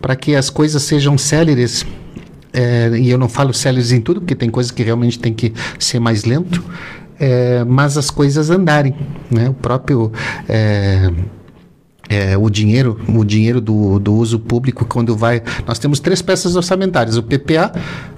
para 0.00 0.16
que 0.16 0.34
as 0.34 0.48
coisas 0.48 0.82
sejam 0.82 1.18
céleres. 1.18 1.84
É, 2.54 2.90
e 2.98 3.10
eu 3.10 3.16
não 3.16 3.28
falo 3.28 3.52
céleres 3.54 3.92
em 3.92 4.00
tudo, 4.00 4.20
porque 4.20 4.34
tem 4.34 4.50
coisas 4.50 4.70
que 4.70 4.82
realmente 4.82 5.18
tem 5.18 5.32
que 5.32 5.54
ser 5.78 5.98
mais 5.98 6.24
lento, 6.24 6.62
é, 7.18 7.64
mas 7.64 7.96
as 7.96 8.10
coisas 8.10 8.50
andarem, 8.50 8.94
né? 9.30 9.48
O 9.48 9.54
próprio 9.54 10.12
é, 10.48 11.10
é, 12.12 12.36
o 12.36 12.50
dinheiro, 12.50 13.00
o 13.08 13.24
dinheiro 13.24 13.58
do, 13.58 13.98
do 13.98 14.12
uso 14.14 14.38
público 14.38 14.84
quando 14.84 15.16
vai. 15.16 15.42
Nós 15.66 15.78
temos 15.78 15.98
três 15.98 16.20
peças 16.20 16.54
orçamentárias: 16.54 17.16
o 17.16 17.22
PPA, 17.22 17.72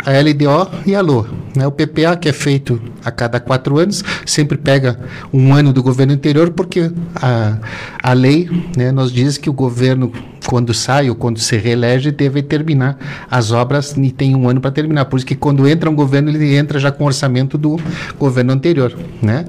a 0.04 0.10
LDO 0.10 0.70
e 0.84 0.94
a 0.96 1.00
LOA. 1.00 1.28
Né? 1.54 1.64
O 1.64 1.70
PPA, 1.70 2.16
que 2.16 2.28
é 2.28 2.32
feito 2.32 2.80
a 3.04 3.12
cada 3.12 3.38
quatro 3.38 3.78
anos, 3.78 4.02
sempre 4.26 4.58
pega 4.58 4.98
um 5.32 5.54
ano 5.54 5.72
do 5.72 5.82
governo 5.82 6.12
anterior, 6.12 6.50
porque 6.50 6.90
a, 7.14 7.58
a 8.02 8.12
lei 8.12 8.50
né, 8.76 8.90
nos 8.90 9.12
diz 9.12 9.38
que 9.38 9.48
o 9.48 9.52
governo 9.52 10.12
quando 10.46 10.72
sai 10.74 11.08
ou 11.08 11.14
quando 11.14 11.38
se 11.38 11.56
reelege, 11.56 12.10
deve 12.10 12.42
terminar 12.42 12.98
as 13.30 13.50
obras 13.50 13.96
e 13.96 14.10
tem 14.10 14.34
um 14.34 14.48
ano 14.48 14.60
para 14.60 14.70
terminar. 14.70 15.06
Por 15.06 15.16
isso 15.16 15.26
que 15.26 15.34
quando 15.34 15.66
entra 15.68 15.90
um 15.90 15.94
governo, 15.94 16.30
ele 16.30 16.56
entra 16.56 16.78
já 16.78 16.90
com 16.90 17.04
o 17.04 17.06
orçamento 17.06 17.56
do 17.56 17.78
governo 18.18 18.52
anterior, 18.52 18.96
né? 19.22 19.44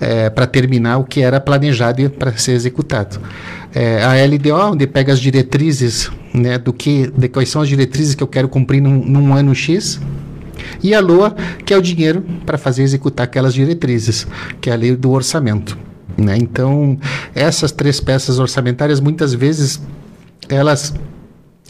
É, 0.00 0.30
para 0.30 0.46
terminar 0.46 0.98
o 0.98 1.04
que 1.04 1.20
era 1.20 1.40
planejado 1.40 2.08
para 2.10 2.36
ser 2.36 2.52
executado. 2.52 3.20
É, 3.74 4.02
a 4.02 4.14
LDO, 4.24 4.72
onde 4.72 4.86
pega 4.86 5.12
as 5.12 5.20
diretrizes, 5.20 6.10
né, 6.32 6.58
do 6.58 6.72
que, 6.72 7.12
de 7.16 7.28
quais 7.28 7.48
são 7.48 7.62
as 7.62 7.68
diretrizes 7.68 8.14
que 8.14 8.22
eu 8.22 8.26
quero 8.26 8.48
cumprir 8.48 8.80
num, 8.80 9.04
num 9.04 9.34
ano 9.34 9.54
X, 9.54 10.00
e 10.82 10.94
a 10.94 11.00
LOA, 11.00 11.34
que 11.64 11.72
é 11.72 11.76
o 11.76 11.82
dinheiro 11.82 12.24
para 12.44 12.58
fazer 12.58 12.82
executar 12.82 13.24
aquelas 13.24 13.54
diretrizes, 13.54 14.26
que 14.60 14.70
é 14.70 14.72
a 14.72 14.76
lei 14.76 14.94
do 14.94 15.10
orçamento. 15.10 15.76
Né? 16.16 16.36
Então, 16.36 16.98
essas 17.34 17.70
três 17.70 18.00
peças 18.00 18.38
orçamentárias, 18.38 19.00
muitas 19.00 19.32
vezes, 19.32 19.80
elas 20.54 20.94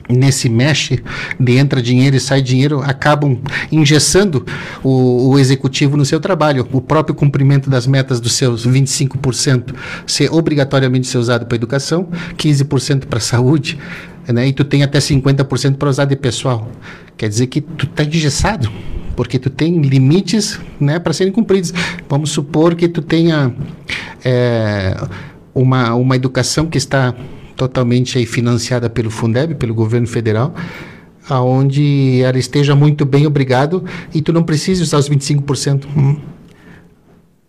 nesse 0.09 0.49
mexe 0.49 1.03
de 1.39 1.57
entra 1.59 1.83
dinheiro 1.83 2.17
e 2.17 2.21
sai 2.21 2.41
dinheiro 2.41 2.81
acabam 2.81 3.39
engessando 3.71 4.45
o, 4.83 5.31
o, 5.31 5.39
executivo 5.39 5.97
no 5.97 6.05
seu 6.05 6.19
trabalho. 6.19 6.67
O 6.73 6.81
próprio 6.81 7.15
cumprimento 7.15 7.69
das 7.69 7.87
metas 7.87 8.21
dos 8.21 8.33
seus 8.33 8.67
25% 8.67 9.75
ser 10.07 10.33
obrigatoriamente 10.33 11.07
ser 11.07 11.19
usado 11.19 11.47
para 11.47 11.57
educação, 11.57 12.09
15% 12.37 13.07
para 13.07 13.21
saúde, 13.21 13.79
né? 14.27 14.49
E 14.49 14.53
tu 14.53 14.65
tem 14.65 14.83
até 14.83 14.99
50% 14.99 15.77
para 15.77 15.89
usar 15.89 16.05
de 16.05 16.17
pessoal. 16.17 16.71
Quer 17.17 17.29
dizer 17.29 17.47
que 17.49 17.61
tu 17.61 17.87
está 17.87 18.05
engessado 18.05 18.71
porque 19.17 19.39
tu 19.39 19.51
tem 19.51 19.81
limites 19.81 20.61
né, 20.79 21.01
para 21.01 21.13
serem 21.13 21.33
cumpridos. 21.33 21.75
Vamos 22.09 22.31
supor 22.31 22.77
que 22.77 22.87
tu 22.87 23.03
tenha 23.03 23.53
é, 24.25 24.97
uma, 25.53 25.93
uma 25.95 26.15
educação 26.15 26.67
que 26.67 26.79
está 26.79 27.13
totalmente 27.59 28.17
aí 28.17 28.25
financiada 28.25 28.89
pelo 28.89 29.11
Fundeb, 29.11 29.57
pelo 29.57 29.75
governo 29.75 30.07
federal, 30.07 30.55
aonde 31.29 32.23
ela 32.23 32.39
esteja 32.39 32.75
muito 32.75 33.05
bem, 33.05 33.27
obrigado, 33.27 33.85
e 34.15 34.23
tu 34.23 34.33
não 34.33 34.45
precisa 34.45 34.83
usar 34.83 34.99
os 34.99 35.11
25%. 35.11 35.85
Hum 35.95 36.17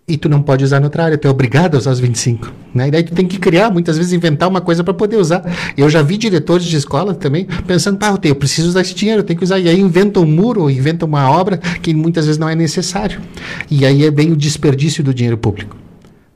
e 0.10 0.18
tu 0.18 0.28
não 0.28 0.42
pode 0.42 0.64
usar 0.64 0.80
noutra 0.80 1.04
área, 1.04 1.18
tu 1.20 1.28
é 1.28 1.32
obrigado 1.32 1.76
a 1.76 1.78
usar 1.78 1.92
os 1.92 2.00
25, 2.00 2.52
né? 2.74 2.88
E 2.88 2.92
daí 2.92 3.04
tu 3.04 3.14
tem 3.14 3.28
que 3.28 3.38
criar, 3.38 3.70
muitas 3.70 3.96
vezes 3.96 4.12
inventar 4.12 4.50
uma 4.50 4.60
coisa 4.60 4.84
para 4.84 4.94
poder 4.94 5.18
usar. 5.18 5.44
Eu 5.78 5.88
já 5.88 6.02
vi 6.02 6.18
diretores 6.18 6.66
de 6.66 6.76
escola 6.76 7.14
também 7.14 7.48
pensando, 7.68 8.00
pá, 8.00 8.18
eu 8.24 8.34
preciso 8.34 8.70
usar 8.70 8.82
esse 8.82 8.96
dinheiro, 8.96 9.20
eu 9.20 9.24
tenho 9.24 9.38
que 9.38 9.46
usar. 9.46 9.60
E 9.60 9.70
aí 9.70 9.80
inventa 9.80 10.20
um 10.20 10.26
muro, 10.26 10.68
inventa 10.68 11.06
uma 11.06 11.30
obra 11.30 11.58
que 11.58 11.94
muitas 11.94 12.26
vezes 12.26 12.40
não 12.40 12.50
é 12.50 12.56
necessário. 12.56 13.22
E 13.70 13.86
aí 13.86 14.04
é 14.04 14.10
bem 14.10 14.32
o 14.32 14.36
desperdício 14.36 15.04
do 15.04 15.14
dinheiro 15.14 15.38
público. 15.38 15.78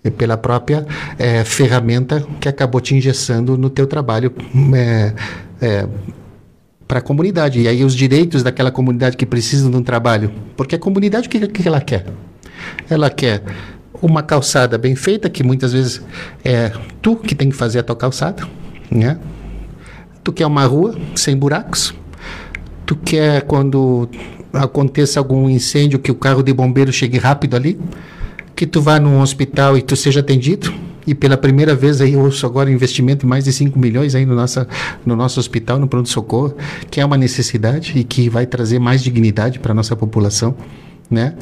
É 0.04 0.10
pela 0.10 0.36
própria 0.36 0.86
é, 1.18 1.44
ferramenta 1.46 2.26
que 2.42 2.50
acabou 2.50 2.82
te 2.82 2.94
engessando 2.94 3.58
no 3.58 3.70
teu 3.70 3.88
trabalho 3.88 4.34
é, 4.76 5.14
é, 5.62 5.88
para 6.88 7.00
a 7.00 7.02
comunidade. 7.02 7.62
E 7.62 7.68
aí 7.68 7.84
os 7.84 7.96
direitos 7.96 8.44
daquela 8.44 8.70
comunidade 8.70 9.16
que 9.16 9.26
precisam 9.26 9.72
de 9.72 9.78
um 9.78 9.84
trabalho. 9.84 10.32
Porque 10.58 10.76
a 10.76 10.80
comunidade, 10.80 11.28
o 11.28 11.30
que, 11.30 11.48
que 11.48 11.68
ela 11.68 11.80
quer? 11.80 12.06
Ela 12.90 13.10
quer 13.10 13.42
uma 14.02 14.22
calçada 14.22 14.78
bem 14.78 14.96
feita, 14.96 15.30
que 15.30 15.44
muitas 15.44 15.72
vezes 15.72 16.02
é 16.44 16.72
tu 17.02 17.16
que 17.16 17.34
tem 17.34 17.50
que 17.50 17.56
fazer 17.56 17.80
a 17.80 17.84
tua 17.84 17.96
calçada, 17.96 18.46
né? 18.92 19.18
Tu 20.24 20.34
quer 20.34 20.46
uma 20.46 20.66
rua 20.66 20.98
sem 21.16 21.36
buracos. 21.36 21.94
Tu 22.86 22.96
quer 22.98 23.44
quando 23.44 24.10
aconteça 24.52 25.20
algum 25.20 25.50
incêndio 25.50 26.00
que 26.00 26.12
o 26.12 26.16
carro 26.16 26.44
de 26.44 26.54
bombeiro 26.54 26.92
chegue 26.92 27.18
rápido 27.18 27.56
ali, 27.56 27.80
que 28.64 28.68
tu 28.68 28.82
vá 28.82 28.98
num 28.98 29.20
hospital 29.20 29.78
e 29.78 29.82
tu 29.82 29.94
seja 29.94 30.22
atendido. 30.22 30.74
E 31.06 31.14
pela 31.14 31.36
primeira 31.36 31.76
vez 31.76 32.00
aí 32.00 32.14
eu 32.14 32.22
ouço 32.22 32.46
agora 32.46 32.72
investimento 32.72 33.22
de 33.22 33.26
mais 33.26 33.44
de 33.44 33.52
5 33.52 33.78
milhões 33.78 34.16
aí 34.16 34.26
no, 34.26 34.34
nosso 34.34 34.66
no 35.06 35.18
nosso 35.18 35.38
hospital, 35.38 35.78
no 35.78 35.86
pronto-socorro, 35.86 36.56
que 36.90 37.02
é 37.02 37.06
uma 37.06 37.18
necessidade 37.18 37.92
e 38.00 38.06
que 38.06 38.30
vai 38.30 38.46
trazer 38.46 38.80
mais 38.80 39.04
dignidade 39.04 39.60
para 39.60 39.74
a 39.74 39.76
nossa 39.76 39.98
população, 39.98 40.56
né? 41.10 41.36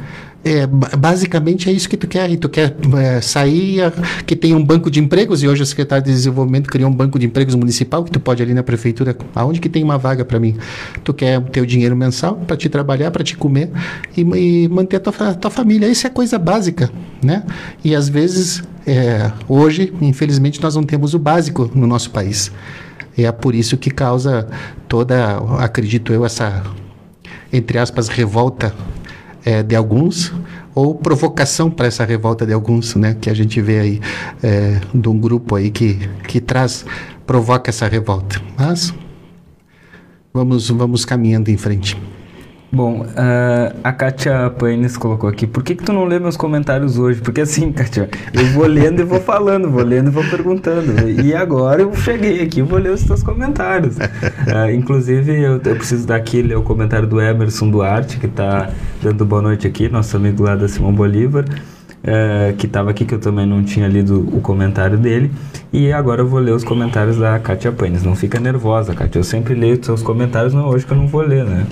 É, 0.44 0.66
basicamente 0.66 1.70
é 1.70 1.72
isso 1.72 1.88
que 1.88 1.96
tu 1.96 2.08
quer. 2.08 2.28
E 2.30 2.36
tu 2.36 2.48
quer 2.48 2.74
é, 2.98 3.20
sair, 3.20 3.92
que 4.26 4.34
tem 4.34 4.54
um 4.54 4.64
banco 4.64 4.90
de 4.90 4.98
empregos, 4.98 5.42
e 5.42 5.48
hoje 5.48 5.62
o 5.62 5.66
secretário 5.66 6.04
de 6.04 6.10
Desenvolvimento 6.10 6.68
criou 6.68 6.90
um 6.90 6.94
banco 6.94 7.18
de 7.18 7.26
empregos 7.26 7.54
municipal, 7.54 8.02
que 8.02 8.10
tu 8.10 8.18
pode 8.18 8.42
ali 8.42 8.52
na 8.52 8.62
prefeitura, 8.62 9.16
aonde 9.34 9.60
que 9.60 9.68
tem 9.68 9.84
uma 9.84 9.96
vaga 9.96 10.24
para 10.24 10.40
mim? 10.40 10.56
Tu 11.04 11.14
quer 11.14 11.38
o 11.38 11.66
dinheiro 11.66 11.94
mensal 11.94 12.36
para 12.46 12.56
te 12.56 12.68
trabalhar, 12.68 13.10
para 13.10 13.22
te 13.22 13.36
comer 13.36 13.70
e, 14.16 14.22
e, 14.22 14.68
manter 14.68 14.96
a 14.96 15.00
tua, 15.00 15.34
tua 15.34 15.50
família. 15.50 15.86
Isso 15.86 16.06
é 16.06 16.10
coisa 16.10 16.38
básica, 16.38 16.90
né? 17.22 17.44
E 17.84 17.94
às 17.94 18.08
vezes, 18.08 18.64
é, 18.84 19.30
hoje, 19.48 19.92
infelizmente, 20.00 20.60
nós 20.60 20.74
não 20.74 20.82
temos 20.82 21.14
o 21.14 21.18
básico 21.18 21.70
no 21.72 21.86
nosso 21.86 22.10
país. 22.10 22.50
E 23.16 23.24
é 23.24 23.30
por 23.30 23.54
isso 23.54 23.76
que 23.76 23.90
causa 23.90 24.48
toda, 24.88 25.36
acredito 25.58 26.12
eu, 26.12 26.24
essa, 26.24 26.62
entre 27.52 27.78
aspas, 27.78 28.08
revolta 28.08 28.74
é, 29.44 29.62
de 29.62 29.74
alguns 29.74 30.32
ou 30.74 30.94
provocação 30.94 31.70
para 31.70 31.86
essa 31.86 32.04
revolta 32.04 32.46
de 32.46 32.52
alguns, 32.52 32.94
né? 32.94 33.16
Que 33.20 33.28
a 33.28 33.34
gente 33.34 33.60
vê 33.60 33.78
aí 33.78 34.00
é, 34.42 34.80
de 34.94 35.08
um 35.08 35.18
grupo 35.18 35.54
aí 35.54 35.70
que, 35.70 36.08
que 36.26 36.40
traz, 36.40 36.84
provoca 37.26 37.70
essa 37.70 37.86
revolta. 37.86 38.40
Mas 38.56 38.94
vamos, 40.32 40.68
vamos 40.70 41.04
caminhando 41.04 41.50
em 41.50 41.56
frente. 41.56 42.00
Bom, 42.74 43.02
uh, 43.02 43.76
a 43.84 43.92
Kátia 43.92 44.48
Paines 44.48 44.96
colocou 44.96 45.28
aqui, 45.28 45.46
por 45.46 45.62
que, 45.62 45.74
que 45.74 45.84
tu 45.84 45.92
não 45.92 46.06
lê 46.06 46.18
meus 46.18 46.38
comentários 46.38 46.98
hoje? 46.98 47.20
Porque 47.20 47.42
assim, 47.42 47.68
Kátia, 47.70 48.08
eu 48.32 48.46
vou 48.46 48.64
lendo 48.66 49.00
e 49.00 49.04
vou 49.04 49.20
falando, 49.20 49.70
vou 49.70 49.84
lendo 49.84 50.06
e 50.06 50.10
vou 50.10 50.24
perguntando. 50.24 51.06
E 51.06 51.34
agora 51.34 51.82
eu 51.82 51.94
cheguei 51.94 52.40
aqui, 52.40 52.60
eu 52.60 52.66
vou 52.66 52.78
ler 52.78 52.92
os 52.92 53.02
teus 53.02 53.22
comentários. 53.22 53.98
Uh, 53.98 54.70
inclusive, 54.74 55.38
eu, 55.38 55.60
eu, 55.62 55.76
preciso 55.76 56.06
dar 56.06 56.16
aqui 56.16 56.40
ler 56.40 56.56
o 56.56 56.62
comentário 56.62 57.06
do 57.06 57.20
Emerson 57.20 57.68
Duarte, 57.68 58.16
que 58.16 58.24
está 58.24 58.70
dando 59.02 59.26
boa 59.26 59.42
noite 59.42 59.66
aqui, 59.66 59.90
nosso 59.90 60.16
amigo 60.16 60.42
lá 60.42 60.56
da 60.56 60.66
Simão 60.66 60.94
Bolívar. 60.94 61.44
Uh, 61.44 62.56
que 62.56 62.64
estava 62.64 62.90
aqui, 62.90 63.04
que 63.04 63.14
eu 63.14 63.20
também 63.20 63.44
não 63.46 63.62
tinha 63.62 63.86
lido 63.86 64.26
o 64.34 64.40
comentário 64.40 64.96
dele. 64.96 65.30
E 65.70 65.92
agora 65.92 66.22
eu 66.22 66.26
vou 66.26 66.40
ler 66.40 66.52
os 66.52 66.64
comentários 66.64 67.18
da 67.18 67.38
Kátia 67.38 67.70
Paines. 67.70 68.02
Não 68.02 68.16
fica 68.16 68.40
nervosa, 68.40 68.94
Kátia. 68.94 69.18
Eu 69.18 69.24
sempre 69.24 69.54
leio 69.54 69.78
os 69.78 69.84
seus 69.84 70.02
comentários, 70.02 70.54
não 70.54 70.66
hoje 70.68 70.86
que 70.86 70.92
eu 70.92 70.96
não 70.96 71.06
vou 71.06 71.20
ler, 71.20 71.44
né? 71.44 71.66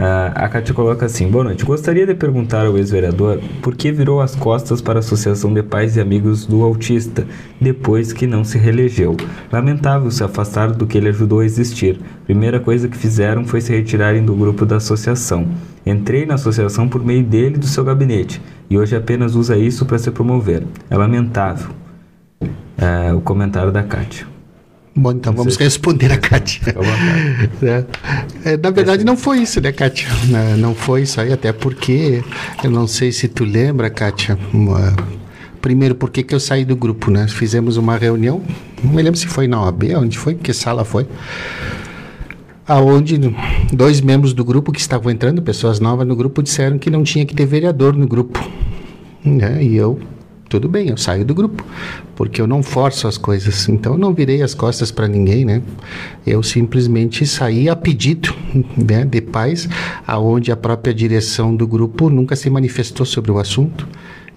Uh, 0.00 0.32
a 0.34 0.48
Cátia 0.48 0.72
coloca 0.72 1.04
assim: 1.04 1.28
Boa 1.28 1.44
noite. 1.44 1.62
Gostaria 1.62 2.06
de 2.06 2.14
perguntar 2.14 2.64
ao 2.64 2.78
ex-vereador 2.78 3.38
por 3.60 3.76
que 3.76 3.92
virou 3.92 4.22
as 4.22 4.34
costas 4.34 4.80
para 4.80 4.98
a 4.98 5.00
Associação 5.00 5.52
de 5.52 5.62
Pais 5.62 5.94
e 5.94 6.00
Amigos 6.00 6.46
do 6.46 6.62
Autista 6.62 7.26
depois 7.60 8.10
que 8.10 8.26
não 8.26 8.42
se 8.42 8.56
reelegeu. 8.56 9.14
Lamentável 9.52 10.10
se 10.10 10.24
afastar 10.24 10.70
do 10.70 10.86
que 10.86 10.96
ele 10.96 11.10
ajudou 11.10 11.40
a 11.40 11.44
existir. 11.44 12.00
Primeira 12.24 12.58
coisa 12.58 12.88
que 12.88 12.96
fizeram 12.96 13.44
foi 13.44 13.60
se 13.60 13.76
retirarem 13.76 14.24
do 14.24 14.34
grupo 14.34 14.64
da 14.64 14.76
associação. 14.76 15.46
Entrei 15.84 16.24
na 16.24 16.36
associação 16.36 16.88
por 16.88 17.04
meio 17.04 17.22
dele 17.22 17.56
e 17.56 17.58
do 17.58 17.66
seu 17.66 17.84
gabinete 17.84 18.40
e 18.70 18.78
hoje 18.78 18.96
apenas 18.96 19.34
usa 19.34 19.58
isso 19.58 19.84
para 19.84 19.98
se 19.98 20.10
promover. 20.10 20.64
É 20.88 20.96
lamentável. 20.96 21.72
Uh, 22.40 23.16
o 23.18 23.20
comentário 23.20 23.70
da 23.70 23.82
Cátia. 23.82 24.26
Bom, 24.94 25.12
então 25.12 25.32
vamos 25.32 25.56
responder 25.56 26.12
a 26.12 26.18
Kátia. 26.18 26.74
é. 27.62 27.84
É, 28.52 28.56
na 28.56 28.70
verdade, 28.70 29.04
não 29.04 29.16
foi 29.16 29.40
isso, 29.40 29.60
né, 29.60 29.70
Kátia? 29.70 30.08
Não 30.58 30.74
foi 30.74 31.02
isso 31.02 31.20
aí, 31.20 31.30
até 31.32 31.52
porque 31.52 32.24
eu 32.64 32.70
não 32.70 32.86
sei 32.86 33.12
se 33.12 33.28
tu 33.28 33.44
lembra, 33.44 33.90
Kátia. 33.90 34.38
Uma, 34.52 34.96
primeiro, 35.60 35.94
por 35.94 36.10
que, 36.10 36.22
que 36.22 36.34
eu 36.34 36.40
saí 36.40 36.64
do 36.64 36.74
grupo, 36.74 37.10
né? 37.10 37.28
Fizemos 37.28 37.76
uma 37.76 37.96
reunião, 37.96 38.42
não 38.82 38.94
me 38.94 39.02
lembro 39.02 39.18
se 39.20 39.26
foi 39.26 39.46
na 39.46 39.62
OAB, 39.62 39.94
onde 39.96 40.18
foi, 40.18 40.34
que 40.34 40.54
sala 40.54 40.84
foi 40.84 41.06
aonde 42.70 43.18
dois 43.72 44.00
membros 44.00 44.32
do 44.32 44.44
grupo 44.44 44.70
que 44.70 44.78
estavam 44.80 45.10
entrando, 45.10 45.42
pessoas 45.42 45.80
novas 45.80 46.06
no 46.06 46.14
grupo, 46.14 46.40
disseram 46.40 46.78
que 46.78 46.88
não 46.88 47.02
tinha 47.02 47.26
que 47.26 47.34
ter 47.34 47.44
vereador 47.44 47.96
no 47.96 48.06
grupo. 48.06 48.38
Né? 49.24 49.64
E 49.64 49.76
eu 49.76 49.98
tudo 50.50 50.68
bem, 50.68 50.88
eu 50.88 50.96
saio 50.96 51.24
do 51.24 51.32
grupo, 51.32 51.64
porque 52.16 52.42
eu 52.42 52.46
não 52.46 52.60
forço 52.60 53.06
as 53.06 53.16
coisas. 53.16 53.68
Então 53.68 53.92
eu 53.92 53.98
não 53.98 54.12
virei 54.12 54.42
as 54.42 54.52
costas 54.52 54.90
para 54.90 55.06
ninguém, 55.06 55.44
né? 55.44 55.62
Eu 56.26 56.42
simplesmente 56.42 57.24
saí 57.24 57.68
a 57.68 57.76
pedido 57.76 58.34
né, 58.76 59.04
de 59.04 59.20
paz, 59.20 59.68
aonde 60.04 60.50
a 60.50 60.56
própria 60.56 60.92
direção 60.92 61.54
do 61.54 61.68
grupo 61.68 62.10
nunca 62.10 62.34
se 62.34 62.50
manifestou 62.50 63.06
sobre 63.06 63.30
o 63.30 63.38
assunto 63.38 63.86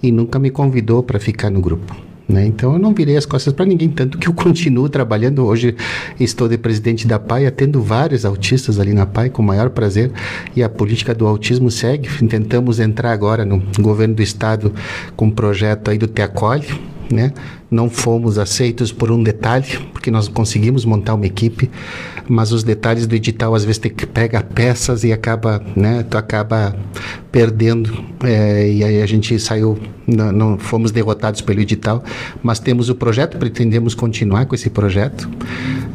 e 0.03 0.11
nunca 0.11 0.37
me 0.37 0.51
convidou 0.51 1.01
para 1.01 1.19
ficar 1.19 1.49
no 1.49 1.59
grupo. 1.59 2.12
Né? 2.27 2.45
Então 2.45 2.73
eu 2.73 2.79
não 2.79 2.93
virei 2.93 3.17
as 3.17 3.25
costas 3.25 3.53
para 3.53 3.65
ninguém, 3.65 3.89
tanto 3.89 4.17
que 4.17 4.27
eu 4.27 4.33
continuo 4.35 4.87
trabalhando. 4.87 5.45
Hoje 5.45 5.75
estou 6.19 6.47
de 6.47 6.57
presidente 6.57 7.07
da 7.07 7.19
PAI, 7.19 7.45
atendo 7.45 7.81
vários 7.81 8.25
autistas 8.25 8.79
ali 8.79 8.93
na 8.93 9.05
PAI 9.05 9.29
com 9.29 9.41
o 9.41 9.45
maior 9.45 9.69
prazer 9.69 10.11
e 10.55 10.63
a 10.63 10.69
política 10.69 11.13
do 11.13 11.27
autismo 11.27 11.69
segue. 11.69 12.09
Tentamos 12.27 12.79
entrar 12.79 13.11
agora 13.11 13.45
no 13.45 13.61
governo 13.79 14.15
do 14.15 14.21
estado 14.21 14.73
com 15.15 15.25
um 15.25 15.31
projeto 15.31 15.91
aí 15.91 15.97
do 15.97 16.07
Te 16.07 16.21
Acolhe, 16.21 16.67
né? 17.11 17.33
Não 17.69 17.89
fomos 17.89 18.37
aceitos 18.37 18.91
por 18.91 19.11
um 19.11 19.21
detalhe, 19.21 19.79
porque 19.91 20.11
nós 20.11 20.27
conseguimos 20.27 20.85
montar 20.85 21.15
uma 21.15 21.25
equipe, 21.25 21.69
mas 22.27 22.51
os 22.51 22.63
detalhes 22.63 23.07
do 23.07 23.15
edital 23.15 23.53
às 23.55 23.63
vezes 23.63 23.77
tem 23.77 23.91
que 23.91 24.05
pega 24.05 24.41
peças 24.41 25.03
e 25.03 25.11
acaba, 25.11 25.61
né? 25.75 26.03
Tu 26.03 26.17
acaba 26.17 26.75
perdendo 27.31 28.03
é, 28.23 28.69
e 28.71 28.83
aí 28.83 29.01
a 29.01 29.05
gente 29.05 29.37
saiu, 29.39 29.77
não, 30.07 30.31
não, 30.31 30.57
fomos 30.57 30.91
derrotados 30.91 31.41
pelo 31.41 31.59
edital, 31.59 32.03
mas 32.41 32.59
temos 32.59 32.89
o 32.89 32.95
projeto, 32.95 33.37
pretendemos 33.37 33.95
continuar 33.95 34.45
com 34.45 34.55
esse 34.55 34.69
projeto 34.69 35.29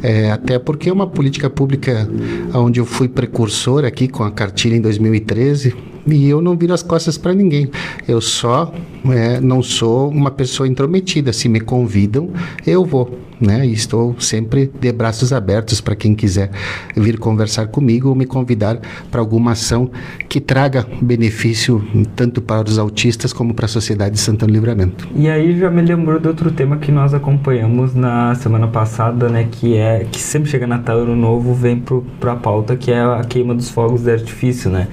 É, 0.01 0.31
até 0.31 0.57
porque 0.57 0.89
é 0.89 0.93
uma 0.93 1.07
política 1.07 1.49
pública 1.49 2.07
onde 2.53 2.79
eu 2.79 2.85
fui 2.85 3.07
precursor 3.07 3.83
aqui 3.83 4.07
com 4.07 4.23
a 4.23 4.31
cartilha 4.31 4.75
em 4.75 4.81
2013 4.81 5.88
e 6.07 6.29
eu 6.29 6.41
não 6.41 6.55
viro 6.57 6.73
as 6.73 6.83
costas 6.83 7.17
para 7.17 7.33
ninguém. 7.33 7.69
Eu 8.07 8.21
só 8.21 8.73
é, 9.05 9.39
não 9.39 9.61
sou 9.61 10.09
uma 10.09 10.31
pessoa 10.31 10.67
intrometida. 10.67 11.31
Se 11.31 11.47
me 11.47 11.59
convidam, 11.59 12.29
eu 12.65 12.85
vou. 12.85 13.19
Né? 13.39 13.65
E 13.65 13.71
estou 13.71 14.19
sempre 14.19 14.69
de 14.81 14.91
braços 14.91 15.31
abertos 15.31 15.79
para 15.79 15.95
quem 15.95 16.13
quiser 16.13 16.51
vir 16.93 17.17
conversar 17.17 17.67
comigo 17.67 18.09
ou 18.09 18.15
me 18.15 18.25
convidar 18.25 18.81
para 19.09 19.21
alguma 19.21 19.53
ação 19.53 19.89
que 20.27 20.41
traga 20.41 20.85
benefício 21.01 21.81
tanto 22.17 22.41
para 22.41 22.67
os 22.67 22.77
autistas 22.77 23.31
como 23.31 23.53
para 23.53 23.63
a 23.63 23.69
sociedade 23.69 24.15
de 24.15 24.19
Santana 24.19 24.51
Livramento. 24.51 25.07
E 25.15 25.29
aí 25.29 25.57
já 25.57 25.71
me 25.71 25.81
lembrou 25.81 26.19
de 26.19 26.27
outro 26.27 26.51
tema 26.51 26.75
que 26.75 26.91
nós 26.91 27.13
acompanhamos 27.13 27.95
na 27.95 28.35
semana 28.35 28.67
passada, 28.67 29.29
né, 29.29 29.47
que 29.49 29.77
é 29.77 30.05
que 30.11 30.19
sempre 30.19 30.49
chega 30.49 30.67
Natal 30.67 30.97
Ano 30.99 31.15
Novo 31.15 31.53
vem 31.53 31.81
para 32.19 32.33
a 32.33 32.35
pauta 32.35 32.75
que 32.75 32.91
é 32.91 32.99
a 32.99 33.23
queima 33.23 33.55
dos 33.55 33.69
fogos 33.69 34.01
de 34.01 34.11
artifício, 34.11 34.69
né? 34.69 34.89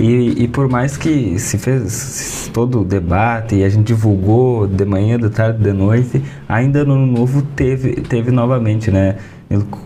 E, 0.00 0.44
e, 0.44 0.48
por 0.48 0.66
mais 0.66 0.96
que 0.96 1.38
se 1.38 1.58
fez 1.58 2.50
todo 2.54 2.80
o 2.80 2.84
debate 2.86 3.56
e 3.56 3.62
a 3.62 3.68
gente 3.68 3.88
divulgou 3.88 4.66
de 4.66 4.82
manhã, 4.86 5.18
de 5.18 5.28
tarde, 5.28 5.62
de 5.62 5.74
noite, 5.74 6.22
ainda 6.48 6.86
no 6.86 7.04
novo 7.04 7.42
teve, 7.54 7.96
teve 7.96 8.30
novamente, 8.30 8.90
né? 8.90 9.16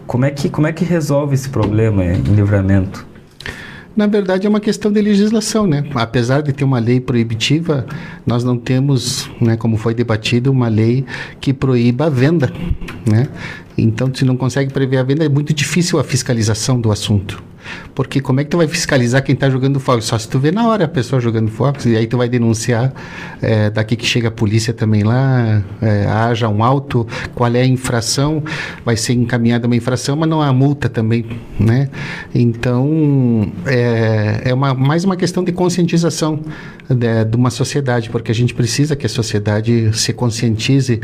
Como 0.06 0.24
é, 0.24 0.30
que, 0.30 0.48
como 0.48 0.68
é 0.68 0.72
que 0.72 0.84
resolve 0.84 1.34
esse 1.34 1.48
problema 1.48 2.04
em 2.04 2.22
livramento? 2.22 3.04
Na 3.96 4.06
verdade, 4.06 4.46
é 4.46 4.50
uma 4.50 4.60
questão 4.60 4.92
de 4.92 5.00
legislação, 5.00 5.66
né? 5.66 5.84
Apesar 5.96 6.42
de 6.42 6.52
ter 6.52 6.62
uma 6.62 6.78
lei 6.78 7.00
proibitiva, 7.00 7.84
nós 8.24 8.44
não 8.44 8.56
temos, 8.56 9.28
né, 9.40 9.56
como 9.56 9.76
foi 9.76 9.94
debatido, 9.94 10.52
uma 10.52 10.68
lei 10.68 11.04
que 11.40 11.52
proíba 11.52 12.06
a 12.06 12.08
venda, 12.08 12.52
né? 13.04 13.26
Então, 13.76 14.14
se 14.14 14.24
não 14.24 14.36
consegue 14.36 14.72
prever 14.72 14.98
a 14.98 15.02
venda, 15.02 15.24
é 15.24 15.28
muito 15.28 15.52
difícil 15.52 15.98
a 15.98 16.04
fiscalização 16.04 16.80
do 16.80 16.92
assunto. 16.92 17.42
Porque 17.94 18.20
como 18.20 18.40
é 18.40 18.44
que 18.44 18.50
tu 18.50 18.56
vai 18.56 18.66
fiscalizar 18.66 19.22
quem 19.22 19.34
está 19.34 19.48
jogando 19.48 19.78
fogos? 19.78 20.04
Só 20.04 20.18
se 20.18 20.28
tu 20.28 20.38
vê 20.38 20.50
na 20.50 20.66
hora 20.68 20.84
a 20.84 20.88
pessoa 20.88 21.20
jogando 21.20 21.50
fogos, 21.50 21.86
e 21.86 21.96
aí 21.96 22.06
tu 22.06 22.16
vai 22.16 22.28
denunciar 22.28 22.92
é, 23.40 23.70
daqui 23.70 23.96
que 23.96 24.06
chega 24.06 24.28
a 24.28 24.30
polícia 24.30 24.72
também 24.72 25.02
lá, 25.02 25.62
é, 25.80 26.06
haja 26.06 26.48
um 26.48 26.62
auto, 26.62 27.06
qual 27.34 27.54
é 27.54 27.62
a 27.62 27.66
infração, 27.66 28.42
vai 28.84 28.96
ser 28.96 29.14
encaminhada 29.14 29.66
uma 29.66 29.76
infração, 29.76 30.16
mas 30.16 30.28
não 30.28 30.42
há 30.42 30.52
multa 30.52 30.88
também, 30.88 31.26
né? 31.58 31.88
Então, 32.34 33.52
é, 33.66 34.42
é 34.46 34.54
uma, 34.54 34.74
mais 34.74 35.04
uma 35.04 35.16
questão 35.16 35.44
de 35.44 35.52
conscientização 35.52 36.40
de, 36.88 37.24
de, 37.24 37.36
uma 37.36 37.50
sociedade, 37.50 38.10
porque 38.10 38.30
a 38.30 38.34
gente 38.34 38.54
precisa 38.54 38.94
que 38.96 39.06
a 39.06 39.08
sociedade 39.08 39.90
se 39.96 40.12
conscientize 40.12 41.00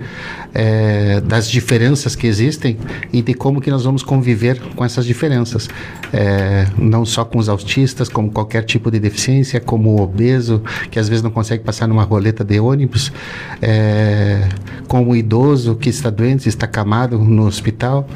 é, 0.54 1.20
das 1.20 1.48
diferenças 1.50 2.14
que 2.14 2.26
existem 2.26 2.76
e 3.12 3.22
de 3.22 3.34
como 3.34 3.60
que 3.60 3.70
nós 3.70 3.84
vamos 3.84 4.02
conviver 4.02 4.60
com 4.74 4.84
essas 4.84 5.06
diferenças. 5.06 5.68
É, 6.12 6.49
não 6.78 7.04
só 7.04 7.24
com 7.24 7.38
os 7.38 7.48
autistas, 7.48 8.08
como 8.08 8.30
qualquer 8.30 8.64
tipo 8.64 8.90
de 8.90 8.98
deficiência, 8.98 9.60
como 9.60 9.90
o 9.90 10.00
obeso, 10.02 10.62
que 10.90 10.98
às 10.98 11.08
vezes 11.08 11.22
não 11.22 11.30
consegue 11.30 11.64
passar 11.64 11.86
numa 11.86 12.02
roleta 12.02 12.44
de 12.44 12.58
ônibus, 12.60 13.12
é, 13.60 14.48
como 14.86 15.12
o 15.12 15.16
idoso 15.16 15.74
que 15.74 15.88
está 15.88 16.10
doente, 16.10 16.48
está 16.48 16.66
camado 16.66 17.18
no 17.18 17.46
hospital. 17.46 18.06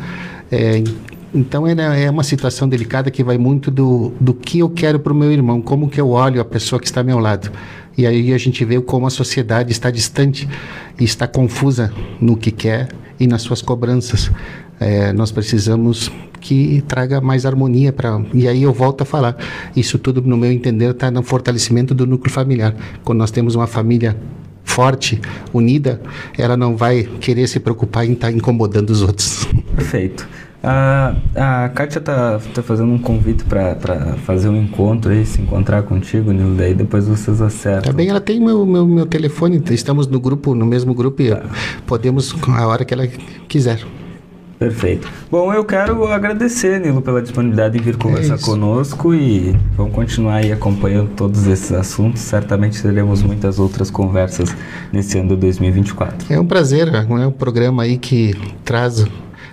É, 0.51 0.82
então 1.35 1.66
é, 1.66 2.05
é 2.05 2.11
uma 2.11 2.22
situação 2.22 2.68
delicada 2.68 3.11
que 3.11 3.24
vai 3.24 3.37
muito 3.37 3.70
do, 3.70 4.12
do 4.20 4.32
que 4.32 4.61
eu 4.61 4.70
quero 4.70 5.01
para 5.01 5.12
o 5.12 5.16
meu 5.16 5.32
irmão, 5.32 5.61
como 5.61 5.89
que 5.89 6.01
eu 6.01 6.11
olho 6.11 6.41
a 6.41 6.45
pessoa 6.45 6.78
que 6.80 6.87
está 6.87 7.01
ao 7.01 7.07
meu 7.07 7.18
lado. 7.18 7.51
E 7.99 8.07
aí 8.07 8.32
a 8.32 8.39
gente 8.39 8.64
vê 8.64 8.80
como 8.80 9.07
a 9.07 9.11
sociedade 9.11 9.72
está 9.72 9.91
distante 9.91 10.49
e 10.99 11.05
está 11.05 11.26
confusa 11.26 11.93
no 12.20 12.37
que 12.37 12.51
quer 12.51 12.89
e 13.18 13.26
nas 13.26 13.43
suas 13.43 13.61
cobranças. 13.61 14.30
É, 14.81 15.12
nós 15.12 15.31
precisamos 15.31 16.11
que 16.41 16.83
traga 16.87 17.20
mais 17.20 17.47
harmonia 17.47 17.93
para. 17.93 18.20
E 18.35 18.47
aí 18.47 18.62
eu 18.62 18.72
volto 18.72 19.01
a 19.01 19.05
falar. 19.05 19.37
Isso 19.75 19.99
tudo, 19.99 20.20
no 20.20 20.37
meu 20.37 20.53
entender, 20.53 20.91
está 20.91 21.11
no 21.11 21.22
fortalecimento 21.22 21.95
do 21.95 22.07
núcleo 22.07 22.33
familiar. 22.33 22.75
Quando 23.03 23.18
nós 23.18 23.31
temos 23.31 23.55
uma 23.55 23.66
família 23.66 24.16
forte, 24.62 25.20
unida, 25.53 26.01
ela 26.37 26.57
não 26.57 26.77
vai 26.77 27.05
querer 27.20 27.47
se 27.47 27.61
preocupar 27.61 28.05
em 28.05 28.12
estar 28.12 28.29
tá 28.29 28.33
incomodando 28.33 28.91
os 28.91 29.03
outros. 29.03 29.49
Perfeito. 29.75 30.29
A, 30.66 31.14
a 31.35 31.68
Kátia 31.68 31.99
está 31.99 32.39
tá 32.39 32.62
fazendo 32.62 32.91
um 32.91 32.99
convite 32.99 33.45
para 33.45 33.77
fazer 34.25 34.49
um 34.49 34.57
encontro 34.57 35.12
aí, 35.12 35.25
se 35.27 35.41
encontrar 35.43 35.83
contigo, 35.83 36.33
Nilo, 36.33 36.55
daí 36.55 36.72
depois 36.72 37.07
vocês 37.07 37.43
acertam. 37.43 37.83
Tá 37.83 37.93
bem, 37.93 38.09
ela 38.09 38.20
tem 38.20 38.41
meu, 38.41 38.64
meu, 38.64 38.87
meu 38.87 39.05
telefone, 39.05 39.62
estamos 39.72 40.07
no 40.07 40.18
grupo, 40.18 40.55
no 40.55 40.64
mesmo 40.64 40.95
grupo 40.95 41.20
e 41.20 41.31
tá. 41.31 41.43
podemos 41.87 42.35
a 42.49 42.66
hora 42.66 42.83
que 42.83 42.95
ela 42.95 43.07
quiser. 43.47 43.79
Perfeito. 44.65 45.07
Bom, 45.31 45.53
eu 45.53 45.62
quero 45.62 46.07
agradecer, 46.07 46.81
Nilo, 46.81 47.03
pela 47.03 47.21
disponibilidade 47.21 47.77
em 47.77 47.83
vir 47.83 47.99
conversar 47.99 48.37
é 48.37 48.39
conosco 48.39 49.15
e 49.15 49.55
vamos 49.77 49.93
continuar 49.93 50.37
aí 50.37 50.51
acompanhando 50.51 51.11
todos 51.15 51.47
esses 51.47 51.71
assuntos. 51.71 52.23
Certamente 52.23 52.81
teremos 52.81 53.23
muitas 53.23 53.59
outras 53.59 53.91
conversas 53.91 54.57
nesse 54.91 55.19
ano 55.19 55.29
de 55.29 55.37
2024. 55.37 56.33
É 56.33 56.41
um 56.41 56.47
prazer, 56.47 56.89
é 56.89 57.27
um 57.27 57.31
programa 57.31 57.83
aí 57.83 57.99
que 57.99 58.35
traz 58.65 59.05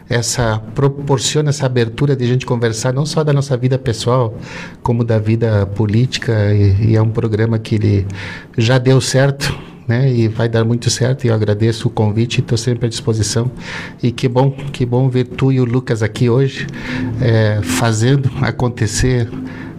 essa 0.09 0.61
proporciona 0.73 1.49
essa 1.49 1.65
abertura 1.65 2.15
de 2.15 2.23
a 2.23 2.27
gente 2.27 2.45
conversar 2.45 2.93
não 2.93 3.05
só 3.05 3.21
da 3.21 3.33
nossa 3.33 3.57
vida 3.57 3.77
pessoal, 3.77 4.37
como 4.81 5.03
da 5.03 5.19
vida 5.19 5.65
política 5.65 6.53
e, 6.53 6.91
e 6.91 6.95
é 6.95 7.01
um 7.01 7.09
programa 7.09 7.59
que 7.59 7.75
ele 7.75 8.07
já 8.57 8.77
deu 8.77 9.01
certo 9.01 9.70
né? 9.91 10.09
E 10.09 10.29
vai 10.29 10.47
dar 10.47 10.63
muito 10.63 10.89
certo. 10.89 11.25
E 11.25 11.27
eu 11.27 11.35
agradeço 11.35 11.89
o 11.89 11.91
convite, 11.91 12.39
estou 12.39 12.57
sempre 12.57 12.85
à 12.85 12.89
disposição. 12.89 13.51
E 14.01 14.09
que 14.09 14.27
bom, 14.27 14.51
que 14.71 14.85
bom 14.85 15.09
ver 15.09 15.25
tu 15.25 15.51
e 15.51 15.59
o 15.59 15.65
Lucas 15.65 16.01
aqui 16.01 16.29
hoje 16.29 16.65
é, 17.19 17.59
fazendo 17.61 18.31
acontecer 18.41 19.29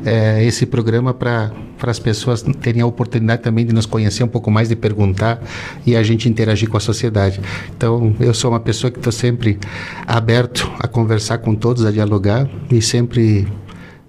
é, 0.05 0.45
esse 0.45 0.67
programa 0.67 1.15
para 1.15 1.51
para 1.79 1.91
as 1.91 1.99
pessoas 1.99 2.43
terem 2.61 2.81
a 2.81 2.87
oportunidade 2.87 3.43
também 3.43 3.67
de 3.67 3.73
nos 3.73 3.87
conhecer 3.87 4.23
um 4.23 4.29
pouco 4.29 4.53
mais, 4.53 4.69
de 4.69 4.77
perguntar 4.77 5.43
e 5.85 5.97
a 5.97 6.03
gente 6.05 6.29
interagir 6.29 6.69
com 6.69 6.77
a 6.77 6.81
sociedade. 6.81 7.41
Então, 7.77 8.15
eu 8.21 8.33
sou 8.33 8.53
uma 8.53 8.61
pessoa 8.61 8.89
que 8.89 8.99
estou 8.99 9.11
sempre 9.11 9.59
aberto 10.07 10.71
a 10.79 10.87
conversar 10.87 11.39
com 11.39 11.57
todos, 11.57 11.85
a 11.85 11.91
dialogar 11.91 12.49
e 12.71 12.81
sempre 12.81 13.49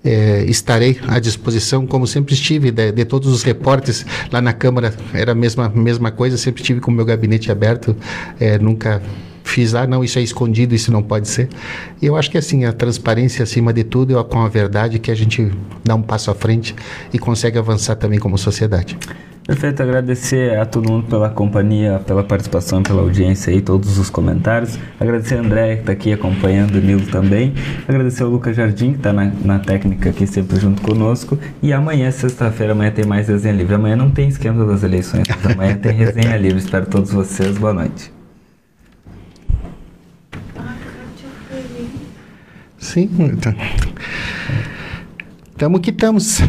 é, 0.04 0.44
estarei 0.46 1.00
à 1.08 1.20
disposição, 1.20 1.88
como 1.88 2.06
sempre 2.06 2.34
estive, 2.34 2.72
de, 2.72 2.92
de, 2.92 3.06
todos 3.06 3.32
os 3.32 3.44
repórteres 3.44 4.06
lá 4.32 4.42
na 4.42 4.54
Câmara, 4.54 4.94
era 5.14 5.32
a 5.32 5.36
mesma, 5.36 5.70
mesma 5.70 6.12
coisa, 6.12 6.38
sempre 6.38 6.62
estive 6.62 6.80
com 6.80 6.92
o 6.92 6.94
meu 6.94 7.06
gabinete 7.06 7.52
aberto, 7.52 7.96
é, 8.40 8.58
nunca 8.58 9.02
fiz, 9.44 9.76
ah, 9.76 9.86
não, 9.86 10.04
isso 10.04 10.18
é 10.20 10.22
escondido, 10.22 10.74
isso 10.74 10.92
não 10.92 11.04
pode 11.04 11.28
ser. 11.28 11.50
Eu 12.02 12.16
acho 12.16 12.32
que 12.32 12.38
assim, 12.38 12.66
a 12.66 12.74
transparência 12.74 13.44
acima 13.44 13.74
de 13.74 13.84
tudo, 13.84 14.24
com 14.26 14.42
a 14.42 14.50
verdade, 14.50 15.00
que 15.00 15.12
a 15.12 15.16
gente 15.16 15.52
dá 15.84 15.96
um 15.96 16.02
passo 16.02 16.32
à 16.32 16.36
frente 16.36 16.76
e 17.14 17.20
consegue 17.20 17.58
avançar 17.58 17.96
também 17.96 18.20
como 18.20 18.38
sociedade. 18.38 18.98
Perfeito, 19.46 19.84
agradecer 19.84 20.58
a 20.58 20.66
todo 20.66 20.90
mundo 20.90 21.06
pela 21.08 21.30
companhia, 21.30 22.02
pela 22.08 22.24
participação, 22.24 22.82
pela 22.82 23.02
audiência 23.02 23.52
e 23.52 23.60
todos 23.60 23.98
os 23.98 24.10
comentários. 24.10 24.80
Agradecer 24.98 25.36
a 25.36 25.40
André 25.40 25.76
que 25.76 25.82
está 25.82 25.92
aqui 25.92 26.14
acompanhando, 26.14 26.76
o 26.76 26.80
Nilo 26.80 27.06
também. 27.08 27.54
Agradecer 27.86 28.24
ao 28.24 28.30
Lucas 28.30 28.56
Jardim, 28.56 28.92
que 28.92 28.98
está 29.00 29.12
na, 29.12 29.34
na, 29.44 29.60
técnica 29.60 30.12
aqui 30.12 30.26
sempre 30.26 30.58
junto 30.58 30.82
conosco. 30.82 31.38
E 31.62 31.74
amanhã, 31.74 32.10
sexta-feira, 32.10 32.72
amanhã 32.72 32.92
tem 32.92 33.06
mais 33.06 33.28
resenha 33.28 33.54
livre. 33.54 33.76
Amanhã 33.76 33.98
não 33.98 34.10
tem 34.10 34.30
esquema 34.30 34.66
das 34.66 34.82
eleições, 34.82 35.26
mas 35.28 35.52
amanhã 35.52 35.76
tem 35.76 35.92
resenha 35.92 36.38
livre. 36.38 36.60
Espero 36.60 36.86
todos 36.86 37.12
vocês. 37.12 37.58
Boa 37.58 37.74
noite. 37.74 38.23
Sim, 42.84 43.10
então. 43.18 43.56
Tamo 45.58 45.80
que 45.80 45.90
estamos. 45.90 46.42